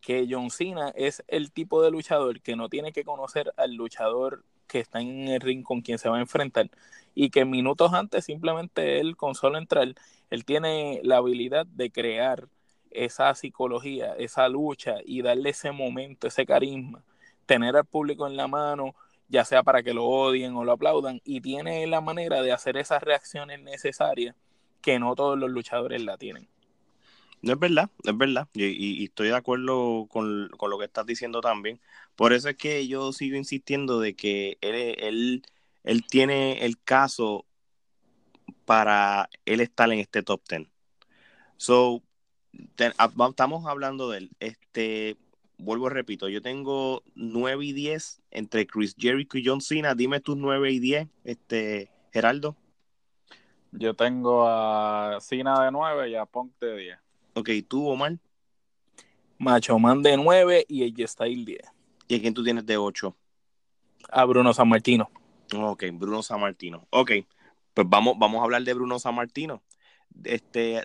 que 0.00 0.26
John 0.30 0.50
Cena 0.50 0.90
es 0.94 1.24
el 1.28 1.50
tipo 1.50 1.82
de 1.82 1.90
luchador 1.90 2.40
que 2.40 2.56
no 2.56 2.68
tiene 2.68 2.92
que 2.92 3.04
conocer 3.04 3.52
al 3.56 3.74
luchador 3.74 4.44
que 4.66 4.80
está 4.80 5.00
en 5.00 5.28
el 5.28 5.40
ring 5.40 5.62
con 5.62 5.80
quien 5.80 5.98
se 5.98 6.08
va 6.08 6.18
a 6.18 6.20
enfrentar 6.20 6.70
y 7.14 7.30
que 7.30 7.44
minutos 7.44 7.92
antes 7.92 8.24
simplemente 8.24 9.00
él 9.00 9.16
con 9.16 9.34
solo 9.34 9.58
entrar, 9.58 9.94
él 10.30 10.44
tiene 10.44 11.00
la 11.04 11.18
habilidad 11.18 11.66
de 11.66 11.90
crear 11.90 12.48
esa 12.90 13.34
psicología, 13.34 14.14
esa 14.18 14.48
lucha 14.48 14.96
y 15.04 15.22
darle 15.22 15.50
ese 15.50 15.72
momento, 15.72 16.26
ese 16.26 16.46
carisma, 16.46 17.02
tener 17.46 17.76
al 17.76 17.84
público 17.84 18.26
en 18.26 18.36
la 18.36 18.48
mano, 18.48 18.94
ya 19.28 19.44
sea 19.44 19.62
para 19.62 19.82
que 19.82 19.94
lo 19.94 20.04
odien 20.04 20.56
o 20.56 20.64
lo 20.64 20.72
aplaudan, 20.72 21.20
y 21.24 21.40
tiene 21.40 21.86
la 21.86 22.00
manera 22.00 22.42
de 22.42 22.52
hacer 22.52 22.76
esas 22.76 23.02
reacciones 23.02 23.60
necesarias 23.60 24.36
que 24.80 24.98
no 24.98 25.14
todos 25.14 25.38
los 25.38 25.50
luchadores 25.50 26.02
la 26.02 26.18
tienen. 26.18 26.48
No 27.42 27.52
es 27.52 27.58
verdad, 27.58 27.90
es 28.04 28.16
verdad, 28.16 28.48
y, 28.54 29.04
estoy 29.04 29.28
de 29.28 29.36
acuerdo 29.36 30.06
con, 30.08 30.48
lo 30.48 30.78
que 30.78 30.86
estás 30.86 31.04
diciendo 31.04 31.40
también. 31.40 31.80
Por 32.16 32.32
eso 32.32 32.48
es 32.48 32.56
que 32.56 32.86
yo 32.88 33.12
sigo 33.12 33.36
insistiendo 33.36 34.00
de 34.00 34.14
que 34.14 34.56
él, 34.62 34.94
él, 34.98 35.42
él 35.82 36.06
tiene 36.06 36.64
el 36.64 36.80
caso 36.82 37.44
para 38.64 39.28
él 39.44 39.60
estar 39.60 39.92
en 39.92 39.98
este 39.98 40.22
top 40.22 40.40
10. 40.48 40.68
So, 41.56 42.02
ah, 42.98 43.12
estamos 43.28 43.66
hablando 43.66 44.10
de 44.10 44.18
él. 44.18 44.30
Este, 44.40 45.16
vuelvo 45.58 45.88
repito, 45.88 46.28
yo 46.28 46.42
tengo 46.42 47.02
9 47.14 47.64
y 47.64 47.72
10 47.72 48.22
entre 48.30 48.66
Chris 48.66 48.94
Jericho 48.98 49.38
y 49.38 49.44
John 49.46 49.60
Cena. 49.60 49.94
Dime 49.94 50.20
tus 50.20 50.36
9 50.36 50.70
y 50.70 50.78
10, 50.78 51.08
este, 51.24 51.90
Geraldo. 52.12 52.56
Yo 53.72 53.94
tengo 53.94 54.46
a 54.46 55.18
Cena 55.20 55.64
de 55.64 55.70
9 55.70 56.10
y 56.10 56.14
a 56.14 56.26
Punk 56.26 56.52
de 56.60 56.76
10. 56.76 56.98
Ok, 57.34 57.50
¿tú, 57.68 57.88
Omar? 57.88 58.18
Macho 59.38 59.78
Man 59.78 60.02
de 60.02 60.16
9 60.16 60.64
y 60.68 60.84
AJ 60.84 61.08
Style 61.08 61.44
10. 61.44 61.58
¿Y 62.06 62.16
a 62.16 62.20
quién 62.20 62.34
tú 62.34 62.44
tienes 62.44 62.64
de 62.66 62.76
8? 62.76 63.16
A 64.10 64.24
Bruno 64.24 64.54
San 64.54 64.68
Martino. 64.68 65.10
Ok, 65.54 65.84
Bruno 65.92 66.22
San 66.22 66.40
Martino. 66.40 66.86
Ok, 66.90 67.12
pues 67.74 67.88
vamos, 67.88 68.14
vamos 68.18 68.40
a 68.40 68.44
hablar 68.44 68.62
de 68.62 68.74
Bruno 68.74 68.98
San 68.98 69.14
Martino. 69.14 69.62
Este, 70.22 70.82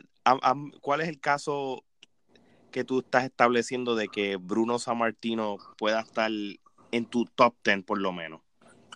¿Cuál 0.82 1.01
es 1.01 1.10
el 1.10 1.19
caso 1.19 1.84
que 2.71 2.84
tú 2.84 2.99
estás 2.99 3.25
estableciendo 3.25 3.95
de 3.95 4.08
que 4.08 4.38
Bruno 4.38 4.79
Sammartino 4.79 5.58
pueda 5.77 6.01
estar 6.01 6.32
en 6.91 7.05
tu 7.05 7.25
top 7.25 7.53
10 7.63 7.84
por 7.84 7.99
lo 7.99 8.12
menos? 8.12 8.41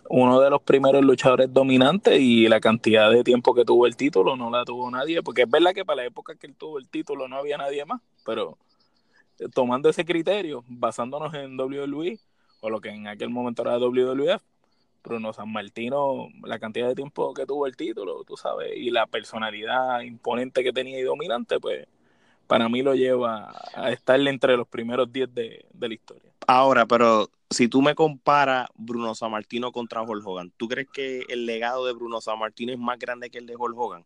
Uno 0.08 0.40
de 0.40 0.50
los 0.50 0.60
primeros 0.62 1.02
luchadores 1.02 1.52
dominantes 1.52 2.20
y 2.20 2.46
la 2.48 2.60
cantidad 2.60 3.10
de 3.10 3.24
tiempo 3.24 3.54
que 3.54 3.64
tuvo 3.64 3.86
el 3.86 3.96
título 3.96 4.36
no 4.36 4.50
la 4.50 4.64
tuvo 4.64 4.90
nadie, 4.90 5.22
porque 5.22 5.42
es 5.42 5.50
verdad 5.50 5.72
que 5.72 5.84
para 5.84 6.02
la 6.02 6.04
época 6.04 6.34
que 6.34 6.46
él 6.46 6.54
tuvo 6.54 6.78
el 6.78 6.88
título 6.88 7.26
no 7.26 7.36
había 7.36 7.56
nadie 7.56 7.84
más, 7.86 8.02
pero 8.24 8.58
eh, 9.38 9.46
tomando 9.52 9.88
ese 9.88 10.04
criterio, 10.04 10.62
basándonos 10.68 11.32
en 11.34 11.58
WWE 11.58 12.18
o 12.60 12.70
lo 12.70 12.80
que 12.80 12.90
en 12.90 13.08
aquel 13.08 13.30
momento 13.30 13.62
era 13.62 13.78
WWF, 13.78 14.42
Bruno 15.02 15.32
San 15.32 15.52
Martino, 15.52 16.28
la 16.42 16.58
cantidad 16.58 16.88
de 16.88 16.94
tiempo 16.94 17.34
que 17.34 17.46
tuvo 17.46 17.66
el 17.66 17.76
título, 17.76 18.24
tú 18.24 18.36
sabes, 18.36 18.72
y 18.76 18.90
la 18.90 19.06
personalidad 19.06 20.00
imponente 20.00 20.62
que 20.62 20.72
tenía 20.72 20.98
y 20.98 21.02
dominante, 21.02 21.60
pues 21.60 21.86
para 22.46 22.68
mí 22.68 22.82
lo 22.82 22.94
lleva 22.94 23.52
a 23.74 23.90
estar 23.90 24.20
entre 24.20 24.56
los 24.56 24.68
primeros 24.68 25.12
10 25.12 25.34
de, 25.34 25.66
la 25.78 25.94
historia. 25.94 26.30
Ahora, 26.46 26.86
pero 26.86 27.30
si 27.50 27.68
tú 27.68 27.82
me 27.82 27.94
comparas 27.94 28.68
Bruno 28.74 29.14
Sammartino 29.14 29.72
contra 29.72 30.02
Hulk 30.02 30.26
Hogan, 30.26 30.52
¿tú 30.56 30.68
crees 30.68 30.88
que 30.92 31.24
el 31.28 31.46
legado 31.46 31.86
de 31.86 31.92
Bruno 31.92 32.20
Sammartino 32.20 32.72
es 32.72 32.78
más 32.78 32.98
grande 32.98 33.30
que 33.30 33.38
el 33.38 33.46
de 33.46 33.56
Hulk 33.56 33.78
Hogan? 33.78 34.04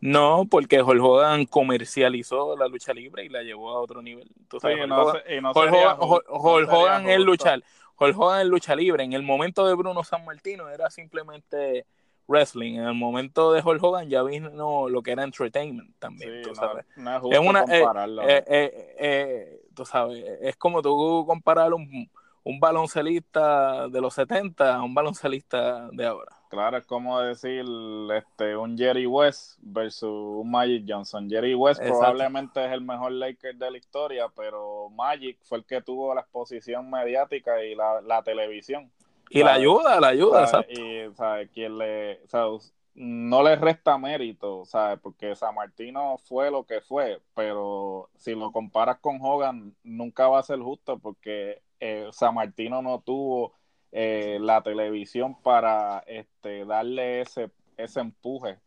No, 0.00 0.46
porque 0.50 0.82
Hulk 0.82 1.02
Hogan 1.02 1.44
comercializó 1.44 2.56
la 2.56 2.66
lucha 2.68 2.94
libre 2.94 3.24
y 3.26 3.28
la 3.28 3.42
llevó 3.42 3.70
a 3.70 3.80
otro 3.80 4.00
nivel. 4.00 4.30
Hulk 4.50 5.52
Hogan 6.72 7.08
es 7.08 7.20
luchar. 7.20 7.62
Hulk 7.98 8.18
Hogan 8.18 8.40
es 8.40 8.46
lucha 8.46 8.74
libre. 8.74 9.04
En 9.04 9.12
el 9.12 9.22
momento 9.22 9.66
de 9.66 9.74
Bruno 9.74 10.02
Sammartino 10.02 10.70
era 10.70 10.88
simplemente 10.90 11.84
wrestling. 12.30 12.74
En 12.74 12.84
el 12.84 12.94
momento 12.94 13.52
de 13.52 13.60
Hulk 13.60 13.82
Hogan 13.82 14.08
ya 14.08 14.22
vino 14.22 14.88
lo 14.88 15.02
que 15.02 15.12
era 15.12 15.24
entertainment 15.24 15.94
también, 15.98 16.42
tú 16.42 16.54
sabes. 16.54 16.86
es, 16.96 17.38
una, 17.38 17.64
eh, 17.68 18.44
eh, 18.46 18.96
eh, 18.98 19.62
tú 19.74 19.84
sabes, 19.84 20.24
es 20.40 20.56
como 20.56 20.80
tú 20.80 21.24
comparar 21.26 21.74
un, 21.74 22.08
un 22.44 22.60
baloncelista 22.60 23.88
de 23.88 24.00
los 24.00 24.14
70 24.14 24.76
a 24.76 24.82
un 24.82 24.94
baloncelista 24.94 25.88
de 25.92 26.06
ahora. 26.06 26.36
Claro, 26.50 26.78
es 26.78 26.84
como 26.84 27.20
decir 27.20 27.64
este 28.12 28.56
un 28.56 28.76
Jerry 28.76 29.06
West 29.06 29.56
versus 29.62 30.10
un 30.10 30.50
Magic 30.50 30.84
Johnson. 30.86 31.30
Jerry 31.30 31.54
West 31.54 31.80
probablemente 31.80 32.64
es 32.64 32.72
el 32.72 32.80
mejor 32.80 33.12
Laker 33.12 33.54
de 33.54 33.70
la 33.70 33.78
historia, 33.78 34.26
pero 34.34 34.88
Magic 34.90 35.38
fue 35.44 35.58
el 35.58 35.64
que 35.64 35.80
tuvo 35.80 36.12
la 36.12 36.22
exposición 36.22 36.90
mediática 36.90 37.62
y 37.62 37.76
la, 37.76 38.00
la 38.00 38.24
televisión. 38.24 38.90
Y 39.32 39.44
la 39.44 39.54
ayuda, 39.54 40.00
la 40.00 40.08
ayuda, 40.08 40.66
Y, 40.68 41.06
Quien 41.54 41.78
le, 41.78 42.20
no 42.94 43.42
le 43.44 43.54
resta 43.54 43.96
mérito, 43.96 44.64
¿sabes? 44.64 44.98
Porque 45.00 45.36
San 45.36 45.54
Martino 45.54 46.18
fue 46.18 46.50
lo 46.50 46.64
que 46.64 46.80
fue, 46.80 47.20
pero 47.34 48.10
si 48.16 48.34
lo 48.34 48.50
comparas 48.50 48.98
con 48.98 49.20
Hogan, 49.22 49.74
nunca 49.84 50.26
va 50.26 50.40
a 50.40 50.42
ser 50.42 50.58
justo 50.58 50.98
porque 50.98 51.62
eh, 51.78 52.08
San 52.10 52.34
Martino 52.34 52.82
no 52.82 53.00
tuvo 53.00 53.54
eh, 53.92 54.38
la 54.40 54.62
televisión 54.62 55.40
para 55.40 56.02
este, 56.08 56.64
darle 56.64 57.20
ese, 57.20 57.50
ese 57.76 58.00
empuje. 58.00 58.58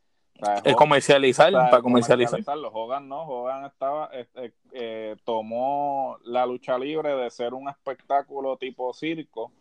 Es 0.64 0.76
comercializar, 0.76 1.52
para 1.52 1.82
comercializar. 1.82 2.40
Hogan 2.72 3.08
no, 3.08 3.22
Hogan 3.22 3.66
estaba, 3.66 4.10
este, 4.14 4.54
eh, 4.72 5.16
tomó 5.26 6.18
la 6.24 6.46
lucha 6.46 6.78
libre 6.78 7.16
de 7.16 7.30
ser 7.30 7.54
un 7.54 7.70
espectáculo 7.70 8.58
tipo 8.58 8.94
circo 8.94 9.52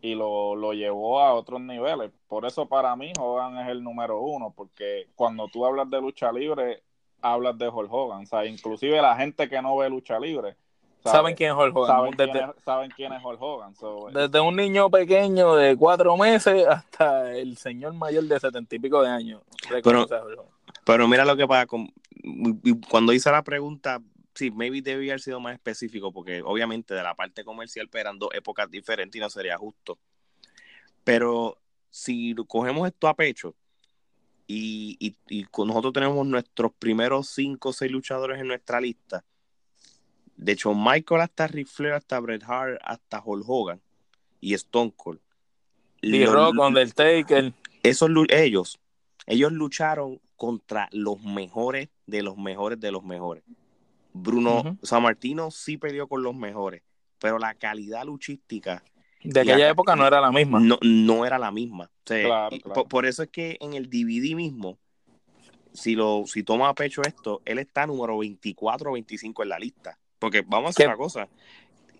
y 0.00 0.14
lo, 0.14 0.54
lo, 0.54 0.72
llevó 0.72 1.20
a 1.20 1.34
otros 1.34 1.60
niveles. 1.60 2.10
Por 2.28 2.46
eso 2.46 2.66
para 2.66 2.94
mí 2.96 3.12
Hogan 3.18 3.58
es 3.58 3.68
el 3.68 3.82
número 3.82 4.20
uno, 4.20 4.52
porque 4.54 5.08
cuando 5.14 5.48
tú 5.48 5.64
hablas 5.66 5.90
de 5.90 6.00
lucha 6.00 6.30
libre, 6.32 6.82
hablas 7.20 7.58
de 7.58 7.68
Hulk 7.68 7.92
Hogan. 7.92 8.22
O 8.22 8.26
sea, 8.26 8.44
inclusive 8.44 9.00
la 9.00 9.16
gente 9.16 9.48
que 9.48 9.60
no 9.60 9.76
ve 9.76 9.90
lucha 9.90 10.18
libre. 10.18 10.56
¿Saben 11.04 11.36
quién 11.36 11.52
es 11.52 11.56
Hulk 11.56 11.76
Hogan? 11.76 11.96
Saben, 11.96 12.12
quién, 12.12 12.36
es, 12.36 12.64
saben 12.64 12.90
quién 12.90 13.12
es 13.12 13.24
Hulk 13.24 13.40
Hogan. 13.40 13.74
desde 14.12 14.40
un 14.40 14.56
niño 14.56 14.90
pequeño 14.90 15.54
de 15.54 15.76
cuatro 15.76 16.16
meses 16.16 16.66
hasta 16.66 17.32
el 17.32 17.56
señor 17.56 17.94
mayor 17.94 18.24
de 18.24 18.40
setenta 18.40 18.74
y 18.74 18.78
pico 18.78 19.02
de 19.02 19.08
años. 19.08 19.42
Pero, 19.82 20.06
Pero 20.84 21.08
mira 21.08 21.24
lo 21.24 21.36
que 21.36 21.46
pasa 21.46 21.66
con. 21.66 21.92
Cuando 22.90 23.12
hice 23.12 23.30
la 23.30 23.42
pregunta, 23.42 24.00
sí, 24.36 24.50
maybe 24.50 24.82
debía 24.82 25.12
haber 25.12 25.20
sido 25.20 25.40
más 25.40 25.54
específico, 25.54 26.12
porque 26.12 26.42
obviamente 26.42 26.94
de 26.94 27.02
la 27.02 27.14
parte 27.14 27.44
comercial 27.44 27.88
pues, 27.88 28.02
eran 28.02 28.18
dos 28.18 28.30
épocas 28.34 28.70
diferentes 28.70 29.18
y 29.18 29.20
no 29.20 29.30
sería 29.30 29.56
justo. 29.58 29.98
Pero 31.02 31.58
si 31.90 32.34
cogemos 32.46 32.86
esto 32.86 33.08
a 33.08 33.14
pecho 33.14 33.54
y, 34.46 34.96
y, 35.00 35.16
y 35.28 35.46
nosotros 35.64 35.92
tenemos 35.92 36.26
nuestros 36.26 36.72
primeros 36.72 37.28
cinco 37.30 37.70
o 37.70 37.72
seis 37.72 37.90
luchadores 37.90 38.40
en 38.40 38.48
nuestra 38.48 38.80
lista, 38.80 39.24
de 40.36 40.52
hecho, 40.52 40.74
Michael 40.74 41.22
hasta 41.22 41.46
Ric 41.46 41.66
Flair, 41.66 41.94
hasta 41.94 42.20
Bret 42.20 42.42
Hart, 42.46 42.78
hasta 42.84 43.22
Hulk 43.24 43.44
Hogan 43.48 43.80
y 44.40 44.54
Stone 44.54 44.92
Cold. 44.94 45.20
D-Rock, 46.02 46.58
Undertaker. 46.58 47.52
Esos, 47.82 48.10
ellos, 48.28 48.78
ellos 49.26 49.52
lucharon 49.52 50.20
contra 50.36 50.88
los 50.92 51.22
mejores 51.22 51.88
de 52.06 52.22
los 52.22 52.36
mejores 52.36 52.78
de 52.78 52.92
los 52.92 53.02
mejores. 53.02 53.42
Bruno 54.16 54.78
San 54.82 55.02
Martino 55.02 55.50
sí 55.50 55.78
peleó 55.78 56.08
con 56.08 56.22
los 56.22 56.34
mejores, 56.34 56.82
pero 57.18 57.38
la 57.38 57.54
calidad 57.54 58.04
luchística 58.04 58.82
de 59.26 59.40
aquella 59.40 59.68
época 59.68 59.96
no 59.96 60.06
era 60.06 60.20
la 60.20 60.30
misma. 60.30 60.60
No, 60.60 60.78
no 60.82 61.26
era 61.26 61.38
la 61.38 61.50
misma. 61.50 61.90
Por, 62.88 63.06
eso 63.06 63.22
es 63.22 63.28
que 63.28 63.56
en 63.60 63.74
el 63.74 63.88
DVD 63.90 64.34
mismo, 64.34 64.78
si 65.72 65.94
lo 65.94 66.24
si 66.26 66.42
toma 66.42 66.68
a 66.68 66.74
pecho 66.74 67.02
esto, 67.02 67.42
él 67.44 67.58
está 67.58 67.86
número 67.86 68.18
24 68.18 68.90
o 68.90 68.94
25 68.94 69.42
en 69.42 69.48
la 69.48 69.58
lista. 69.58 69.98
Porque 70.18 70.42
vamos 70.46 70.68
a 70.68 70.70
hacer 70.70 70.86
una 70.86 70.96
cosa. 70.96 71.28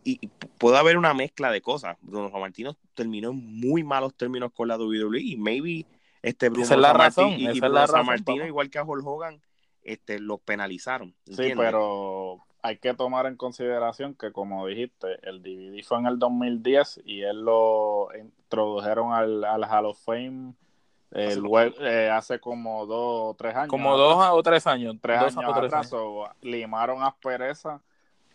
Y, 0.05 0.29
puede 0.59 0.79
haber 0.79 0.97
una 0.97 1.15
mezcla 1.15 1.51
de 1.51 1.61
cosas. 1.61 1.97
Bruno 2.01 2.31
Martino 2.31 2.77
terminó 2.95 3.31
en 3.31 3.61
muy 3.61 3.83
malos 3.83 4.15
términos 4.15 4.53
con 4.53 4.69
la 4.69 4.79
WWE 4.79 5.21
y 5.21 5.37
maybe 5.37 5.85
este 6.23 6.49
Bruno 6.49 6.67
San 6.67 6.81
Martín, 6.81 7.41
y, 7.41 7.61
Bruno 7.61 7.87
San 7.87 8.07
Martino, 8.07 8.47
igual 8.47 8.71
que 8.71 8.79
a 8.79 8.85
Hulk 8.85 9.05
Hogan, 9.05 9.41
este, 9.87 10.19
los 10.19 10.41
penalizaron. 10.41 11.15
Sí, 11.25 11.53
pero 11.57 12.45
hay 12.63 12.79
que 12.79 12.95
tomar 12.95 13.27
en 13.27 13.37
consideración 13.37 14.15
que, 14.15 14.33
como 14.33 14.67
dijiste, 14.67 15.19
el 15.23 15.43
DVD 15.43 15.83
fue 15.85 15.99
en 15.99 16.07
el 16.07 16.19
2010 16.19 17.03
y 17.05 17.23
él 17.23 17.43
lo 17.43 18.09
introdujeron 18.19 19.13
al, 19.13 19.45
al 19.45 19.65
Hall 19.65 19.87
of 19.87 19.99
Fame 20.05 20.55
el 21.13 21.47
web, 21.47 21.75
eh, 21.81 22.11
hace 22.11 22.41
como 22.41 22.85
dos 22.85 23.31
o 23.31 23.35
tres 23.39 23.55
años. 23.55 23.69
Como 23.69 23.97
dos 23.97 24.19
o 24.33 24.43
tres 24.43 24.67
años. 24.67 24.97
Tres 25.01 25.19
años 25.19 25.57
atrás, 25.57 25.91
limaron 26.43 27.03
aspereza 27.03 27.81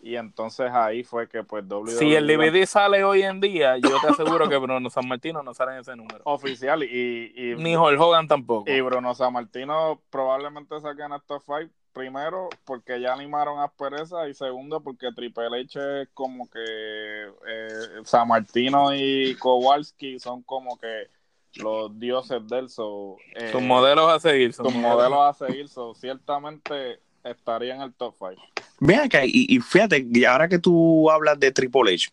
y 0.01 0.15
entonces 0.15 0.71
ahí 0.71 1.03
fue 1.03 1.27
que 1.29 1.43
pues 1.43 1.63
WWE... 1.67 1.91
Si 1.91 2.15
el 2.15 2.27
DVD 2.27 2.65
sale 2.65 3.03
hoy 3.03 3.21
en 3.21 3.39
día, 3.39 3.77
yo 3.77 3.99
te 4.01 4.07
aseguro 4.07 4.49
que 4.49 4.57
Bruno 4.57 4.89
San 4.89 5.07
Martino 5.07 5.43
no 5.43 5.53
sale 5.53 5.73
en 5.73 5.79
ese 5.79 5.95
número. 5.95 6.21
Oficial 6.23 6.83
y... 6.83 7.33
y 7.35 7.55
Ni 7.55 7.75
Hulk 7.75 7.99
Hogan 7.99 8.27
tampoco. 8.27 8.69
Y 8.69 8.81
Bruno 8.81 9.13
San 9.13 9.33
Martino 9.33 10.01
probablemente 10.09 10.79
saquen 10.79 11.13
estos 11.13 11.43
five 11.45 11.69
primero 11.93 12.49
porque 12.65 12.99
ya 12.99 13.13
animaron 13.13 13.59
aspereza 13.59 14.27
y 14.27 14.33
segundo 14.33 14.81
porque 14.81 15.11
Triple 15.13 15.61
H 15.61 16.01
es 16.01 16.09
como 16.13 16.49
que 16.49 16.59
eh, 16.59 18.01
San 18.03 18.27
Martino 18.27 18.93
y 18.95 19.35
Kowalski 19.35 20.19
son 20.19 20.41
como 20.43 20.77
que 20.77 21.09
los 21.55 21.99
dioses 21.99 22.47
del 22.47 22.69
so, 22.69 23.17
eh, 23.35 23.51
sus 23.51 23.61
modelos 23.61 24.09
a 24.09 24.19
seguir 24.19 24.53
sus 24.53 24.73
modelos 24.73 25.19
a 25.19 25.33
seguir 25.33 25.67
so, 25.67 25.93
ciertamente 25.93 27.01
estaría 27.23 27.75
en 27.75 27.81
el 27.81 27.93
top 27.93 28.15
5 28.17 28.41
Vean 28.83 29.05
acá, 29.05 29.23
y, 29.23 29.45
y, 29.47 29.59
fíjate, 29.59 30.03
ahora 30.27 30.49
que 30.49 30.57
tú 30.57 31.11
hablas 31.11 31.39
de 31.39 31.51
Triple 31.51 31.93
H, 31.93 32.09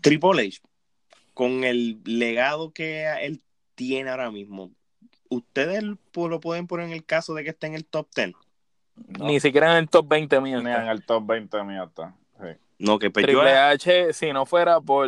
Triple 0.00 0.46
H, 0.46 0.62
con 1.34 1.62
el 1.62 2.00
legado 2.06 2.72
que 2.72 3.04
él 3.20 3.42
tiene 3.74 4.08
ahora 4.08 4.30
mismo, 4.30 4.70
¿ustedes 5.28 5.82
lo 5.82 6.40
pueden 6.40 6.66
poner 6.66 6.86
en 6.86 6.92
el 6.92 7.04
caso 7.04 7.34
de 7.34 7.44
que 7.44 7.50
esté 7.50 7.66
en 7.66 7.74
el 7.74 7.84
top 7.84 8.08
10? 8.16 8.32
Ni 9.20 9.40
siquiera 9.40 9.72
en 9.72 9.76
el 9.76 9.90
top 9.90 10.08
20 10.08 10.40
mío. 10.40 10.62
Ni 10.62 10.70
en 10.70 10.88
el 10.88 11.04
top 11.04 11.26
20 11.26 11.62
mío 11.64 11.84
está. 11.84 12.14
No, 12.78 12.98
que 12.98 13.10
pues 13.10 13.26
Triple 13.26 13.52
H, 13.52 14.14
si 14.14 14.32
no 14.32 14.46
fuera 14.46 14.80
por 14.80 15.06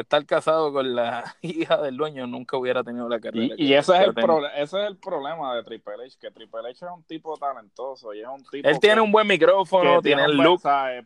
estar 0.00 0.24
casado 0.26 0.72
con 0.72 0.94
la 0.94 1.36
hija 1.42 1.80
del 1.80 1.96
dueño 1.96 2.26
nunca 2.26 2.56
hubiera 2.56 2.84
tenido 2.84 3.08
la 3.08 3.18
carrera. 3.18 3.54
Y, 3.56 3.72
ese, 3.72 3.96
es 3.96 4.08
el 4.08 4.14
ese 4.56 4.82
es 4.82 4.88
el 4.88 4.96
problema 4.98 5.54
de 5.54 5.64
Triple 5.64 6.04
H, 6.06 6.18
que 6.20 6.30
Triple 6.30 6.60
H 6.60 6.70
es 6.70 6.92
un 6.94 7.02
tipo 7.04 7.36
talentoso 7.36 8.12
y 8.14 8.20
es 8.20 8.28
un 8.28 8.44
tipo... 8.44 8.68
Él 8.68 8.78
tiene 8.78 9.00
un 9.00 9.10
buen 9.10 9.26
micrófono, 9.26 10.00
tiene 10.02 10.24
el 10.24 10.36
look, 10.36 10.60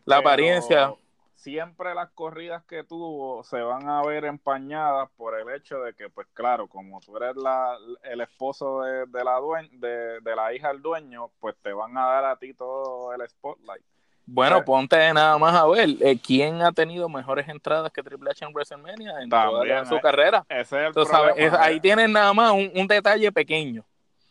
la 0.05 0.17
apariencia. 0.17 0.93
Siempre 1.33 1.95
las 1.95 2.11
corridas 2.11 2.63
que 2.65 2.83
tuvo 2.83 3.43
se 3.43 3.59
van 3.61 3.89
a 3.89 4.03
ver 4.03 4.25
empañadas 4.25 5.09
por 5.17 5.39
el 5.39 5.49
hecho 5.49 5.79
de 5.79 5.95
que, 5.95 6.07
pues 6.07 6.27
claro, 6.33 6.67
como 6.67 7.01
tú 7.01 7.17
eres 7.17 7.35
la, 7.35 7.75
el 8.03 8.21
esposo 8.21 8.81
de, 8.81 9.07
de 9.07 9.23
la 9.23 9.39
de, 9.71 10.19
de 10.21 10.35
la 10.35 10.53
hija 10.53 10.67
del 10.67 10.83
dueño, 10.83 11.31
pues 11.39 11.55
te 11.63 11.73
van 11.73 11.97
a 11.97 12.05
dar 12.05 12.25
a 12.25 12.35
ti 12.37 12.53
todo 12.53 13.11
el 13.11 13.27
spotlight. 13.27 13.83
Bueno, 14.25 14.63
ponte 14.63 15.13
nada 15.13 15.37
más 15.37 15.55
a 15.55 15.65
ver 15.67 15.89
eh, 15.99 16.17
quién 16.19 16.61
ha 16.61 16.71
tenido 16.71 17.09
mejores 17.09 17.47
entradas 17.49 17.91
que 17.91 18.03
Triple 18.03 18.31
H 18.31 18.45
en 18.45 18.53
WrestleMania 18.53 19.21
en 19.21 19.29
toda 19.29 19.85
su 19.85 19.99
carrera. 19.99 20.45
Ese 20.47 20.87
es 20.87 20.95
el 20.95 21.55
ahí 21.55 21.79
tienen 21.79 22.13
nada 22.13 22.33
más 22.33 22.51
un, 22.51 22.87
detalle 22.87 23.31
pequeño. 23.31 23.83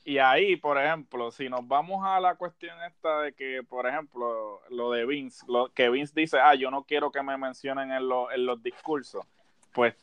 Y 0.04 0.18
ahí, 0.18 0.56
por 0.56 0.78
ejemplo, 0.78 1.30
si 1.30 1.48
nos 1.48 1.66
vamos 1.68 2.04
a 2.04 2.18
la 2.20 2.34
cuestión 2.34 2.74
esta 2.84 3.20
de 3.20 3.32
que, 3.34 3.62
por 3.68 3.86
ejemplo, 3.86 4.60
lo 4.70 4.90
de 4.90 5.04
Vince, 5.04 5.44
lo, 5.46 5.68
que 5.72 5.90
Vince 5.90 6.12
dice, 6.16 6.38
ah, 6.40 6.54
yo 6.54 6.70
no 6.70 6.84
quiero 6.84 7.12
que 7.12 7.22
me 7.22 7.36
mencionen 7.36 7.92
en, 7.92 7.98
en 7.98 8.46
los 8.46 8.62
discursos, 8.62 9.24
pues 9.72 9.94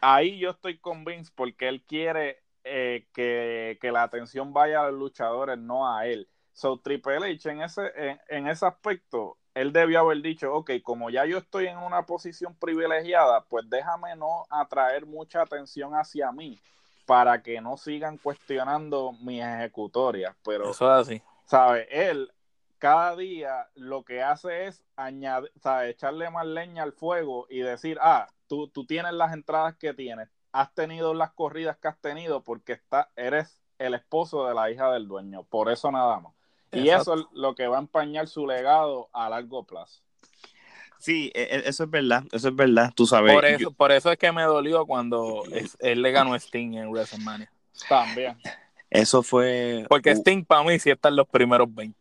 ahí 0.00 0.38
yo 0.38 0.50
estoy 0.50 0.78
con 0.78 1.04
Vince 1.04 1.30
porque 1.34 1.68
él 1.68 1.82
quiere 1.82 2.42
eh, 2.64 3.06
que, 3.12 3.78
que 3.80 3.92
la 3.92 4.04
atención 4.04 4.54
vaya 4.54 4.80
a 4.80 4.90
los 4.90 4.98
luchadores, 4.98 5.58
no 5.58 5.86
a 5.86 6.06
él. 6.06 6.26
So 6.54 6.78
Triple 6.78 7.16
H 7.16 7.50
en 7.50 7.62
ese, 7.62 7.92
en, 8.28 8.46
ese 8.46 8.64
aspecto, 8.64 9.36
él 9.54 9.72
debió 9.72 10.00
haber 10.00 10.22
dicho, 10.22 10.54
ok, 10.54 10.70
como 10.82 11.10
ya 11.10 11.26
yo 11.26 11.38
estoy 11.38 11.66
en 11.66 11.78
una 11.78 12.06
posición 12.06 12.54
privilegiada, 12.54 13.44
pues 13.44 13.68
déjame 13.68 14.16
no 14.16 14.46
atraer 14.48 15.04
mucha 15.04 15.42
atención 15.42 15.92
hacia 15.94 16.32
mí 16.32 16.58
para 17.06 17.42
que 17.42 17.60
no 17.60 17.76
sigan 17.76 18.16
cuestionando 18.18 19.12
mis 19.20 19.42
ejecutorias. 19.42 20.34
Pero, 20.44 20.70
Eso 20.70 20.86
es 20.94 21.08
así. 21.08 21.22
¿sabe? 21.44 21.88
Él 21.90 22.32
cada 22.78 23.16
día 23.16 23.68
lo 23.74 24.04
que 24.04 24.22
hace 24.22 24.66
es 24.66 24.84
añadir, 24.96 25.50
¿sabe? 25.60 25.90
echarle 25.90 26.30
más 26.30 26.46
leña 26.46 26.82
al 26.82 26.92
fuego 26.92 27.46
y 27.48 27.60
decir, 27.60 27.98
ah, 28.00 28.28
tú, 28.46 28.68
tú 28.68 28.86
tienes 28.86 29.12
las 29.12 29.32
entradas 29.32 29.74
que 29.76 29.94
tienes, 29.94 30.28
has 30.52 30.72
tenido 30.74 31.14
las 31.14 31.32
corridas 31.32 31.78
que 31.78 31.88
has 31.88 31.98
tenido 32.00 32.44
porque 32.44 32.74
está, 32.74 33.10
eres 33.16 33.60
el 33.78 33.94
esposo 33.94 34.46
de 34.46 34.54
la 34.54 34.70
hija 34.70 34.92
del 34.92 35.08
dueño, 35.08 35.44
por 35.44 35.70
eso 35.70 35.90
nada 35.90 36.20
más. 36.20 36.34
Y 36.74 36.88
eso 36.88 37.14
es 37.14 37.24
lo 37.32 37.54
que 37.54 37.66
va 37.66 37.76
a 37.76 37.80
empañar 37.80 38.28
su 38.28 38.46
legado 38.46 39.08
a 39.12 39.28
largo 39.28 39.64
plazo. 39.64 40.02
Sí, 40.98 41.30
e, 41.34 41.42
e, 41.42 41.68
eso 41.68 41.84
es 41.84 41.90
verdad, 41.90 42.24
eso 42.32 42.48
es 42.48 42.56
verdad, 42.56 42.92
tú 42.94 43.06
sabes. 43.06 43.34
Por 43.34 43.44
eso, 43.44 43.70
por 43.72 43.92
eso 43.92 44.10
es 44.10 44.18
que 44.18 44.32
me 44.32 44.42
dolió 44.44 44.86
cuando 44.86 45.42
él 45.80 46.02
le 46.02 46.12
ganó 46.12 46.32
a 46.32 46.38
Sting 46.38 46.74
en 46.74 46.88
WrestleMania. 46.88 47.52
También. 47.88 48.38
Eso 48.88 49.22
fue... 49.22 49.84
Porque 49.88 50.12
Sting 50.12 50.44
para 50.44 50.62
mí 50.62 50.78
sí 50.78 50.90
está 50.90 51.08
en 51.08 51.16
los 51.16 51.28
primeros 51.28 51.72
20. 51.74 51.98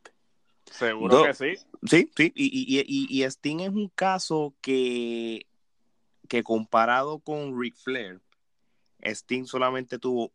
Seguro 0.71 1.23
que 1.23 1.33
sí. 1.33 1.53
Sí, 1.83 2.09
sí, 2.15 2.31
y, 2.35 2.79
y, 2.79 3.07
y, 3.09 3.23
Sting 3.23 3.59
es 3.59 3.69
un 3.69 3.89
caso 3.89 4.53
que, 4.61 5.45
que 6.29 6.41
comparado 6.41 7.19
con 7.19 7.59
Ric 7.59 7.75
Flair, 7.75 8.21
Sting 9.01 9.45
solamente 9.45 9.99
tuvo 9.99 10.31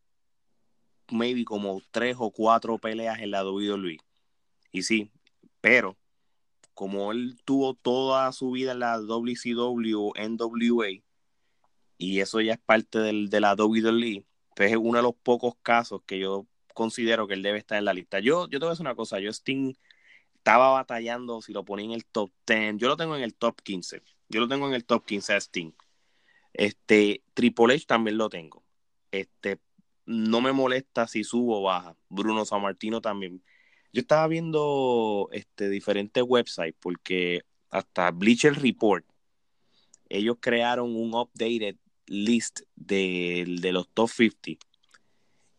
maybe 1.10 1.44
como 1.44 1.80
tres 1.90 2.16
o 2.18 2.30
cuatro 2.30 2.78
peleas 2.78 3.18
en 3.20 3.30
la 3.30 3.44
WWE. 3.44 3.98
Sí, 4.82 5.10
pero 5.60 5.96
como 6.74 7.12
él 7.12 7.36
tuvo 7.44 7.74
toda 7.74 8.30
su 8.32 8.52
vida 8.52 8.72
en 8.72 8.80
la 8.80 8.98
WCW, 8.98 10.12
NWA, 10.16 11.02
y 11.98 12.20
eso 12.20 12.40
ya 12.40 12.52
es 12.54 12.60
parte 12.60 13.00
del, 13.00 13.28
de 13.30 13.40
la 13.40 13.54
WWE, 13.54 14.24
pues 14.54 14.70
es 14.70 14.76
uno 14.76 14.98
de 14.98 15.02
los 15.02 15.14
pocos 15.14 15.54
casos 15.62 16.02
que 16.06 16.18
yo 16.20 16.46
considero 16.74 17.26
que 17.26 17.34
él 17.34 17.42
debe 17.42 17.58
estar 17.58 17.78
en 17.78 17.84
la 17.84 17.94
lista. 17.94 18.20
Yo, 18.20 18.48
yo 18.48 18.58
te 18.58 18.64
voy 18.64 18.68
a 18.68 18.70
decir 18.70 18.86
una 18.86 18.94
cosa, 18.94 19.18
yo 19.18 19.30
Sting 19.30 19.74
estaba 20.34 20.70
batallando 20.70 21.42
si 21.42 21.52
lo 21.52 21.64
ponía 21.64 21.86
en 21.86 21.92
el 21.92 22.04
top 22.06 22.30
10, 22.46 22.76
yo 22.76 22.88
lo 22.88 22.96
tengo 22.96 23.16
en 23.16 23.22
el 23.22 23.34
top 23.34 23.60
15, 23.60 24.02
yo 24.28 24.40
lo 24.40 24.48
tengo 24.48 24.68
en 24.68 24.74
el 24.74 24.84
top 24.84 25.04
15 25.04 25.34
a 25.34 25.36
Sting. 25.38 25.72
Este, 26.52 27.22
Triple 27.34 27.74
H 27.74 27.86
también 27.86 28.18
lo 28.18 28.28
tengo. 28.28 28.64
Este, 29.10 29.58
no 30.06 30.40
me 30.40 30.52
molesta 30.52 31.06
si 31.06 31.24
subo 31.24 31.60
o 31.60 31.62
baja. 31.62 31.96
Bruno 32.08 32.44
Sammartino 32.44 33.00
también. 33.00 33.42
Yo 33.92 34.00
estaba 34.00 34.26
viendo 34.28 35.28
este, 35.32 35.68
diferentes 35.68 36.22
websites 36.26 36.74
porque 36.78 37.42
hasta 37.70 38.10
Bleacher 38.10 38.54
Report, 38.54 39.04
ellos 40.08 40.36
crearon 40.40 40.94
un 40.96 41.14
updated 41.14 41.76
list 42.06 42.60
de, 42.76 43.44
los 43.72 43.88
top 43.88 44.08
50 44.08 44.64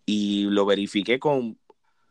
y 0.06 0.44
lo 0.46 0.66
verifiqué 0.66 1.20
con, 1.20 1.60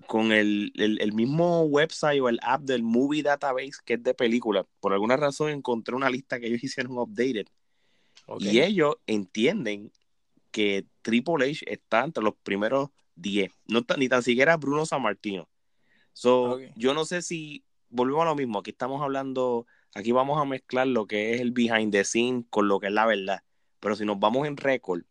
con 0.07 0.31
el, 0.33 0.73
mismo 1.13 1.63
website 1.63 2.21
o 2.21 2.29
el 2.29 2.39
app 2.43 2.63
del 2.63 2.83
Movie 2.83 3.23
Database 3.23 3.79
que 3.85 3.95
es 3.95 4.03
de 4.03 4.15
películas. 4.15 4.67
Por 4.81 4.93
alguna 4.93 5.17
razón 5.17 5.51
encontré 5.51 5.95
una 5.95 6.11
lista 6.11 6.39
que 6.39 6.47
ellos 6.47 6.63
hicieron 6.65 6.99
updated. 6.99 7.47
Y 8.41 8.61
ellos 8.61 8.97
entienden 9.07 9.91
que 10.51 10.85
Triple 11.03 11.51
H 11.51 11.65
está 11.67 12.05
entre 12.05 12.23
los 12.23 12.35
primeros 12.43 12.91
10. 13.15 13.51
No, 13.67 13.85
ni 13.97 14.09
tan 14.09 14.23
siquiera 14.23 14.57
Bruno 14.57 14.85
Sammartino 14.85 15.49
So, 16.19 16.59
Yo 16.75 16.95
no 16.95 17.05
sé 17.05 17.23
si, 17.23 17.63
volvemos 17.91 18.23
a 18.23 18.25
lo 18.25 18.35
mismo, 18.35 18.59
aquí 18.59 18.71
estamos 18.71 19.01
hablando, 19.03 19.69
aquí 19.95 20.11
vamos 20.11 20.37
a 20.43 20.45
mezclar 20.45 20.89
lo 20.89 21.07
que 21.07 21.33
es 21.35 21.41
el 21.41 21.53
behind 21.53 21.93
the 21.93 22.03
scene 22.03 22.45
con 22.51 22.67
lo 22.67 22.81
que 22.81 22.89
es 22.89 22.93
la 22.93 23.07
verdad. 23.07 23.45
Pero 23.79 23.95
si 23.95 24.05
nos 24.05 24.19
vamos 24.19 24.49
en 24.49 24.57
récord 24.57 25.03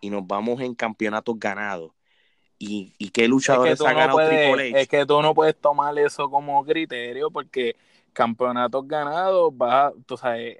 y 0.00 0.10
nos 0.10 0.26
vamos 0.26 0.60
en 0.60 0.74
campeonatos 0.74 1.38
ganados, 1.38 1.92
y, 2.58 2.92
y 2.98 3.10
qué 3.10 3.28
luchadores 3.28 3.80
ha 3.80 3.92
ganado 3.92 4.18
Triple 4.18 4.70
H. 4.70 4.80
Es 4.80 4.88
que 4.88 5.06
tú 5.06 5.22
no 5.22 5.34
puedes 5.34 5.56
tomar 5.56 5.96
eso 6.00 6.28
como 6.28 6.64
criterio 6.64 7.30
porque 7.30 7.76
campeonatos 8.12 8.88
ganados, 8.88 9.52
va, 9.52 9.92
tú 10.04 10.16
sabes, 10.16 10.58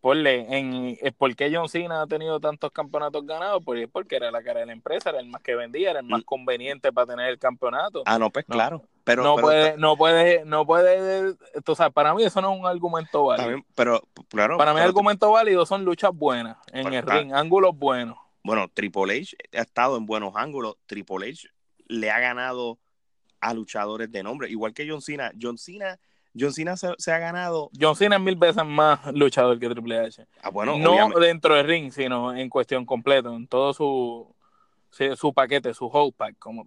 ponle, 0.00 0.46
en, 0.56 0.96
es 1.00 1.12
porque 1.12 1.50
John 1.54 1.68
Cena 1.68 2.02
ha 2.02 2.06
tenido 2.06 2.40
tantos 2.40 2.70
campeonatos 2.70 3.26
ganados, 3.26 3.62
pues 3.64 3.82
es 3.82 3.88
porque 3.90 4.16
era 4.16 4.30
la 4.30 4.42
cara 4.42 4.60
de 4.60 4.66
la 4.66 4.72
empresa, 4.72 5.10
era 5.10 5.20
el 5.20 5.26
más 5.26 5.42
que 5.42 5.54
vendía, 5.54 5.90
era 5.90 6.00
el 6.00 6.06
más 6.06 6.20
mm. 6.20 6.24
conveniente 6.24 6.92
para 6.92 7.06
tener 7.06 7.28
el 7.28 7.38
campeonato. 7.38 8.02
Ah, 8.06 8.18
no, 8.18 8.30
pues 8.30 8.44
claro. 8.44 8.82
Pero, 9.04 9.22
no 9.22 9.36
puede, 9.36 9.76
no 9.76 9.96
puede, 9.96 10.44
no 10.44 10.66
puede, 10.66 11.36
tú 11.64 11.76
sabes, 11.76 11.92
para 11.92 12.12
mí 12.14 12.24
eso 12.24 12.40
no 12.40 12.52
es 12.52 12.60
un 12.60 12.66
argumento 12.66 13.26
válido. 13.26 13.60
pero, 13.76 14.02
claro. 14.28 14.58
Para 14.58 14.72
mí 14.72 14.80
el 14.80 14.86
argumento 14.86 15.30
válido 15.30 15.64
son 15.64 15.84
luchas 15.84 16.10
buenas 16.12 16.56
en 16.72 16.92
el 16.92 17.02
ring, 17.06 17.32
ángulos 17.32 17.76
buenos. 17.76 18.18
Bueno, 18.42 18.68
Triple 18.72 19.20
H 19.20 19.36
ha 19.54 19.62
estado 19.62 19.96
en 19.96 20.06
buenos 20.06 20.34
ángulos. 20.36 20.76
Triple 20.86 21.30
H 21.30 21.48
le 21.88 22.10
ha 22.10 22.20
ganado 22.20 22.78
a 23.40 23.54
luchadores 23.54 24.10
de 24.10 24.22
nombre, 24.22 24.48
igual 24.50 24.72
que 24.72 24.88
John 24.88 25.02
Cena. 25.02 25.32
John 25.40 25.58
Cena, 25.58 25.98
John 26.38 26.52
Cena 26.52 26.76
se, 26.76 27.12
ha 27.12 27.18
ganado. 27.18 27.70
John 27.78 27.96
Cena 27.96 28.16
es 28.16 28.22
mil 28.22 28.36
veces 28.36 28.64
más 28.64 29.00
luchador 29.14 29.58
que 29.58 29.68
Triple 29.68 29.98
H. 30.00 30.26
Ah, 30.42 30.50
bueno, 30.50 30.78
no 30.78 31.18
dentro 31.18 31.54
del 31.54 31.66
ring, 31.66 31.92
sino 31.92 32.34
en 32.34 32.48
cuestión 32.48 32.84
completo, 32.84 33.34
en 33.34 33.46
todo 33.46 33.72
su 33.72 34.36
su 35.16 35.32
paquete, 35.34 35.74
su 35.74 35.86
whole 35.86 36.12
pack, 36.16 36.36
como 36.38 36.64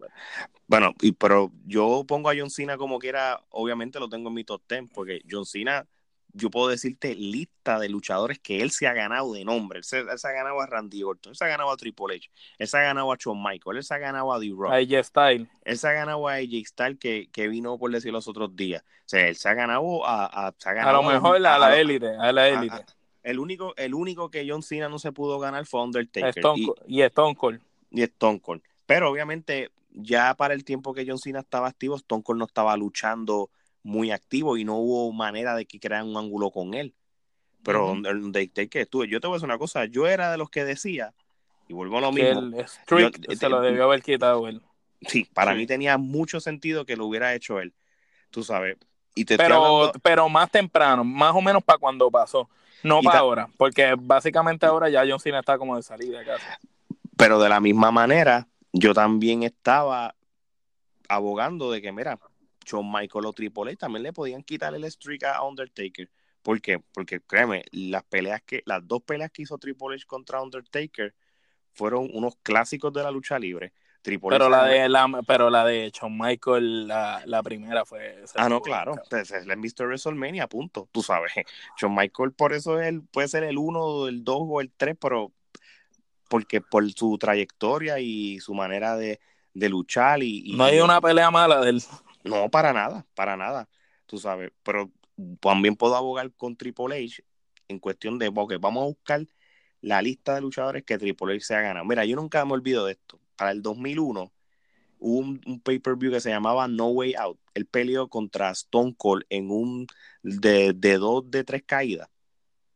Bueno, 0.67 0.93
y 1.01 1.11
pero 1.13 1.51
yo 1.65 2.03
pongo 2.07 2.29
a 2.29 2.33
John 2.37 2.49
Cena 2.49 2.77
como 2.77 2.99
quiera, 2.99 3.41
obviamente 3.49 3.99
lo 3.99 4.07
tengo 4.07 4.29
en 4.29 4.35
mi 4.35 4.43
top 4.43 4.61
10, 4.69 4.83
porque 4.93 5.21
John 5.29 5.45
Cena 5.45 5.87
yo 6.33 6.49
puedo 6.49 6.67
decirte 6.67 7.15
lista 7.15 7.79
de 7.79 7.89
luchadores 7.89 8.39
que 8.39 8.61
él 8.61 8.71
se 8.71 8.87
ha 8.87 8.93
ganado 8.93 9.33
de 9.33 9.43
nombre. 9.43 9.79
Él 9.79 9.83
se, 9.83 9.97
ha 9.97 10.31
ganado 10.31 10.61
a 10.61 10.65
Randy 10.65 11.03
Orton, 11.03 11.31
él 11.31 11.35
se 11.35 11.43
ha 11.43 11.47
ganado 11.47 11.71
a 11.71 11.77
Triple 11.77 12.15
H, 12.15 12.29
él 12.57 12.67
se 12.67 12.77
ha 12.77 12.81
ganado 12.81 13.11
a 13.11 13.17
Shawn 13.17 13.41
Michael, 13.41 13.77
él 13.77 13.83
se 13.83 13.93
ha 13.93 13.97
ganado 13.97 14.31
a 14.31 14.39
D-Rock. 14.39 14.71
A 14.71 14.75
AJ 14.75 15.03
Styles. 15.03 15.47
Él 15.63 15.77
se 15.77 15.87
ha 15.87 15.93
ganado 15.93 16.27
a 16.27 16.33
AJ 16.33 16.65
Styles 16.67 16.99
que, 16.99 17.29
que, 17.31 17.47
vino 17.47 17.77
por 17.77 17.91
decir 17.91 18.11
los 18.11 18.27
otros 18.27 18.55
días. 18.55 18.83
O 18.83 18.85
sea, 19.05 19.27
él 19.27 19.35
se 19.35 19.49
ha 19.49 19.53
ganado 19.53 20.05
a... 20.05 20.25
A, 20.47 20.47
a 20.47 20.93
lo 20.93 21.03
mejor 21.03 21.37
a, 21.37 21.39
la 21.39 21.77
élite, 21.77 22.15
a 22.15 22.31
la 22.31 22.47
élite. 22.47 22.85
El 23.23 23.39
único, 23.39 23.75
el 23.75 23.93
único 23.93 24.29
que 24.29 24.45
John 24.47 24.63
Cena 24.63 24.87
no 24.87 24.97
se 24.97 25.11
pudo 25.11 25.39
ganar 25.39 25.65
fue 25.65 25.83
Undertaker. 25.83 26.29
Stone 26.29 26.61
y, 26.87 26.99
y 26.99 27.01
Stone 27.01 27.35
Cold. 27.35 27.61
Y 27.91 28.01
Stone 28.03 28.39
Cold. 28.39 28.61
Pero 28.85 29.11
obviamente 29.11 29.71
ya 29.91 30.33
para 30.35 30.53
el 30.53 30.63
tiempo 30.63 30.93
que 30.93 31.05
John 31.05 31.17
Cena 31.17 31.39
estaba 31.39 31.67
activo, 31.67 31.95
Stone 31.95 32.23
Cold 32.23 32.39
no 32.39 32.45
estaba 32.45 32.75
luchando 32.77 33.49
muy 33.83 34.11
activo 34.11 34.57
y 34.57 34.65
no 34.65 34.75
hubo 34.77 35.11
manera 35.11 35.55
de 35.55 35.65
que 35.65 35.79
crearan 35.79 36.07
un 36.07 36.17
ángulo 36.17 36.51
con 36.51 36.73
él. 36.73 36.93
Pero 37.63 37.87
donde, 37.87 38.49
que 38.49 38.81
estuve, 38.81 39.07
yo 39.07 39.19
te 39.19 39.27
voy 39.27 39.35
a 39.35 39.37
decir 39.37 39.45
una 39.45 39.57
cosa, 39.57 39.85
yo 39.85 40.07
era 40.07 40.31
de 40.31 40.37
los 40.37 40.49
que 40.49 40.63
decía, 40.63 41.13
y 41.67 41.73
vuelvo 41.73 41.97
a 41.97 42.01
lo 42.01 42.11
mismo. 42.11 42.39
El 42.39 42.67
streak 42.67 43.35
se 43.35 43.49
lo 43.49 43.61
debió 43.61 43.83
haber 43.83 44.01
quitado 44.01 44.47
él. 44.47 44.61
Sí, 45.01 45.25
para 45.33 45.53
mí 45.53 45.65
tenía 45.65 45.97
mucho 45.97 46.39
sentido 46.39 46.85
que 46.85 46.95
lo 46.95 47.05
hubiera 47.05 47.33
hecho 47.33 47.59
él, 47.59 47.73
tú 48.31 48.43
sabes. 48.43 48.77
Y 49.15 49.25
te 49.25 49.37
pero, 49.37 49.91
pero 50.01 50.29
más 50.29 50.49
temprano, 50.49 51.03
más 51.03 51.35
o 51.35 51.41
menos 51.41 51.63
para 51.63 51.79
cuando 51.79 52.09
pasó, 52.09 52.49
no 52.83 53.01
para 53.01 53.19
ahora, 53.19 53.49
porque 53.57 53.95
básicamente 53.97 54.65
ahora 54.65 54.89
ya 54.89 55.03
John 55.07 55.19
Cena 55.19 55.39
está 55.39 55.57
como 55.57 55.75
de 55.75 55.83
salida 55.83 56.19
de 56.19 56.25
casa. 56.25 56.59
Pero 57.17 57.39
de 57.39 57.49
la 57.49 57.59
misma 57.59 57.91
manera, 57.91 58.47
yo 58.71 58.93
también 58.93 59.43
estaba 59.43 60.15
abogando 61.09 61.71
de 61.71 61.81
que, 61.81 61.91
mira, 61.91 62.17
Shawn 62.69 62.91
Michael 62.91 63.25
o 63.25 63.33
Triple 63.33 63.71
H 63.71 63.77
también 63.77 64.03
le 64.03 64.13
podían 64.13 64.43
quitar 64.43 64.73
el 64.75 64.89
streak 64.89 65.23
a 65.23 65.43
Undertaker. 65.43 66.09
¿Por 66.41 66.61
qué? 66.61 66.79
Porque 66.93 67.19
créeme, 67.21 67.63
las 67.71 68.03
peleas 68.03 68.41
que, 68.43 68.61
las 68.65 68.87
dos 68.87 69.01
peleas 69.01 69.31
que 69.31 69.43
hizo 69.43 69.57
Triple 69.57 69.95
H 69.95 70.05
contra 70.05 70.41
Undertaker 70.41 71.13
fueron 71.73 72.09
unos 72.13 72.35
clásicos 72.43 72.93
de 72.93 73.03
la 73.03 73.11
lucha 73.11 73.39
libre. 73.39 73.73
Triple 74.01 74.29
pero, 74.29 74.47
la 74.47 74.63
de, 74.63 74.87
la, 74.87 75.21
pero 75.27 75.49
la 75.49 75.65
de 75.65 75.91
Shawn 75.93 76.17
Michael, 76.17 76.87
la, 76.87 77.21
la 77.25 77.43
primera 77.43 77.83
fue. 77.83 78.23
Ah, 78.35 78.47
no, 78.47 78.61
claro. 78.61 78.95
Es 79.11 79.31
el 79.31 79.57
Mr. 79.57 79.87
WrestleMania, 79.87 80.47
punto. 80.47 80.87
Tú 80.91 81.03
sabes. 81.03 81.33
Shawn 81.77 81.93
Michael, 81.93 82.31
por 82.31 82.53
eso 82.53 82.79
él 82.79 83.01
puede 83.11 83.27
ser 83.27 83.43
el 83.43 83.57
1, 83.57 84.07
el 84.07 84.23
2 84.23 84.37
o 84.41 84.61
el 84.61 84.71
3, 84.71 84.95
pero 84.99 85.33
porque 86.29 86.61
por 86.61 86.89
su 86.93 87.17
trayectoria 87.17 87.99
y 87.99 88.39
su 88.39 88.53
manera 88.53 88.95
de, 88.95 89.19
de 89.53 89.69
luchar. 89.69 90.23
Y, 90.23 90.53
no 90.55 90.63
hay 90.63 90.79
una 90.79 91.01
pelea 91.01 91.29
mala 91.29 91.59
del. 91.59 91.83
No, 92.23 92.49
para 92.49 92.73
nada, 92.73 93.05
para 93.13 93.37
nada, 93.37 93.69
tú 94.05 94.17
sabes, 94.17 94.51
pero 94.63 94.91
también 95.39 95.75
puedo 95.75 95.95
abogar 95.95 96.31
con 96.33 96.55
Triple 96.55 97.05
H 97.05 97.23
en 97.67 97.79
cuestión 97.79 98.19
de, 98.19 98.31
ok, 98.33 98.53
vamos 98.59 98.83
a 98.83 98.87
buscar 98.87 99.25
la 99.81 100.01
lista 100.01 100.35
de 100.35 100.41
luchadores 100.41 100.83
que 100.83 100.97
Triple 100.97 101.35
H 101.35 101.45
se 101.45 101.55
ha 101.55 101.61
ganado. 101.61 101.85
Mira, 101.85 102.05
yo 102.05 102.15
nunca 102.15 102.43
me 102.45 102.53
olvido 102.53 102.85
de 102.85 102.93
esto. 102.93 103.19
Para 103.35 103.51
el 103.51 103.61
2001 103.61 104.31
hubo 104.99 105.19
un, 105.19 105.61
pay-per-view 105.61 106.11
que 106.11 106.19
se 106.19 106.29
llamaba 106.29 106.67
No 106.67 106.87
Way 106.87 107.15
Out. 107.15 107.39
Él 107.53 107.65
peleó 107.65 108.09
contra 108.09 108.51
Stone 108.51 108.95
Cold 108.97 109.23
en 109.29 109.49
un 109.49 109.87
de, 110.23 110.73
de 110.73 110.97
dos, 110.97 111.29
de 111.31 111.43
tres 111.43 111.63
caídas. 111.65 112.09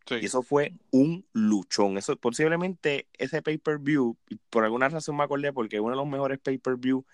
Y 0.09 0.25
eso 0.25 0.43
fue 0.43 0.73
un 0.91 1.25
luchón. 1.31 1.97
Eso 1.97 2.15
posiblemente 2.17 3.07
ese 3.13 3.41
pay-per-view, 3.41 4.17
por 4.49 4.63
alguna 4.63 4.89
razón 4.89 5.15
me 5.15 5.23
acordé 5.23 5.53
porque 5.53 5.79
uno 5.79 5.91
de 5.91 5.97
los 5.97 6.07
mejores 6.07 6.39
pay-per-view 6.39 7.05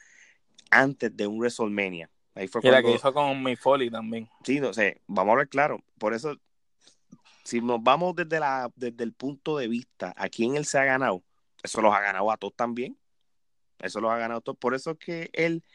antes 0.72 1.16
de 1.16 1.28
un 1.28 1.40
WrestleMania. 1.40 2.10
Ahí 2.40 2.48
fue 2.48 2.62
y 2.64 2.70
la 2.70 2.82
que 2.82 2.94
hizo 2.94 3.14
con 3.14 3.44
mi 3.44 3.58
Foley 3.58 3.90
también. 3.90 4.30
Sí, 4.46 4.62
no 4.62 4.74
sé, 4.74 5.02
vamos 5.08 5.34
a 5.34 5.40
ver 5.40 5.50
claro. 5.50 5.84
Por 5.98 6.14
eso, 6.14 6.38
si 7.44 7.60
nos 7.60 7.84
vamos 7.84 8.16
desde, 8.16 8.40
la, 8.40 8.72
desde 8.78 9.04
el 9.04 9.12
punto 9.12 9.58
de 9.58 9.68
vista 9.68 10.14
a 10.16 10.30
quién 10.30 10.56
él 10.56 10.64
se 10.64 10.80
ha 10.80 10.86
ganado, 10.86 11.22
eso 11.62 11.82
los 11.82 11.94
ha 11.94 12.00
ganado 12.00 12.32
a 12.32 12.38
todos 12.38 12.56
también. 12.56 12.98
Eso 13.80 14.00
los 14.00 14.10
ha 14.10 14.18
ganado 14.18 14.40
a 14.40 14.42
todos. 14.42 14.58
Por 14.58 14.74
eso 14.74 14.92
es 14.92 14.98
que 15.00 15.30
él 15.34 15.66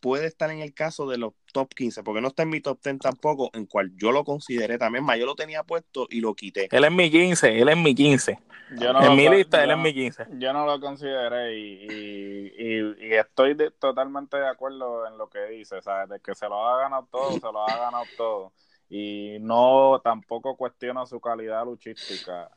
puede 0.00 0.26
estar 0.26 0.50
en 0.50 0.58
el 0.58 0.74
caso 0.74 1.08
de 1.08 1.16
los 1.16 1.32
top 1.52 1.72
15, 1.74 2.02
porque 2.02 2.20
no 2.20 2.28
está 2.28 2.42
en 2.42 2.50
mi 2.50 2.60
top 2.60 2.80
10 2.82 2.98
tampoco, 2.98 3.50
en 3.52 3.66
cual 3.66 3.92
yo 3.96 4.10
lo 4.10 4.24
consideré 4.24 4.78
también 4.78 5.04
más. 5.04 5.18
Yo 5.18 5.26
lo 5.26 5.34
tenía 5.34 5.62
puesto 5.62 6.06
y 6.10 6.20
lo 6.20 6.34
quité. 6.34 6.68
Él 6.70 6.84
es 6.84 6.90
mi 6.90 7.10
15, 7.10 7.60
él 7.60 7.68
es 7.68 7.76
mi 7.76 7.94
15. 7.94 8.38
en 8.70 9.16
mi 9.16 9.28
lista, 9.28 9.62
él 9.62 9.70
es 9.70 9.78
mi 9.78 9.94
15. 9.94 10.26
Yo 10.38 10.52
no 10.52 10.66
lo 10.66 10.80
consideré 10.80 11.56
y, 11.56 13.14
estoy 13.14 13.56
totalmente 13.78 14.38
de 14.38 14.48
acuerdo 14.48 15.06
en 15.06 15.18
lo 15.18 15.28
que 15.28 15.44
dice, 15.46 15.80
¿sabes? 15.82 16.08
De 16.08 16.20
que 16.20 16.34
se 16.34 16.48
lo 16.48 16.66
ha 16.66 16.80
ganado 16.80 17.06
todo, 17.10 17.32
se 17.32 17.52
lo 17.52 17.68
ha 17.68 17.76
ganado 17.76 18.04
todo. 18.16 18.52
Y 18.88 19.38
no, 19.40 20.00
tampoco 20.02 20.56
cuestiona 20.56 21.06
su 21.06 21.20
calidad 21.20 21.64
luchística. 21.64 22.50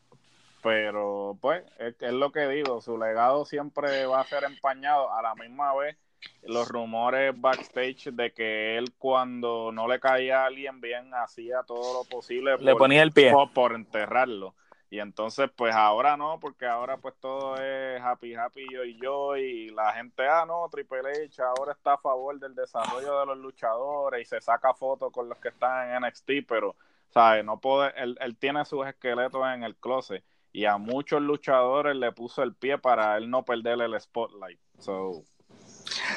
Pero, 0.64 1.38
pues, 1.42 1.64
es 1.78 2.12
lo 2.12 2.32
que 2.32 2.48
digo, 2.48 2.82
su 2.82 2.98
legado 2.98 3.46
siempre 3.46 4.06
va 4.08 4.22
a 4.22 4.26
ser 4.26 4.46
empañado 4.46 5.14
a 5.14 5.22
la 5.22 5.36
misma 5.36 5.76
vez 5.76 5.96
los 6.44 6.68
rumores 6.68 7.34
backstage 7.40 8.12
de 8.12 8.32
que 8.32 8.78
él 8.78 8.94
cuando 8.98 9.72
no 9.72 9.88
le 9.88 10.00
caía 10.00 10.44
a 10.44 10.46
alguien 10.46 10.80
bien 10.80 11.14
hacía 11.14 11.64
todo 11.64 12.04
lo 12.04 12.10
posible 12.10 12.58
le 12.60 12.76
ponía 12.76 13.02
el 13.04 13.12
pie. 13.12 13.34
por, 13.54 13.74
enterrarlo. 13.74 14.56
Y 14.90 15.00
entonces 15.00 15.50
pues 15.56 15.74
ahora 15.74 16.16
no 16.16 16.40
porque 16.40 16.66
ahora 16.66 16.98
pues 16.98 17.16
todo 17.20 17.58
es 17.58 18.00
happy 18.02 18.36
happy 18.36 18.66
yo 18.72 18.84
y 18.84 19.00
yo 19.02 19.36
y 19.36 19.70
la 19.70 19.92
gente 19.94 20.28
ah 20.28 20.46
no 20.48 20.68
Triple 20.70 21.26
H 21.26 21.42
ahora 21.42 21.74
está 21.74 21.94
a 21.94 21.98
favor 21.98 22.40
del 22.40 22.54
desarrollo 22.54 23.20
de 23.20 23.26
los 23.26 23.38
luchadores 23.38 24.22
y 24.22 24.26
se 24.26 24.40
saca 24.40 24.74
fotos 24.74 25.12
con 25.12 25.28
los 25.28 25.40
que 25.40 25.50
están 25.50 25.90
en 25.90 26.08
NXT 26.08 26.48
pero 26.48 26.76
sabe 27.10 27.44
no 27.44 27.60
puede 27.60 27.92
él, 27.98 28.18
él 28.22 28.38
tiene 28.38 28.64
sus 28.64 28.86
esqueletos 28.86 29.42
en 29.54 29.64
el 29.64 29.76
closet 29.76 30.24
y 30.56 30.64
a 30.64 30.78
muchos 30.78 31.22
luchadores 31.22 31.98
le 31.98 32.14
puso 32.14 32.42
el 32.42 32.56
pie 32.56 32.78
para 32.78 33.18
él 33.18 33.30
no 33.30 33.44
perder 33.44 33.82
el 33.82 34.00
spotlight. 34.00 34.58
So 34.80 35.26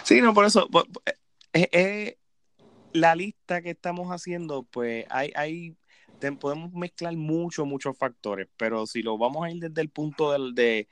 Sí, 0.04 0.20
no, 0.20 0.34
por 0.34 0.44
eso, 0.44 0.68
eh, 1.52 1.68
eh, 1.72 2.18
la 2.92 3.14
lista 3.14 3.62
que 3.62 3.70
estamos 3.70 4.08
haciendo, 4.08 4.64
pues 4.64 5.06
hay, 5.10 5.32
hay 5.34 5.76
podemos 6.40 6.72
mezclar 6.72 7.16
muchos, 7.16 7.66
muchos 7.66 7.96
factores, 7.96 8.48
pero 8.56 8.86
si 8.86 9.02
lo 9.02 9.18
vamos 9.18 9.44
a 9.44 9.50
ir 9.50 9.60
desde 9.60 9.80
el 9.80 9.90
punto 9.90 10.32
del, 10.32 10.54
de 10.54 10.88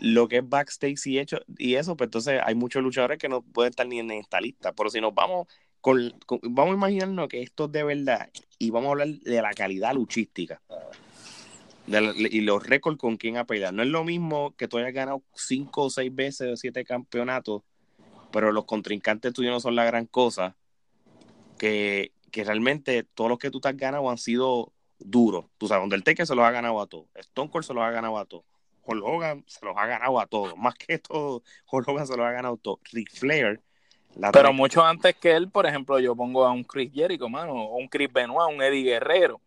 lo 0.00 0.28
que 0.28 0.38
es 0.38 0.48
backstage 0.48 1.06
y, 1.06 1.18
hecho, 1.18 1.38
y 1.58 1.74
eso, 1.74 1.96
pues 1.96 2.06
entonces 2.08 2.40
hay 2.44 2.54
muchos 2.54 2.82
luchadores 2.82 3.18
que 3.18 3.28
no 3.28 3.42
pueden 3.42 3.70
estar 3.70 3.86
ni 3.86 3.98
en 3.98 4.10
esta 4.12 4.40
lista, 4.40 4.72
pero 4.72 4.90
si 4.90 5.00
nos 5.00 5.14
vamos 5.14 5.48
con, 5.80 6.14
vamos 6.42 6.72
a 6.72 6.76
imaginarnos 6.76 7.28
que 7.28 7.42
esto 7.42 7.64
es 7.64 7.72
de 7.72 7.82
verdad 7.82 8.30
y 8.58 8.70
vamos 8.70 8.88
a 8.88 8.90
hablar 8.92 9.08
de 9.08 9.42
la 9.42 9.52
calidad 9.52 9.94
luchística 9.94 10.60
y 11.86 12.40
los 12.42 12.64
récords 12.64 12.98
con 12.98 13.16
quién 13.16 13.36
ha 13.36 13.44
peleado. 13.44 13.72
No 13.72 13.82
es 13.82 13.88
lo 13.88 14.04
mismo 14.04 14.54
que 14.56 14.68
tú 14.68 14.78
hayas 14.78 14.92
ganado 14.92 15.24
cinco 15.34 15.84
o 15.84 15.90
seis 15.90 16.14
veces 16.14 16.52
o 16.52 16.56
siete 16.56 16.84
campeonatos 16.84 17.62
pero 18.32 18.52
los 18.52 18.64
contrincantes 18.64 19.32
tuyos 19.32 19.52
no 19.52 19.60
son 19.60 19.76
la 19.76 19.84
gran 19.84 20.06
cosa, 20.06 20.56
que, 21.58 22.12
realmente 22.32 23.02
todos 23.02 23.28
los 23.28 23.38
que 23.38 23.50
tú 23.50 23.60
te 23.60 23.68
has 23.68 23.76
ganado 23.76 24.08
han 24.08 24.18
sido 24.18 24.72
duros. 24.98 25.46
Tú 25.58 25.68
sabes, 25.68 25.84
Undertaker 25.84 26.26
se 26.26 26.34
los 26.34 26.44
ha 26.44 26.50
ganado 26.50 26.80
a 26.80 26.86
todos, 26.86 27.06
Stone 27.14 27.50
Cold 27.50 27.64
se 27.64 27.74
los 27.74 27.82
ha 27.82 27.90
ganado 27.90 28.18
a 28.18 28.24
todos, 28.24 28.44
Hulk 28.82 29.04
Hogan 29.04 29.44
se 29.46 29.64
los 29.64 29.76
ha 29.76 29.86
ganado 29.86 30.20
a 30.20 30.26
todos, 30.26 30.56
más 30.56 30.74
que 30.74 30.98
todo, 30.98 31.42
Hulk 31.70 31.88
Hogan 31.88 32.06
se 32.06 32.16
los 32.16 32.26
ha 32.26 32.32
ganado 32.32 32.54
a 32.54 32.58
todos. 32.58 32.80
Ric 32.92 33.10
Flair 33.12 33.60
Pero 34.32 34.52
mucho 34.52 34.84
antes 34.84 35.14
que 35.16 35.32
él, 35.32 35.50
por 35.50 35.66
ejemplo, 35.66 35.98
yo 35.98 36.16
pongo 36.16 36.44
a 36.44 36.52
un 36.52 36.64
Chris 36.64 36.90
Jericho, 36.92 37.28
mano, 37.28 37.52
o 37.52 37.76
un 37.76 37.88
Chris 37.88 38.12
Benoit, 38.12 38.54
un 38.54 38.62
Eddie 38.62 38.84
Guerrero. 38.84 39.40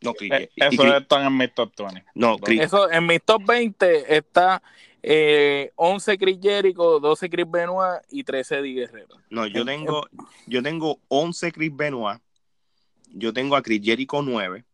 No, 0.00 0.12
eh, 0.20 0.50
eso 0.56 0.96
están 0.96 1.26
en 1.26 1.36
mi 1.36 1.48
top 1.48 1.72
20. 1.78 2.04
No, 2.14 2.36
Eso 2.46 2.90
en 2.90 3.06
mi 3.06 3.18
top 3.18 3.42
20 3.46 4.16
está 4.16 4.62
eh, 5.06 5.72
11 5.76 6.16
Chris 6.16 6.38
Jericho, 6.40 6.98
12 6.98 7.28
Chris 7.28 7.50
Benoit 7.50 8.00
y 8.10 8.24
13 8.24 8.58
Eddie 8.58 8.74
Guerrero. 8.74 9.16
No, 9.28 9.46
yo 9.46 9.64
tengo, 9.64 10.06
yo 10.46 10.62
tengo 10.62 10.98
11 11.08 11.52
Chris 11.52 11.76
Benoit, 11.76 12.20
yo 13.10 13.32
tengo 13.34 13.54
a 13.54 13.62
Chris 13.62 13.82
Jericho 13.84 14.22
9, 14.22 14.64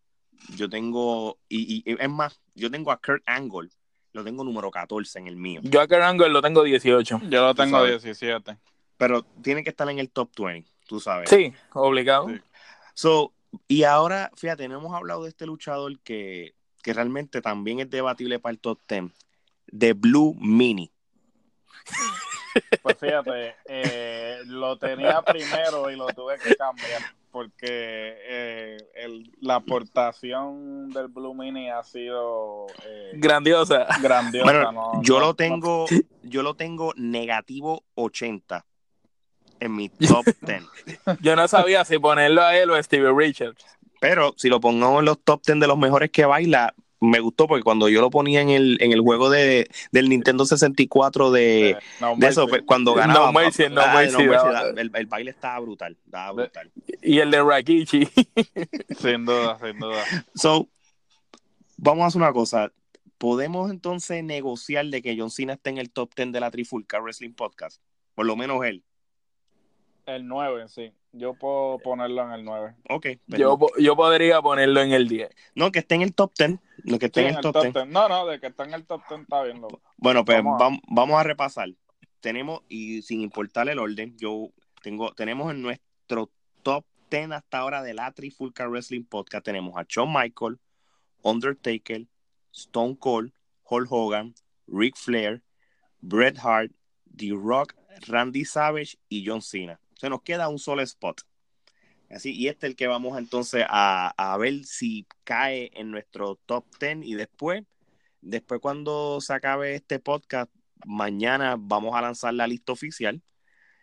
yo 0.56 0.70
tengo, 0.70 1.38
y, 1.48 1.82
y, 1.84 1.96
es 1.98 2.08
más, 2.08 2.40
yo 2.54 2.70
tengo 2.70 2.92
a 2.92 2.98
Kurt 2.98 3.24
Angle, 3.26 3.70
lo 4.12 4.22
tengo 4.22 4.44
número 4.44 4.70
14 4.70 5.18
en 5.18 5.26
el 5.26 5.36
mío. 5.36 5.60
Yo 5.64 5.80
a 5.80 5.88
Kurt 5.88 6.02
Angle 6.02 6.28
lo 6.28 6.40
tengo 6.40 6.62
18. 6.62 7.22
Yo 7.28 7.46
lo 7.46 7.54
tengo 7.54 7.84
17. 7.84 8.56
Pero 8.96 9.24
tiene 9.42 9.64
que 9.64 9.70
estar 9.70 9.88
en 9.90 9.98
el 9.98 10.10
top 10.10 10.30
20, 10.38 10.70
tú 10.86 11.00
sabes. 11.00 11.28
Sí, 11.28 11.52
obligado. 11.72 12.28
So, 12.94 13.32
y 13.66 13.82
ahora, 13.82 14.30
fíjate, 14.36 14.68
no 14.68 14.78
hemos 14.78 14.94
hablado 14.94 15.24
de 15.24 15.30
este 15.30 15.46
luchador 15.46 15.98
que, 16.00 16.54
que 16.84 16.92
realmente 16.92 17.40
también 17.40 17.80
es 17.80 17.90
debatible 17.90 18.38
para 18.38 18.52
el 18.52 18.60
top 18.60 18.78
10, 18.88 19.10
de 19.70 19.92
Blue 19.92 20.34
Mini. 20.40 20.90
Pues 22.82 22.96
fíjate, 22.98 23.54
eh, 23.66 24.40
lo 24.46 24.76
tenía 24.76 25.22
primero 25.22 25.90
y 25.90 25.96
lo 25.96 26.08
tuve 26.08 26.38
que 26.38 26.54
cambiar 26.56 27.02
porque 27.30 28.16
eh, 28.26 28.76
la 29.40 29.56
aportación 29.56 30.90
del 30.90 31.08
Blue 31.08 31.34
Mini 31.34 31.70
ha 31.70 31.82
sido 31.82 32.66
eh, 32.84 33.12
grandiosa. 33.14 33.86
Grandiosa. 34.02 34.72
yo 35.02 35.20
lo 35.20 35.34
tengo, 35.34 35.86
yo 36.22 36.42
lo 36.42 36.54
tengo 36.54 36.92
negativo 36.96 37.84
80 37.94 38.64
en 39.60 39.76
mi 39.76 39.88
top 39.88 40.24
10. 40.40 40.64
Yo 41.20 41.36
no 41.36 41.46
sabía 41.46 41.84
si 41.84 41.98
ponerlo 41.98 42.42
a 42.42 42.56
él 42.56 42.70
o 42.70 42.74
a 42.74 42.82
Stevie 42.82 43.12
Richards. 43.14 43.64
Pero 44.00 44.34
si 44.36 44.48
lo 44.48 44.60
pongo 44.60 44.98
en 44.98 45.04
los 45.04 45.20
top 45.22 45.42
10 45.44 45.60
de 45.60 45.66
los 45.66 45.78
mejores 45.78 46.10
que 46.10 46.24
baila, 46.24 46.74
me 47.00 47.20
gustó 47.20 47.46
porque 47.46 47.62
cuando 47.62 47.88
yo 47.88 48.00
lo 48.00 48.10
ponía 48.10 48.42
en 48.42 48.50
el, 48.50 48.76
en 48.80 48.92
el 48.92 49.00
juego 49.00 49.30
de, 49.30 49.68
del 49.90 50.08
Nintendo 50.08 50.44
64 50.44 51.30
de, 51.30 51.78
de 52.16 52.26
eso, 52.26 52.46
pues, 52.46 52.62
cuando 52.66 52.94
ganaba, 52.94 53.32
no, 53.32 53.40
el, 53.40 54.90
el, 54.94 55.06
baile 55.06 55.30
estaba 55.30 55.58
brutal, 55.60 55.96
estaba 56.04 56.32
brutal. 56.32 56.70
Y 57.02 57.18
el 57.18 57.30
de 57.30 57.42
Rakichi. 57.42 58.06
sin 59.00 59.24
duda, 59.24 59.58
sin 59.58 59.78
duda. 59.78 60.04
So, 60.34 60.68
vamos 61.78 62.04
a 62.04 62.06
hacer 62.08 62.20
una 62.20 62.32
cosa. 62.32 62.70
¿Podemos 63.16 63.70
entonces 63.70 64.22
negociar 64.22 64.86
de 64.86 65.02
que 65.02 65.16
John 65.18 65.30
Cena 65.30 65.54
esté 65.54 65.70
en 65.70 65.78
el 65.78 65.90
top 65.90 66.14
10 66.14 66.32
de 66.32 66.40
la 66.40 66.50
Trifulca 66.50 67.00
Wrestling 67.00 67.32
Podcast? 67.32 67.80
Por 68.14 68.26
lo 68.26 68.36
menos 68.36 68.64
él. 68.64 68.84
El 70.16 70.26
9, 70.26 70.68
sí. 70.68 70.92
Yo 71.12 71.34
puedo 71.34 71.78
ponerlo 71.78 72.24
en 72.24 72.32
el 72.32 72.44
9. 72.44 72.74
Ok. 72.88 73.06
Yo, 73.26 73.58
yo 73.78 73.96
podría 73.96 74.40
ponerlo 74.42 74.80
en 74.80 74.92
el 74.92 75.08
10. 75.08 75.30
No, 75.54 75.72
que 75.72 75.80
esté 75.80 75.96
en 75.96 76.02
el 76.02 76.14
top 76.14 76.32
10. 76.36 76.58
Lo 76.84 76.98
que 76.98 77.06
esté 77.06 77.28
en 77.28 77.36
el, 77.36 77.40
top, 77.40 77.62
10. 77.62 77.86
No, 77.88 78.08
no, 78.08 78.26
de 78.26 78.40
que 78.40 78.48
esté 78.48 78.62
en 78.64 78.74
el 78.74 78.86
top 78.86 79.02
10 79.08 79.22
está 79.22 79.42
bien. 79.42 79.60
Bueno, 79.96 80.24
pues 80.24 80.42
vamos 80.42 81.20
a... 81.20 81.22
repasar. 81.22 81.68
Tenemos, 82.20 82.62
y 82.68 83.02
sin 83.02 83.20
importar 83.20 83.68
el 83.68 83.78
orden, 83.78 84.16
yo 84.18 84.50
tengo, 84.82 85.12
tenemos 85.12 85.50
en 85.50 85.62
nuestro 85.62 86.30
top 86.62 86.84
10 87.10 87.32
hasta 87.32 87.58
ahora 87.58 87.82
de 87.82 87.94
la 87.94 88.12
Trifulca 88.12 88.68
Wrestling 88.68 89.04
Podcast, 89.04 89.44
tenemos 89.44 89.76
a 89.76 89.86
Shawn 89.88 90.12
Michael, 90.12 90.58
Undertaker, 91.22 92.06
Stone 92.52 92.96
Cold, 92.98 93.32
Hulk 93.64 93.90
Hogan, 93.90 94.34
Ric 94.66 94.96
Flair, 94.96 95.42
Bret 96.00 96.38
Hart, 96.38 96.72
The 97.16 97.30
Rock, 97.32 97.74
Randy 98.06 98.44
Savage 98.44 98.98
y 99.08 99.26
John 99.26 99.42
Cena. 99.42 99.80
Se 100.00 100.08
nos 100.08 100.22
queda 100.22 100.48
un 100.48 100.58
solo 100.58 100.80
spot. 100.80 101.20
Así, 102.08 102.34
y 102.34 102.48
este 102.48 102.66
es 102.66 102.70
el 102.70 102.76
que 102.76 102.86
vamos 102.86 103.18
entonces 103.18 103.66
a, 103.68 104.14
a, 104.16 104.34
ver 104.38 104.64
si 104.64 105.06
cae 105.24 105.70
en 105.74 105.90
nuestro 105.90 106.36
top 106.46 106.64
10 106.80 107.00
y 107.02 107.14
después, 107.14 107.64
después 108.22 108.62
cuando 108.62 109.20
se 109.20 109.34
acabe 109.34 109.74
este 109.74 109.98
podcast, 109.98 110.50
mañana 110.86 111.56
vamos 111.58 111.94
a 111.94 112.00
lanzar 112.00 112.32
la 112.32 112.46
lista 112.46 112.72
oficial. 112.72 113.20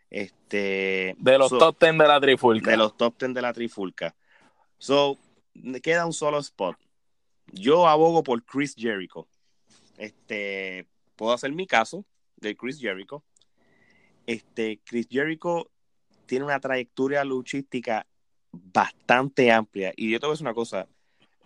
Este, 0.09 1.15
de 1.19 1.37
los 1.37 1.51
top 1.51 1.79
10 1.79 1.99
de 1.99 2.07
la 2.07 2.19
trifulca. 2.19 2.71
De 2.71 2.77
los 2.77 2.97
top 2.97 3.15
10 3.19 3.35
de 3.35 3.41
la 3.43 3.53
trifulca. 3.53 4.15
So, 4.79 5.19
queda 5.83 6.07
un 6.07 6.13
solo 6.13 6.39
spot. 6.39 6.77
Yo 7.53 7.87
abogo 7.87 8.23
por 8.23 8.43
Chris 8.43 8.73
Jericho. 8.75 9.27
Este, 9.99 10.87
puedo 11.15 11.31
hacer 11.31 11.51
mi 11.51 11.67
caso 11.67 12.03
de 12.37 12.57
Chris 12.57 12.79
Jericho. 12.79 13.23
Este, 14.25 14.81
Chris 14.83 15.07
Jericho 15.11 15.69
tiene 16.27 16.45
una 16.45 16.59
trayectoria 16.59 17.23
luchística 17.23 18.05
bastante 18.51 19.51
amplia. 19.51 19.93
Y 19.95 20.11
yo 20.11 20.19
te 20.19 20.25
voy 20.25 20.31
a 20.31 20.33
decir 20.33 20.45
una 20.45 20.53
cosa, 20.53 20.87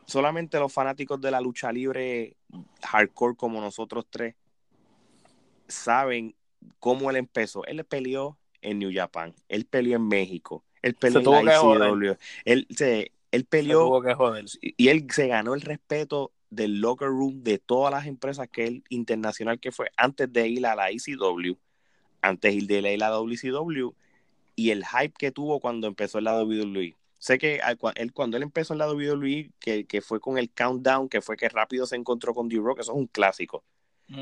solamente 0.05 0.59
los 0.59 0.73
fanáticos 0.73 1.21
de 1.21 1.31
la 1.31 1.39
lucha 1.39 1.71
libre 1.71 2.35
hardcore 2.83 3.35
como 3.35 3.61
nosotros 3.61 4.05
tres 4.09 4.35
saben 5.67 6.35
cómo 6.79 7.09
él 7.09 7.17
empezó. 7.17 7.65
Él 7.65 7.83
peleó 7.85 8.37
en 8.61 8.79
New 8.79 8.91
Japan, 8.93 9.33
él 9.47 9.65
peleó 9.65 9.95
en 9.95 10.07
México, 10.07 10.63
él 10.81 10.95
peleó 10.95 11.39
en 11.39 11.47
ICW, 11.47 12.17
él, 12.45 12.67
se, 12.69 13.11
él 13.31 13.45
peleó 13.45 14.01
y 14.61 14.89
él 14.89 15.07
se 15.09 15.27
ganó 15.27 15.53
el 15.55 15.61
respeto 15.61 16.33
del 16.49 16.81
locker 16.81 17.07
room 17.07 17.43
de 17.43 17.57
todas 17.57 17.91
las 17.91 18.05
empresas 18.05 18.49
que 18.49 18.67
él 18.67 18.83
internacional 18.89 19.59
que 19.59 19.71
fue 19.71 19.89
antes 19.95 20.31
de 20.31 20.47
ir 20.49 20.65
a 20.65 20.75
la 20.75 20.91
ICW, 20.91 21.55
antes 22.21 22.67
de 22.67 22.91
ir 22.91 23.03
a 23.03 23.09
la 23.09 23.17
WCW 23.17 23.95
y 24.55 24.71
el 24.71 24.85
hype 24.85 25.13
que 25.17 25.31
tuvo 25.31 25.59
cuando 25.59 25.87
empezó 25.87 26.17
el 26.17 26.25
lado 26.25 26.45
de 26.45 26.61
WWE. 26.61 26.97
Sé 27.17 27.37
que 27.37 27.61
él, 27.95 28.13
cuando 28.13 28.37
él 28.37 28.43
empezó 28.43 28.73
el 28.73 28.79
lado 28.79 28.95
de 28.95 29.11
WWE, 29.11 29.51
que, 29.59 29.85
que, 29.85 30.01
fue 30.01 30.19
con 30.19 30.37
el 30.37 30.49
countdown, 30.51 31.07
que 31.07 31.21
fue 31.21 31.37
que 31.37 31.49
rápido 31.49 31.85
se 31.85 31.95
encontró 31.95 32.33
con 32.33 32.49
D-Rock, 32.49 32.79
eso 32.79 32.91
es 32.93 32.97
un 32.97 33.07
clásico. 33.07 33.63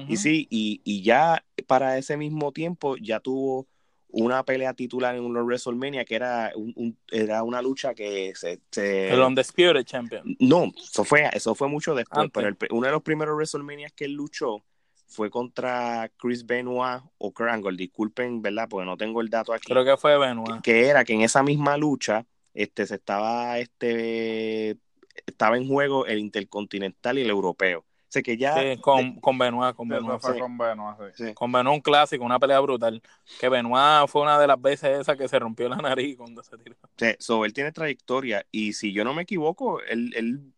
Y 0.08 0.18
sí, 0.18 0.48
y, 0.52 0.82
y, 0.84 1.02
ya 1.02 1.44
para 1.66 1.98
ese 1.98 2.16
mismo 2.16 2.52
tiempo 2.52 2.96
ya 2.98 3.20
tuvo 3.20 3.68
una 4.10 4.44
pelea 4.44 4.74
titular 4.76 5.16
en 5.16 5.24
un 5.24 5.36
WrestleMania 5.36 6.06
que 6.06 6.16
era, 6.16 6.52
un, 6.56 6.96
era 7.12 7.42
una 7.42 7.62
lucha 7.62 7.96
que 7.96 8.34
se, 8.36 8.60
se... 8.70 9.12
El 9.12 9.22
Undisputed 9.22 9.84
Champion. 9.86 10.36
No, 10.40 10.72
eso 10.78 11.04
fue, 11.04 11.28
eso 11.34 11.56
fue 11.56 11.68
mucho 11.68 11.96
después, 11.96 12.30
pero 12.32 12.56
uno 12.72 12.86
de 12.86 12.92
los 12.92 13.02
primeros 13.02 13.36
WrestleMania 13.36 13.90
que 13.90 14.06
él 14.06 14.14
luchó 14.14 14.64
fue 15.10 15.30
contra 15.30 16.10
Chris 16.18 16.45
Benoit 16.45 17.01
o 17.18 17.34
Kurt 17.34 17.76
disculpen, 17.76 18.41
¿verdad? 18.41 18.68
Porque 18.70 18.86
no 18.86 18.95
tengo 18.95 19.22
el 19.22 19.30
dato 19.30 19.53
aquí. 19.53 19.72
Creo 19.72 19.84
que 19.84 19.97
fue 19.97 20.18
Benoit. 20.18 20.62
Que, 20.62 20.88
era 20.88 21.03
que 21.03 21.14
en 21.14 21.22
esa 21.22 21.41
misma 21.41 21.78
lucha, 21.78 22.26
este, 22.53 22.86
se 22.86 22.95
estaba, 22.95 23.57
este, 23.57 24.78
estaba 25.26 25.57
en 25.57 25.68
juego 25.68 26.05
el 26.05 26.20
intercontinental 26.20 27.18
y 27.18 27.22
el 27.24 27.30
europeo. 27.30 27.80
O 27.80 28.12
sea 28.12 28.22
que 28.22 28.38
ya... 28.38 28.55
Sí, 28.55 28.78
con, 28.82 29.20
con 29.20 29.38
Benoit, 29.38 29.76
con 29.76 29.88
Benoit. 29.88 30.22
con 30.22 30.57
Benoit, 30.57 30.97
sí. 31.16 31.34
Con 31.34 31.51
Benoit 31.51 31.76
un 31.76 31.82
clásico, 31.82 32.24
una 32.24 32.39
pelea 32.39 32.60
brutal. 32.60 33.01
Que 33.39 33.49
Benoit 33.49 34.07
fue 34.07 34.22
una 34.22 34.39
de 34.39 34.47
las 34.47 34.62
veces 34.62 35.01
esas 35.01 35.18
que 35.18 35.28
se 35.28 35.39
rompió 35.39 35.68
la 35.70 35.78
nariz 35.78 36.18
cuando 36.18 36.43
se 36.43 36.55
tiró. 36.57 36.76
Sí, 36.97 37.16
so, 37.18 37.45
él 37.45 37.53
tiene 37.53 37.72
trayectoria 37.72 38.45
y 38.51 38.74
si 38.74 38.93
yo 38.93 39.03
no 39.03 39.14
me 39.14 39.24
equivoco, 39.24 39.82
él, 39.82 40.14
él 40.16 40.53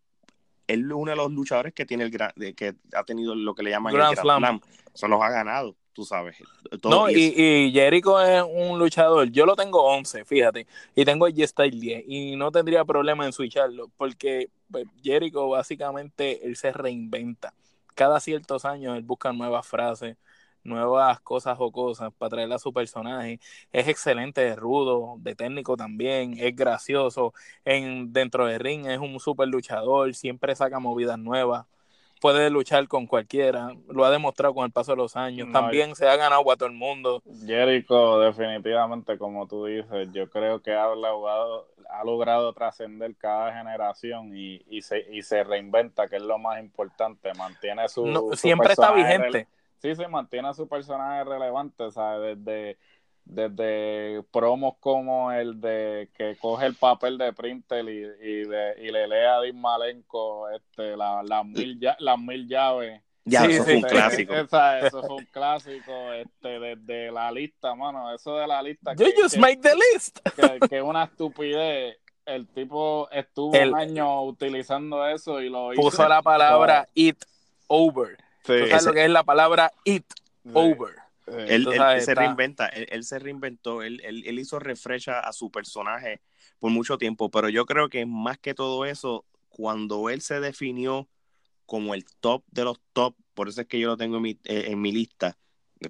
él 0.73 0.85
es 0.85 0.93
uno 0.93 1.11
de 1.11 1.17
los 1.17 1.31
luchadores 1.31 1.73
que 1.73 1.85
tiene 1.85 2.05
el 2.05 2.55
que 2.55 2.75
ha 2.93 3.03
tenido 3.03 3.35
lo 3.35 3.53
que 3.53 3.63
le 3.63 3.71
llaman 3.71 3.93
Grand, 3.93 4.17
el 4.17 4.23
Grand 4.23 4.39
Slam. 4.39 4.61
Eso 4.93 5.07
los 5.07 5.21
ha 5.21 5.29
ganado, 5.29 5.75
tú 5.93 6.03
sabes. 6.03 6.37
no, 6.83 7.09
y, 7.09 7.71
Jericho 7.71 8.21
es 8.21 8.43
un 8.43 8.77
luchador. 8.77 9.29
Yo 9.31 9.45
lo 9.45 9.55
tengo 9.55 9.83
11, 9.83 10.25
fíjate. 10.25 10.67
Y 10.95 11.05
tengo 11.05 11.27
el 11.27 11.33
G-Style 11.33 11.79
10. 11.79 12.03
Y 12.07 12.35
no 12.35 12.51
tendría 12.51 12.83
problema 12.83 13.25
en 13.25 13.33
switcharlo. 13.33 13.89
Porque 13.97 14.49
pues, 14.69 14.85
Jericho 15.01 15.49
básicamente 15.49 16.45
él 16.45 16.55
se 16.57 16.71
reinventa. 16.71 17.53
Cada 17.95 18.19
ciertos 18.19 18.65
años 18.65 18.97
él 18.97 19.03
busca 19.03 19.31
nuevas 19.31 19.65
frases 19.65 20.17
nuevas 20.63 21.19
cosas 21.21 21.57
o 21.59 21.71
cosas 21.71 22.11
para 22.17 22.29
traerle 22.29 22.55
a 22.55 22.59
su 22.59 22.73
personaje. 22.73 23.39
Es 23.71 23.87
excelente 23.87 24.41
de 24.41 24.55
rudo, 24.55 25.15
de 25.19 25.35
técnico 25.35 25.77
también, 25.77 26.35
es 26.39 26.55
gracioso. 26.55 27.33
En, 27.65 28.13
dentro 28.13 28.45
del 28.45 28.59
ring 28.59 28.85
es 28.87 28.99
un 28.99 29.19
super 29.19 29.47
luchador, 29.47 30.13
siempre 30.13 30.55
saca 30.55 30.79
movidas 30.79 31.17
nuevas. 31.17 31.65
Puede 32.19 32.51
luchar 32.51 32.87
con 32.87 33.07
cualquiera, 33.07 33.73
lo 33.87 34.05
ha 34.05 34.11
demostrado 34.11 34.53
con 34.53 34.65
el 34.65 34.71
paso 34.71 34.91
de 34.91 34.97
los 34.97 35.15
años. 35.15 35.51
también 35.51 35.95
se 35.95 36.07
ha 36.07 36.15
ganado 36.15 36.51
a 36.51 36.55
todo 36.55 36.69
el 36.69 36.75
mundo. 36.75 37.23
Jericho, 37.47 38.19
definitivamente, 38.19 39.17
como 39.17 39.47
tú 39.47 39.65
dices, 39.65 40.07
yo 40.13 40.29
creo 40.29 40.61
que 40.61 40.71
ha 40.71 40.93
logrado, 40.93 41.67
ha 41.89 42.03
logrado 42.03 42.53
trascender 42.53 43.15
cada 43.15 43.57
generación 43.57 44.37
y, 44.37 44.63
y, 44.69 44.83
se, 44.83 45.03
y 45.11 45.23
se 45.23 45.43
reinventa, 45.43 46.07
que 46.07 46.17
es 46.17 46.21
lo 46.21 46.37
más 46.37 46.59
importante. 46.59 47.33
Mantiene 47.33 47.89
su. 47.89 48.31
siempre 48.35 48.73
está 48.73 48.91
vigente 48.91 49.47
sí 49.81 49.95
se 49.95 50.07
mantiene 50.07 50.53
su 50.53 50.67
personaje 50.67 51.23
relevante, 51.23 51.83
o 51.83 51.91
sea, 51.91 52.17
desde, 52.19 52.77
desde 53.25 54.23
promos 54.31 54.75
como 54.79 55.31
el 55.31 55.59
de 55.61 56.09
que 56.15 56.35
coge 56.39 56.65
el 56.65 56.75
papel 56.75 57.17
de 57.17 57.33
Printer 57.33 57.85
y, 57.87 58.03
y, 58.03 58.41
y 58.41 58.91
le 58.91 59.07
lee 59.07 59.25
a 59.27 59.39
Dean 59.39 59.59
Malenko 59.59 60.49
este, 60.49 60.95
las 60.97 61.45
mil, 61.45 61.79
mil 62.19 62.47
llaves 62.47 63.01
Ya, 63.23 63.41
Sí, 63.45 63.51
eso 63.53 63.63
sí, 63.63 63.69
fue 63.71 63.75
un 63.75 63.81
clásico. 63.83 64.35
esa- 64.35 64.79
eso 64.79 65.01
fue 65.03 65.15
un 65.17 65.25
clásico 65.25 66.11
este, 66.13 66.59
desde 66.59 67.11
la 67.11 67.31
lista, 67.31 67.75
mano. 67.75 68.13
Eso 68.13 68.35
de 68.37 68.47
la 68.47 68.61
lista. 68.63 68.93
You 68.93 69.05
que- 69.05 69.21
just 69.21 69.35
que- 69.35 69.41
make 69.41 69.57
the 69.61 69.73
list. 69.93 70.19
que, 70.35 70.67
que 70.67 70.81
una 70.81 71.03
estupidez. 71.05 71.97
El 72.25 72.47
tipo 72.47 73.09
estuvo 73.11 73.53
El- 73.55 73.69
un 73.73 73.79
año 73.79 74.23
utilizando 74.23 75.07
eso 75.07 75.41
y 75.41 75.49
lo 75.49 75.73
hizo. 75.73 75.81
Puso 75.81 76.07
la 76.07 76.21
palabra 76.21 76.87
it 76.93 77.17
over. 77.67 78.17
Sí, 78.43 78.53
¿Tú 78.53 78.67
sabes 78.67 78.75
ese- 78.75 78.89
lo 78.89 78.93
que 78.93 79.05
es 79.05 79.11
la 79.11 79.23
palabra 79.23 79.71
it 79.85 80.05
sí, 80.43 80.49
over? 80.53 80.95
sí. 81.25 81.33
Él, 81.47 81.67
sabes, 81.75 82.05
se 82.05 82.11
está- 82.11 82.21
reinventa, 82.21 82.67
él, 82.67 82.87
él 82.89 83.03
se 83.03 83.19
reinventó, 83.19 83.83
él, 83.83 84.01
él, 84.03 84.23
él 84.25 84.39
hizo 84.39 84.59
refresh 84.59 85.09
a, 85.09 85.31
su 85.33 85.51
personaje 85.51 86.21
por 86.59 86.71
mucho 86.71 86.97
tiempo, 86.97 87.29
pero 87.29 87.49
yo 87.49 87.65
creo 87.65 87.89
que 87.89 88.05
más 88.05 88.37
que 88.37 88.53
todo 88.53 88.85
eso, 88.85 89.25
cuando 89.49 90.09
él 90.09 90.21
se 90.21 90.39
definió 90.39 91.07
como 91.65 91.93
el 91.93 92.05
top 92.19 92.43
de 92.51 92.63
los 92.63 92.79
top, 92.93 93.15
por 93.33 93.47
eso 93.47 93.61
es 93.61 93.67
que 93.67 93.79
yo 93.79 93.87
lo 93.87 93.97
tengo 93.97 94.17
en 94.17 94.21
mi, 94.23 94.31
eh, 94.43 94.65
en 94.67 94.81
mi 94.81 94.91
lista, 94.91 95.37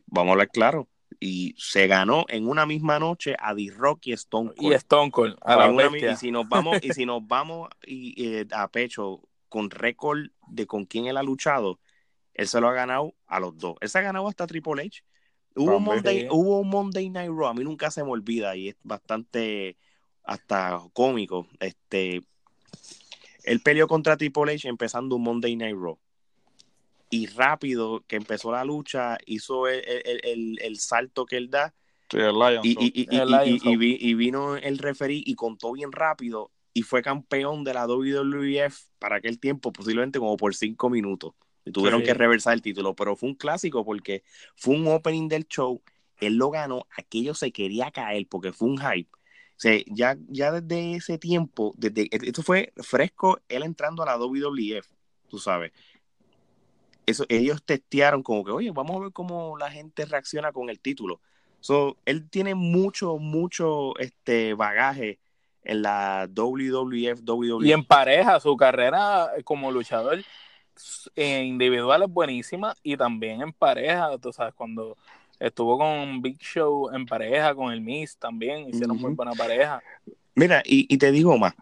vamos 0.05 0.29
a 0.29 0.33
hablar 0.33 0.49
claro, 0.49 0.87
y 1.19 1.55
se 1.57 1.87
ganó 1.87 2.25
en 2.29 2.47
una 2.47 2.65
misma 2.65 2.99
noche 2.99 3.35
a 3.39 3.53
D-Rock 3.53 4.07
y 4.07 4.13
Stone 4.13 4.51
Cold. 4.55 4.71
Y 4.71 4.75
Stone 4.75 5.11
Cold, 5.11 5.37
a 5.41 5.55
la 5.57 5.67
una 5.67 5.85
y 5.97 6.15
si 6.15 6.31
nos 6.31 6.47
vamos, 6.47 6.79
y 6.81 6.91
si 6.93 7.05
nos 7.05 7.27
vamos 7.27 7.69
y, 7.85 8.23
eh, 8.25 8.47
a 8.51 8.69
pecho 8.69 9.21
con 9.49 9.69
récord 9.69 10.27
de 10.47 10.65
con 10.65 10.85
quién 10.85 11.07
él 11.07 11.17
ha 11.17 11.23
luchado, 11.23 11.79
él 12.33 12.47
se 12.47 12.59
lo 12.61 12.67
ha 12.69 12.73
ganado 12.73 13.13
a 13.27 13.39
los 13.39 13.57
dos. 13.57 13.75
Él 13.81 13.89
se 13.89 13.97
ha 13.99 14.01
ganado 14.01 14.27
hasta 14.27 14.47
Triple 14.47 14.81
H. 14.83 15.03
Hubo 15.55 15.65
un. 15.77 15.83
Monday, 15.83 16.17
hubo 16.31 16.59
un 16.59 16.69
Monday 16.69 17.09
Night 17.09 17.29
Raw, 17.29 17.47
a 17.47 17.53
mí 17.53 17.63
nunca 17.63 17.91
se 17.91 18.03
me 18.03 18.09
olvida 18.11 18.55
y 18.55 18.69
es 18.69 18.75
bastante 18.83 19.77
hasta 20.23 20.81
cómico. 20.93 21.47
Este, 21.59 22.21
él 23.43 23.59
peleó 23.61 23.87
contra 23.87 24.15
Triple 24.17 24.53
H 24.53 24.67
empezando 24.67 25.15
un 25.15 25.23
Monday 25.23 25.55
Night 25.55 25.75
Raw. 25.77 25.97
Y 27.09 27.27
rápido 27.27 28.03
que 28.07 28.15
empezó 28.15 28.51
la 28.51 28.63
lucha, 28.63 29.17
hizo 29.25 29.67
el, 29.67 29.83
el- 29.85 30.21
el- 30.23 30.59
el 30.61 30.79
salto 30.79 31.25
que 31.25 31.37
él 31.37 31.49
da 31.49 31.73
Sí, 32.61 33.97
y 33.99 34.13
vino 34.13 34.55
el 34.57 34.77
referí 34.77 35.23
y 35.25 35.35
contó 35.35 35.71
bien 35.73 35.91
rápido 35.91 36.51
y 36.73 36.83
fue 36.83 37.01
campeón 37.01 37.63
de 37.63 37.73
la 37.73 37.85
WWF 37.85 38.85
para 38.99 39.17
aquel 39.17 39.39
tiempo, 39.39 39.71
posiblemente 39.73 40.19
como 40.19 40.37
por 40.37 40.53
cinco 40.55 40.89
minutos. 40.89 41.33
Y 41.71 41.73
tuvieron 41.73 42.01
Sí. 42.01 42.07
que 42.07 42.13
reversar 42.13 42.53
el 42.53 42.61
título, 42.61 42.93
pero 42.93 43.15
fue 43.15 43.29
un 43.29 43.35
clásico 43.35 43.83
porque 43.85 44.23
fue 44.55 44.75
un 44.75 44.87
opening 44.87 45.27
del 45.29 45.47
show, 45.47 45.81
él 46.19 46.35
lo 46.35 46.51
ganó, 46.51 46.85
aquello 46.97 47.33
se 47.33 47.51
quería 47.51 47.89
caer 47.91 48.27
porque 48.29 48.51
fue 48.51 48.67
un 48.67 48.77
hype. 48.77 49.09
O 49.13 49.59
sea, 49.61 49.79
ya, 49.87 50.17
ya 50.27 50.51
desde 50.51 50.95
ese 50.95 51.17
tiempo, 51.17 51.73
desde 51.77 52.09
esto 52.11 52.43
fue 52.43 52.73
fresco, 52.77 53.39
él 53.47 53.63
entrando 53.63 54.03
a 54.03 54.05
la 54.07 54.17
WWF, 54.17 54.87
tú 55.29 55.39
sabes. 55.39 55.71
Eso, 57.05 57.25
ellos 57.29 57.63
testearon 57.63 58.21
como 58.23 58.43
que, 58.43 58.51
oye, 58.51 58.71
vamos 58.71 58.97
a 58.97 58.99
ver 58.99 59.11
cómo 59.11 59.57
la 59.57 59.71
gente 59.71 60.05
reacciona 60.05 60.51
con 60.51 60.69
el 60.69 60.79
título. 60.79 61.19
So, 61.59 61.97
él 62.05 62.29
tiene 62.29 62.55
mucho, 62.55 63.17
mucho 63.17 63.97
este 63.99 64.53
bagaje 64.55 65.19
en 65.63 65.83
la 65.83 66.27
WWF, 66.27 67.21
WWE. 67.23 67.67
Y 67.67 67.71
en 67.71 67.85
pareja, 67.85 68.39
su 68.39 68.57
carrera 68.57 69.29
como 69.43 69.71
luchador 69.71 70.23
eh, 71.15 71.43
individual 71.43 72.03
es 72.03 72.09
buenísima 72.09 72.75
y 72.83 72.97
también 72.97 73.41
en 73.41 73.53
pareja, 73.53 74.17
tú 74.17 74.31
sabes, 74.31 74.53
cuando 74.53 74.97
estuvo 75.39 75.77
con 75.77 76.21
Big 76.21 76.37
Show 76.39 76.89
en 76.93 77.05
pareja, 77.05 77.53
con 77.55 77.71
el 77.73 77.81
Miss 77.81 78.17
también, 78.17 78.69
hicieron 78.69 78.97
muy 78.97 79.07
Ujú. 79.07 79.15
buena 79.15 79.33
pareja. 79.33 79.81
Mira, 80.35 80.61
y, 80.65 80.85
y 80.93 80.97
te 80.97 81.11
digo 81.11 81.37
más, 81.37 81.53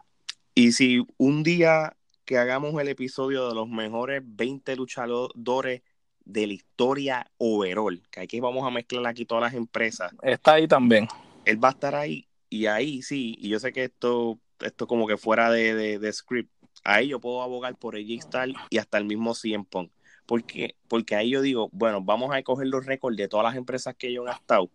y 0.54 0.72
si 0.74 1.06
un 1.18 1.44
día 1.44 1.96
que 2.26 2.38
hagamos 2.38 2.80
el 2.80 2.88
episodio 2.90 3.48
de 3.50 3.56
los 3.56 3.68
mejores 3.68 4.22
20 4.24 4.76
luchadores 4.76 5.82
de 6.26 6.46
la 6.48 6.54
historia 6.54 7.32
overall, 7.38 8.02
que 8.12 8.20
aquí 8.20 8.40
vamos 8.40 8.68
a 8.68 8.70
mezclar 8.70 9.08
aquí 9.08 9.26
todas 9.26 9.42
las 9.42 9.54
empresas, 9.54 10.12
Está 10.22 10.54
ahí 10.54 10.68
también. 10.68 11.08
él 11.46 11.64
va 11.64 11.70
a 11.70 11.72
estar 11.72 11.96
ahí 11.96 12.28
y 12.50 12.68
ahí 12.68 13.02
sí, 13.02 13.36
y 13.40 13.50
yo 13.50 13.60
sé 13.60 13.72
que 13.74 13.86
esto, 13.86 14.38
esto 14.60 14.86
como 14.86 15.08
que 15.08 15.18
fuera 15.18 15.50
de, 15.50 15.74
de, 15.74 15.98
de 16.00 16.14
script, 16.14 16.52
ahí 16.84 17.10
yo 17.10 17.20
puedo 17.20 17.42
abogar 17.42 17.76
por 17.76 17.96
AJ 17.96 18.22
Styles 18.22 18.56
y 18.70 18.78
hasta 18.78 18.98
el 18.98 19.06
mismo 19.06 19.34
CM 19.34 19.66
Punk. 19.66 19.92
Porque, 20.26 20.76
porque 20.88 21.16
ahí 21.16 21.32
yo 21.32 21.42
digo, 21.42 21.70
bueno, 21.72 22.02
vamos 22.02 22.34
a 22.34 22.42
coger 22.44 22.68
los 22.68 22.86
récords 22.86 23.18
de 23.18 23.28
todas 23.28 23.44
las 23.44 23.56
empresas 23.56 23.96
que 23.96 24.08
ellos 24.08 24.28
han 24.28 24.36
estado. 24.36 24.70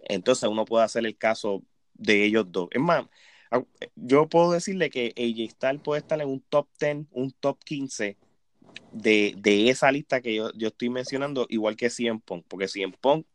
Entonces 0.00 0.48
uno 0.48 0.64
puede 0.64 0.84
hacer 0.84 1.06
el 1.06 1.16
caso 1.16 1.62
de 1.94 2.24
ellos 2.24 2.46
dos. 2.50 2.68
Es 2.70 2.80
más, 2.80 3.06
yo 3.96 4.28
puedo 4.28 4.52
decirle 4.52 4.90
que 4.90 5.14
AJ 5.16 5.52
Styles 5.52 5.82
puede 5.82 6.00
estar 6.00 6.20
en 6.20 6.28
un 6.28 6.40
top 6.48 6.68
10, 6.78 7.06
un 7.12 7.32
top 7.32 7.58
15 7.64 8.16
de, 8.92 9.34
de 9.36 9.70
esa 9.70 9.90
lista 9.90 10.20
que 10.20 10.34
yo, 10.34 10.52
yo 10.52 10.68
estoy 10.68 10.90
mencionando, 10.90 11.46
igual 11.48 11.76
que 11.76 11.90
CM 11.90 12.20
Punk, 12.20 12.44
porque 12.48 12.68
CM 12.68 12.94
Punk 13.00 13.26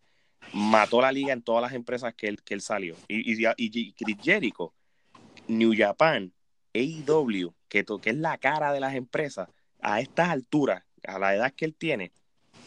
mató 0.53 1.01
la 1.01 1.11
liga 1.11 1.33
en 1.33 1.41
todas 1.41 1.61
las 1.61 1.73
empresas 1.73 2.13
que 2.13 2.27
él, 2.27 2.41
que 2.43 2.53
él 2.53 2.61
salió. 2.61 2.95
Y, 3.07 3.43
y, 3.43 3.47
y 3.57 3.93
Chris 3.93 4.17
Jericho, 4.21 4.73
New 5.47 5.73
Japan, 5.75 6.31
AEW, 6.73 7.53
que, 7.75 7.83
to- 7.83 7.99
que 7.99 8.11
es 8.11 8.15
la 8.15 8.37
cara 8.37 8.71
de 8.71 8.79
las 8.79 8.95
empresas, 8.95 9.49
a 9.81 9.99
estas 9.99 10.29
alturas, 10.29 10.83
a 11.05 11.19
la 11.19 11.35
edad 11.35 11.51
que 11.51 11.65
él 11.65 11.75
tiene, 11.75 12.13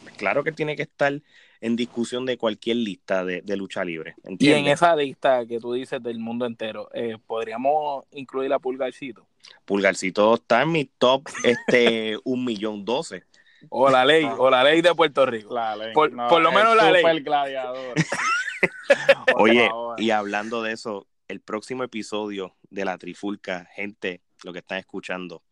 pues 0.03 0.15
claro 0.17 0.45
que 0.45 0.53
tiene 0.53 0.77
que 0.77 0.83
estar 0.83 1.19
en 1.63 1.77
discusión 1.77 2.27
de 2.27 2.37
cualquier 2.37 2.77
lista 2.77 3.25
de, 3.25 3.41
de 3.41 3.57
lucha 3.57 3.87
libre. 3.87 4.15
Y 4.39 4.53
en 4.53 4.67
esa 4.67 4.95
lista 4.95 5.47
que 5.47 5.59
tú 5.61 5.73
dices 5.73 6.03
del 6.03 6.19
mundo 6.19 6.45
entero, 6.45 6.91
eh, 6.93 7.17
podríamos 7.27 8.05
incluir 8.13 8.53
a 8.53 8.59
Pulgarcito. 8.59 9.27
Pulgarcito 9.65 10.35
está 10.35 10.61
en 10.61 10.73
mi 10.73 10.85
top 10.85 11.23
este 11.43 12.19
un 12.25 12.45
millón 12.45 12.85
doce. 12.85 13.25
O 13.71 13.89
la 13.89 14.05
ley, 14.05 14.25
o 14.37 14.51
la 14.51 14.63
ley 14.63 14.83
de 14.83 14.95
Puerto 14.95 15.25
Rico. 15.25 15.55
La 15.55 15.75
ley. 15.75 15.95
Por- 15.95 16.15
por 16.29 16.43
lo 16.43 16.53
menos 16.53 16.77
la 16.77 16.91
ley. 16.93 17.03
gladiador. 17.23 17.95
Oye, 19.37 19.71
y 19.97 20.11
hablando 20.11 20.63
de 20.63 20.73
eso, 20.73 21.07
el 21.29 21.41
próximo 21.41 21.83
episodio 21.83 22.55
de 22.71 22.85
la 22.85 22.99
Trifulca, 22.99 23.67
gente, 23.75 24.21
lo 24.45 24.53
que 24.53 24.61
están 24.61 24.79
escuchando, 24.79 25.43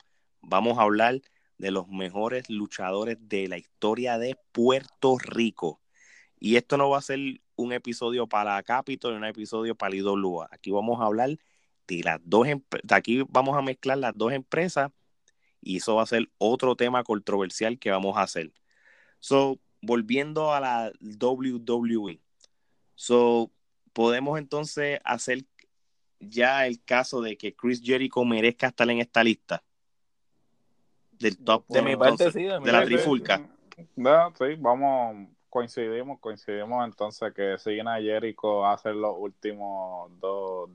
vamos 0.40 0.78
a 0.78 0.82
hablar 0.82 1.20
de 1.58 1.70
los 1.70 1.88
mejores 1.88 2.48
luchadores 2.50 3.16
de 3.20 3.48
la 3.48 3.58
historia 3.58 4.18
de 4.18 4.36
Puerto 4.52 5.18
Rico. 5.18 5.80
Y 6.38 6.56
esto 6.56 6.76
no 6.76 6.90
va 6.90 6.98
a 6.98 7.02
ser 7.02 7.18
un 7.56 7.72
episodio 7.72 8.26
para 8.26 8.62
Capitol 8.62 9.14
y 9.14 9.16
un 9.16 9.24
episodio 9.24 9.74
para 9.74 9.96
IWA. 9.96 10.48
Aquí 10.50 10.70
vamos 10.70 11.00
a 11.00 11.04
hablar 11.04 11.38
de 11.88 12.02
las 12.02 12.20
dos 12.24 12.46
empresas. 12.46 12.92
Aquí 12.92 13.24
vamos 13.28 13.56
a 13.56 13.62
mezclar 13.62 13.98
las 13.98 14.12
dos 14.14 14.32
empresas 14.32 14.90
y 15.62 15.78
eso 15.78 15.96
va 15.96 16.02
a 16.02 16.06
ser 16.06 16.30
otro 16.38 16.76
tema 16.76 17.02
controversial 17.04 17.78
que 17.78 17.90
vamos 17.90 18.16
a 18.16 18.22
hacer. 18.22 18.52
So, 19.18 19.58
volviendo 19.82 20.52
a 20.52 20.60
la 20.60 20.92
WWE. 21.00 22.20
So, 22.94 23.50
podemos 23.92 24.38
entonces 24.38 25.00
hacer 25.04 25.44
ya 26.20 26.66
el 26.66 26.82
caso 26.82 27.20
de 27.20 27.36
que 27.36 27.54
Chris 27.54 27.80
Jericho 27.82 28.24
merezca 28.24 28.68
estar 28.68 28.88
en 28.90 29.00
esta 29.00 29.22
lista 29.22 29.62
del 31.18 31.38
top 31.38 31.66
De 31.68 31.82
mi 31.82 31.96
parte, 31.96 32.30
sí. 32.30 32.44
De, 32.44 32.72
la 32.72 32.84
trifulca. 32.84 33.48
No, 33.94 34.32
sí, 34.36 34.54
vamos, 34.58 35.28
coincidimos, 35.48 36.18
coincidimos 36.20 36.84
entonces 36.84 37.32
que 37.34 37.58
siguen 37.58 37.88
a 37.88 38.00
Jericho 38.00 38.64
a 38.64 38.74
hacer 38.74 38.94
los 38.94 39.14
últimos 39.18 40.10
dos, 40.20 40.70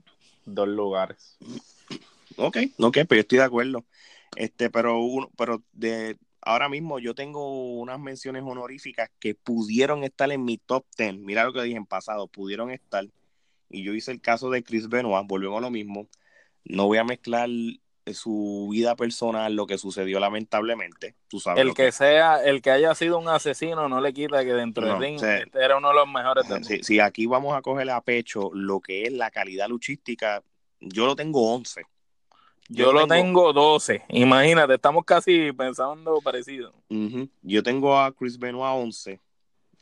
dos 0.46 0.68
lugares. 0.68 1.38
Ok, 2.38 2.58
ok, 2.80 2.98
pero 3.08 3.16
yo 3.16 3.22
estoy 3.22 3.38
de 3.40 3.44
acuerdo. 3.44 3.86
Este, 4.36 4.70
pero 4.70 5.00
uno, 5.00 5.30
pero 5.38 5.62
de 5.74 6.18
ahora 6.42 6.70
mismo 6.70 7.00
yo 7.00 7.14
tengo 7.14 7.80
unas 7.80 8.00
menciones 8.00 8.44
honoríficas 8.44 9.10
que 9.20 9.36
pudieron 9.36 10.04
estar 10.04 10.32
en 10.32 10.44
mi 10.44 10.58
top 10.58 10.86
10. 10.98 11.18
Mira 11.18 11.44
lo 11.44 11.54
que 11.54 11.62
dije 11.62 11.78
en 11.78 11.86
pasado, 11.86 12.28
pudieron 12.28 12.72
estar. 12.72 13.06
Y 13.72 13.84
yo 13.84 13.94
hice 13.94 14.12
el 14.12 14.22
caso 14.22 14.50
de 14.50 14.64
Chris 14.64 14.90
Benoit, 14.90 15.28
volvemos 15.28 15.58
a 15.58 15.62
lo 15.62 15.72
mismo. 15.72 16.08
No 16.64 16.88
voy 16.88 16.98
a 16.98 17.04
mezclar 17.04 17.50
su 18.14 18.68
vida 18.72 18.96
personal, 18.96 19.56
lo 19.56 19.68
que 19.68 19.78
sucedió 19.78 20.20
lamentablemente. 20.20 21.16
Tú 21.28 21.40
sabes. 21.40 21.64
El 21.64 21.74
que 21.74 21.92
sea, 21.92 22.44
el 22.44 22.62
que 22.62 22.72
haya 22.72 22.94
sido 22.96 23.18
un 23.18 23.30
asesino 23.30 23.88
no 23.88 24.02
le 24.02 24.14
quita 24.14 24.44
que 24.44 24.54
dentro 24.54 24.86
No, 24.86 24.94
del 24.94 25.02
ring 25.02 25.22
era 25.54 25.78
uno 25.78 25.90
de 25.90 25.96
los 25.96 26.08
mejores. 26.08 26.46
Si, 26.66 26.84
si 26.84 27.00
aquí 27.00 27.26
vamos 27.26 27.56
a 27.56 27.62
coger 27.62 27.90
a 27.90 28.02
pecho 28.02 28.50
lo 28.54 28.80
que 28.80 29.04
es 29.04 29.14
la 29.14 29.32
calidad 29.32 29.70
luchística, 29.70 30.44
yo 30.80 31.06
lo 31.06 31.16
tengo 31.16 31.54
11. 31.54 31.84
Yo, 32.70 32.94
lo 32.94 33.06
tengo 33.06 33.52
12. 33.52 34.06
Imagínate, 34.10 34.76
estamos 34.76 35.04
casi 35.04 35.52
pensando 35.52 36.20
parecido. 36.22 36.74
Yo 37.42 37.64
tengo 37.64 38.00
a 38.00 38.14
Chris 38.14 38.40
Benoit 38.40 38.74
11. 38.74 39.20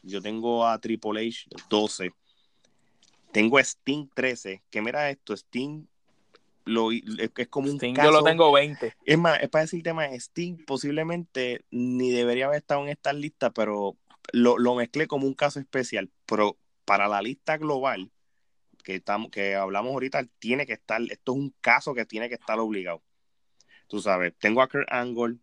Yo 0.02 0.22
tengo 0.22 0.66
a 0.66 0.80
Triple 0.80 1.28
H 1.28 1.48
12. 1.70 2.12
Tengo 3.32 3.60
Sting 3.60 4.10
13. 4.14 4.64
Que 4.70 4.82
mira 4.82 5.10
esto, 5.10 5.34
Sting 5.34 5.86
lo, 6.66 6.92
es, 6.92 7.32
como 7.50 7.72
un 7.72 7.78
caso. 7.78 8.04
yo 8.04 8.12
lo 8.12 8.24
tengo 8.24 8.52
20. 8.52 8.96
Es 9.06 9.18
más, 9.18 9.42
es 9.42 9.50
para 9.50 9.64
decirte 9.64 9.94
más, 9.94 10.12
Sting 10.14 10.66
posiblemente 10.66 11.66
ni 11.72 12.12
debería 12.12 12.46
haber 12.46 12.58
estado 12.58 12.84
en 12.84 12.90
esta 12.90 13.12
lista, 13.14 13.50
pero 13.50 13.98
lo, 14.32 14.58
lo 14.58 14.76
mezclé 14.76 15.08
como 15.08 15.26
un 15.26 15.34
caso 15.34 15.60
especial. 15.60 16.10
Pero 16.26 16.58
para 16.86 17.08
la 17.08 17.22
lista 17.22 17.58
global 17.58 18.12
que 18.84 18.96
estamos, 18.96 19.30
que 19.32 19.56
hablamos 19.56 19.92
ahorita, 19.94 20.26
tiene 20.40 20.66
que 20.66 20.74
estar, 20.74 21.02
esto 21.02 21.34
es 21.34 21.38
un 21.38 21.54
caso 21.62 21.94
que 21.94 22.06
tiene 22.06 22.30
que 22.30 22.36
estar 22.36 22.60
obligado. 22.60 23.02
Tú 23.88 24.02
sabes, 24.02 24.34
tengo 24.40 24.62
a 24.62 24.68
Kurt 24.68 24.92
Angle, 24.92 25.38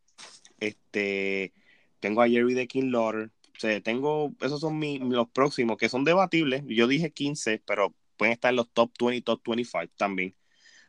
este, 0.61 1.53
tengo 2.01 2.23
a 2.23 2.29
Jerry 2.29 2.55
de 2.55 2.67
King 2.67 2.91
Lauder. 2.91 3.31
O 3.63 3.83
tengo, 3.83 4.35
esos 4.41 4.61
son 4.61 4.81
los 5.11 5.29
próximos, 5.31 5.77
que 5.77 5.89
son 5.89 6.05
debatibles. 6.05 6.63
Yo 6.67 6.87
dije 6.87 7.13
15, 7.13 7.63
pero 7.67 7.95
pueden 8.17 8.33
estar 8.33 8.51
en 8.51 8.57
los 8.57 8.71
top 8.71 8.93
20, 8.99 9.23
top 9.23 9.43
25 9.47 9.93
también. 9.97 10.35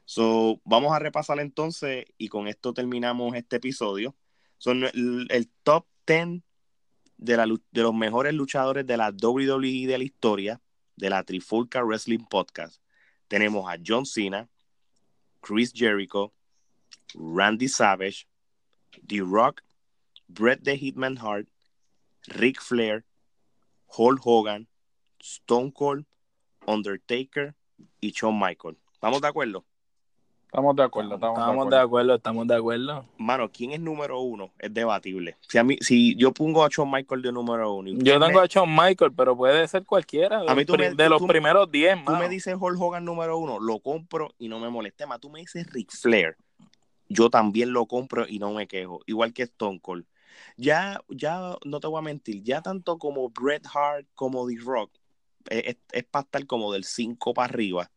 So, 0.05 0.61
vamos 0.63 0.93
a 0.93 0.99
repasar 0.99 1.39
entonces 1.39 2.05
y 2.18 2.30
con 2.30 2.47
esto 2.47 2.74
terminamos 2.74 3.36
este 3.36 3.57
episodio. 3.57 4.15
Son 4.57 4.84
el, 4.84 5.49
top 5.63 5.86
10 6.05 6.41
de, 7.18 7.38
la, 7.38 7.45
de 7.45 7.82
los 7.82 7.93
mejores 7.93 8.34
luchadores 8.34 8.88
de 8.88 8.97
la 8.97 9.09
WWE 9.09 9.86
de 9.86 9.97
la 9.97 10.03
historia, 10.03 10.61
de 10.95 11.09
la 11.09 11.24
Trifulca 11.24 11.84
Wrestling 11.84 12.26
Podcast. 12.30 12.82
Tenemos 13.28 13.70
a 13.70 13.78
John 13.86 14.05
Cena, 14.05 14.49
Chris 15.41 15.74
Jericho, 15.74 16.34
Randy 17.13 17.68
Savage, 17.68 18.28
The 19.05 19.20
Rock, 19.20 19.61
Bret 20.28 20.63
the 20.63 20.78
Hitman 20.78 21.18
Hart, 21.18 21.47
Ric 22.28 22.61
Flair, 22.61 23.05
Hulk 23.88 24.21
Hogan, 24.23 24.67
Stone 25.19 25.71
Cold, 25.73 26.05
Undertaker 26.65 27.55
y 28.01 28.11
Shawn 28.11 28.38
Michael. 28.39 28.78
¿Estamos 28.93 29.21
de 29.21 29.28
acuerdo? 29.28 29.65
Estamos 30.45 30.75
de 30.78 30.84
acuerdo, 30.84 31.15
estamos, 31.15 31.69
de, 31.69 31.78
acuerdo. 31.78 32.15
estamos 32.15 32.47
de 32.47 32.55
acuerdo. 32.55 33.05
Mano, 33.17 33.51
¿quién 33.51 33.73
es 33.73 33.82
número 33.82 34.21
uno? 34.21 34.53
Es 34.57 34.73
debatible. 34.73 35.36
Si 35.41 35.57
a 35.57 35.63
mí, 35.63 35.78
si 35.82 36.15
yo 36.15 36.32
pongo 36.32 36.63
a 36.63 36.69
Shawn 36.69 36.89
Michael 36.89 37.21
de 37.21 37.32
número 37.34 37.73
uno. 37.73 37.91
Yo 38.01 38.19
tengo 38.19 38.39
a 38.39 38.45
Shawn 38.45 38.73
Michael, 38.73 39.11
pero 39.15 39.36
puede 39.36 39.67
ser 39.67 39.84
cualquiera. 39.84 40.41
De, 40.41 40.49
a 40.49 40.55
mí 40.55 40.63
tú 40.63 40.78
de 40.78 41.09
los 41.09 41.21
primeros 41.23 41.69
10, 41.69 42.05
Tú 42.05 42.13
me 42.13 42.30
dices 42.30 42.55
Hulk 42.57 42.80
Hogan 42.80 43.03
número 43.03 43.38
uno, 43.38 43.59
lo 43.59 43.80
compro 43.80 44.34
y 44.39 44.47
no 44.47 44.59
me 44.59 44.69
molesta. 44.69 45.05
Más, 45.05 45.19
tú 45.19 45.30
me 45.30 45.41
dices 45.41 45.67
Ric 45.71 45.91
Flair, 45.91 46.38
yo 47.09 47.30
también 47.30 47.73
lo 47.73 47.86
compro 47.86 48.25
y 48.28 48.39
no 48.39 48.53
me 48.53 48.67
quejo. 48.67 49.01
Igual 49.05 49.34
que 49.34 49.43
Stone 49.43 49.80
Cold. 49.82 50.05
Ya, 50.57 51.01
ya 51.09 51.57
no 51.65 51.79
te 51.79 51.88
voy 51.88 51.99
a 51.99 52.01
mentir, 52.01 52.43
ya 52.43 52.61
tanto 52.61 52.97
como 52.97 53.29
Bret 53.29 53.65
Hart 53.73 54.07
como 54.15 54.47
The 54.47 54.57
Rock, 54.63 54.91
es, 55.49 55.77
es 55.91 56.03
para 56.05 56.23
estar 56.23 56.45
como 56.47 56.73
del 56.73 56.83
5 56.83 57.33
para 57.33 57.53
arriba 57.53 57.91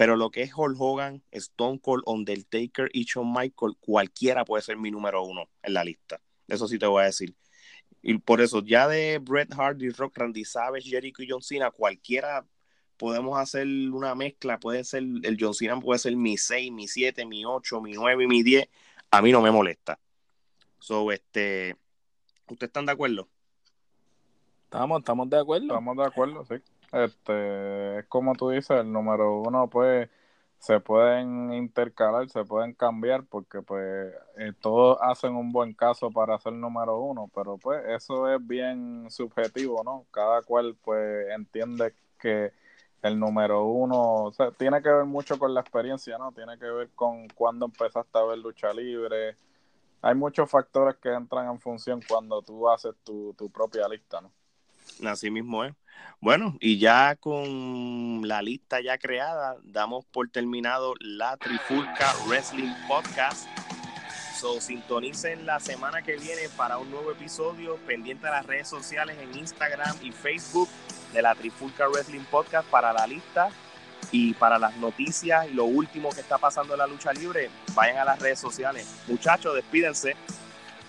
pero 0.00 0.16
lo 0.16 0.30
que 0.30 0.40
es 0.40 0.52
Hulk 0.56 0.80
Hogan, 0.80 1.22
Stone 1.30 1.78
Cold, 1.78 2.04
Undertaker 2.06 2.88
y 2.90 3.04
Shawn 3.04 3.30
Michael, 3.30 3.76
cualquiera 3.80 4.46
puede 4.46 4.62
ser 4.62 4.78
mi 4.78 4.90
número 4.90 5.22
uno 5.22 5.50
en 5.62 5.74
la 5.74 5.84
lista. 5.84 6.22
Eso 6.48 6.66
sí 6.66 6.78
te 6.78 6.86
voy 6.86 7.02
a 7.02 7.04
decir. 7.04 7.36
Y 8.00 8.16
por 8.16 8.40
eso, 8.40 8.64
ya 8.64 8.88
de 8.88 9.18
Bret 9.18 9.52
Hart, 9.52 9.82
y 9.82 9.90
Rock, 9.90 10.16
Randy 10.16 10.46
Savage, 10.46 10.88
Jericho 10.88 11.22
y 11.22 11.28
John 11.28 11.42
Cena, 11.42 11.70
cualquiera 11.70 12.46
podemos 12.96 13.38
hacer 13.38 13.66
una 13.66 14.14
mezcla. 14.14 14.58
Puede 14.58 14.84
ser, 14.84 15.02
el 15.02 15.36
John 15.38 15.52
Cena 15.52 15.78
puede 15.78 15.98
ser 15.98 16.16
mi 16.16 16.38
6, 16.38 16.72
mi 16.72 16.88
7, 16.88 17.26
mi 17.26 17.44
8, 17.44 17.82
mi 17.82 17.92
9 17.92 18.24
y 18.24 18.26
mi 18.26 18.42
10. 18.42 18.70
A 19.10 19.20
mí 19.20 19.32
no 19.32 19.42
me 19.42 19.50
molesta. 19.50 20.00
So, 20.80 21.12
este, 21.12 21.76
¿ustedes 22.48 22.68
están 22.68 22.86
de 22.86 22.92
acuerdo? 22.92 23.28
Estamos, 24.64 25.00
estamos 25.00 25.30
de 25.30 25.38
acuerdo. 25.38 25.66
Estamos 25.66 25.96
de 25.96 26.04
acuerdo, 26.04 26.44
sí. 26.44 26.54
Este, 26.92 27.98
es 28.00 28.06
como 28.06 28.34
tú 28.34 28.50
dices, 28.50 28.80
el 28.80 28.92
número 28.92 29.40
uno, 29.42 29.68
pues, 29.68 30.08
se 30.58 30.78
pueden 30.80 31.52
intercalar, 31.52 32.28
se 32.28 32.44
pueden 32.44 32.74
cambiar, 32.74 33.24
porque 33.24 33.62
pues 33.62 34.12
eh, 34.36 34.52
todos 34.60 34.98
hacen 35.00 35.34
un 35.34 35.52
buen 35.52 35.72
caso 35.72 36.10
para 36.10 36.38
ser 36.38 36.52
número 36.52 36.98
uno, 37.00 37.30
pero 37.34 37.56
pues 37.56 37.82
eso 37.88 38.28
es 38.28 38.46
bien 38.46 39.06
subjetivo, 39.10 39.82
¿no? 39.82 40.06
Cada 40.10 40.42
cual 40.42 40.76
pues 40.82 41.28
entiende 41.30 41.94
que 42.18 42.52
el 43.02 43.18
número 43.18 43.64
uno, 43.64 44.24
o 44.24 44.32
sea, 44.32 44.50
tiene 44.50 44.82
que 44.82 44.90
ver 44.90 45.06
mucho 45.06 45.38
con 45.38 45.54
la 45.54 45.62
experiencia, 45.62 46.18
¿no? 46.18 46.32
Tiene 46.32 46.58
que 46.58 46.66
ver 46.66 46.90
con 46.94 47.26
cuándo 47.28 47.64
empezaste 47.64 48.18
a 48.18 48.24
ver 48.24 48.38
lucha 48.38 48.72
libre. 48.74 49.36
Hay 50.02 50.14
muchos 50.14 50.50
factores 50.50 50.96
que 50.96 51.12
entran 51.12 51.50
en 51.50 51.60
función 51.60 52.00
cuando 52.08 52.40
tú 52.42 52.68
haces 52.68 52.94
tu, 53.04 53.34
tu 53.34 53.50
propia 53.50 53.86
lista, 53.88 54.20
¿no? 54.20 54.32
Así 55.08 55.30
mismo 55.30 55.64
es. 55.64 55.74
Bueno, 56.20 56.56
y 56.60 56.78
ya 56.78 57.16
con 57.16 58.26
la 58.26 58.42
lista 58.42 58.80
ya 58.80 58.98
creada, 58.98 59.56
damos 59.62 60.04
por 60.06 60.28
terminado 60.30 60.94
la 61.00 61.36
Trifulca 61.36 62.12
Wrestling 62.26 62.72
Podcast. 62.88 63.48
So, 64.38 64.60
sintonicen 64.60 65.44
la 65.44 65.60
semana 65.60 66.02
que 66.02 66.16
viene 66.16 66.48
para 66.56 66.78
un 66.78 66.90
nuevo 66.90 67.10
episodio 67.12 67.76
pendiente 67.86 68.26
de 68.26 68.32
las 68.32 68.46
redes 68.46 68.68
sociales 68.68 69.18
en 69.18 69.38
Instagram 69.38 69.96
y 70.02 70.12
Facebook 70.12 70.68
de 71.12 71.22
la 71.22 71.34
Trifulca 71.34 71.88
Wrestling 71.88 72.24
Podcast 72.30 72.68
para 72.70 72.92
la 72.92 73.06
lista 73.06 73.50
y 74.12 74.34
para 74.34 74.58
las 74.58 74.76
noticias 74.76 75.46
y 75.48 75.54
lo 75.54 75.64
último 75.64 76.10
que 76.10 76.20
está 76.20 76.38
pasando 76.38 76.74
en 76.74 76.78
la 76.78 76.86
lucha 76.86 77.12
libre. 77.12 77.50
Vayan 77.74 77.98
a 77.98 78.04
las 78.04 78.18
redes 78.18 78.38
sociales. 78.38 78.86
Muchachos, 79.06 79.54
despídense. 79.54 80.16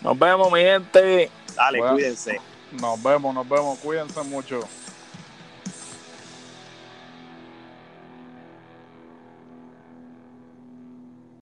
Nos 0.02 0.18
vemos, 0.18 0.52
mi 0.52 0.62
gente. 0.62 1.30
Dale, 1.56 1.80
cuídense. 1.80 2.40
Nos 2.72 3.02
vemos, 3.02 3.34
nos 3.34 3.48
vemos. 3.48 3.80
Cuídense 3.80 4.22
mucho. 4.24 4.62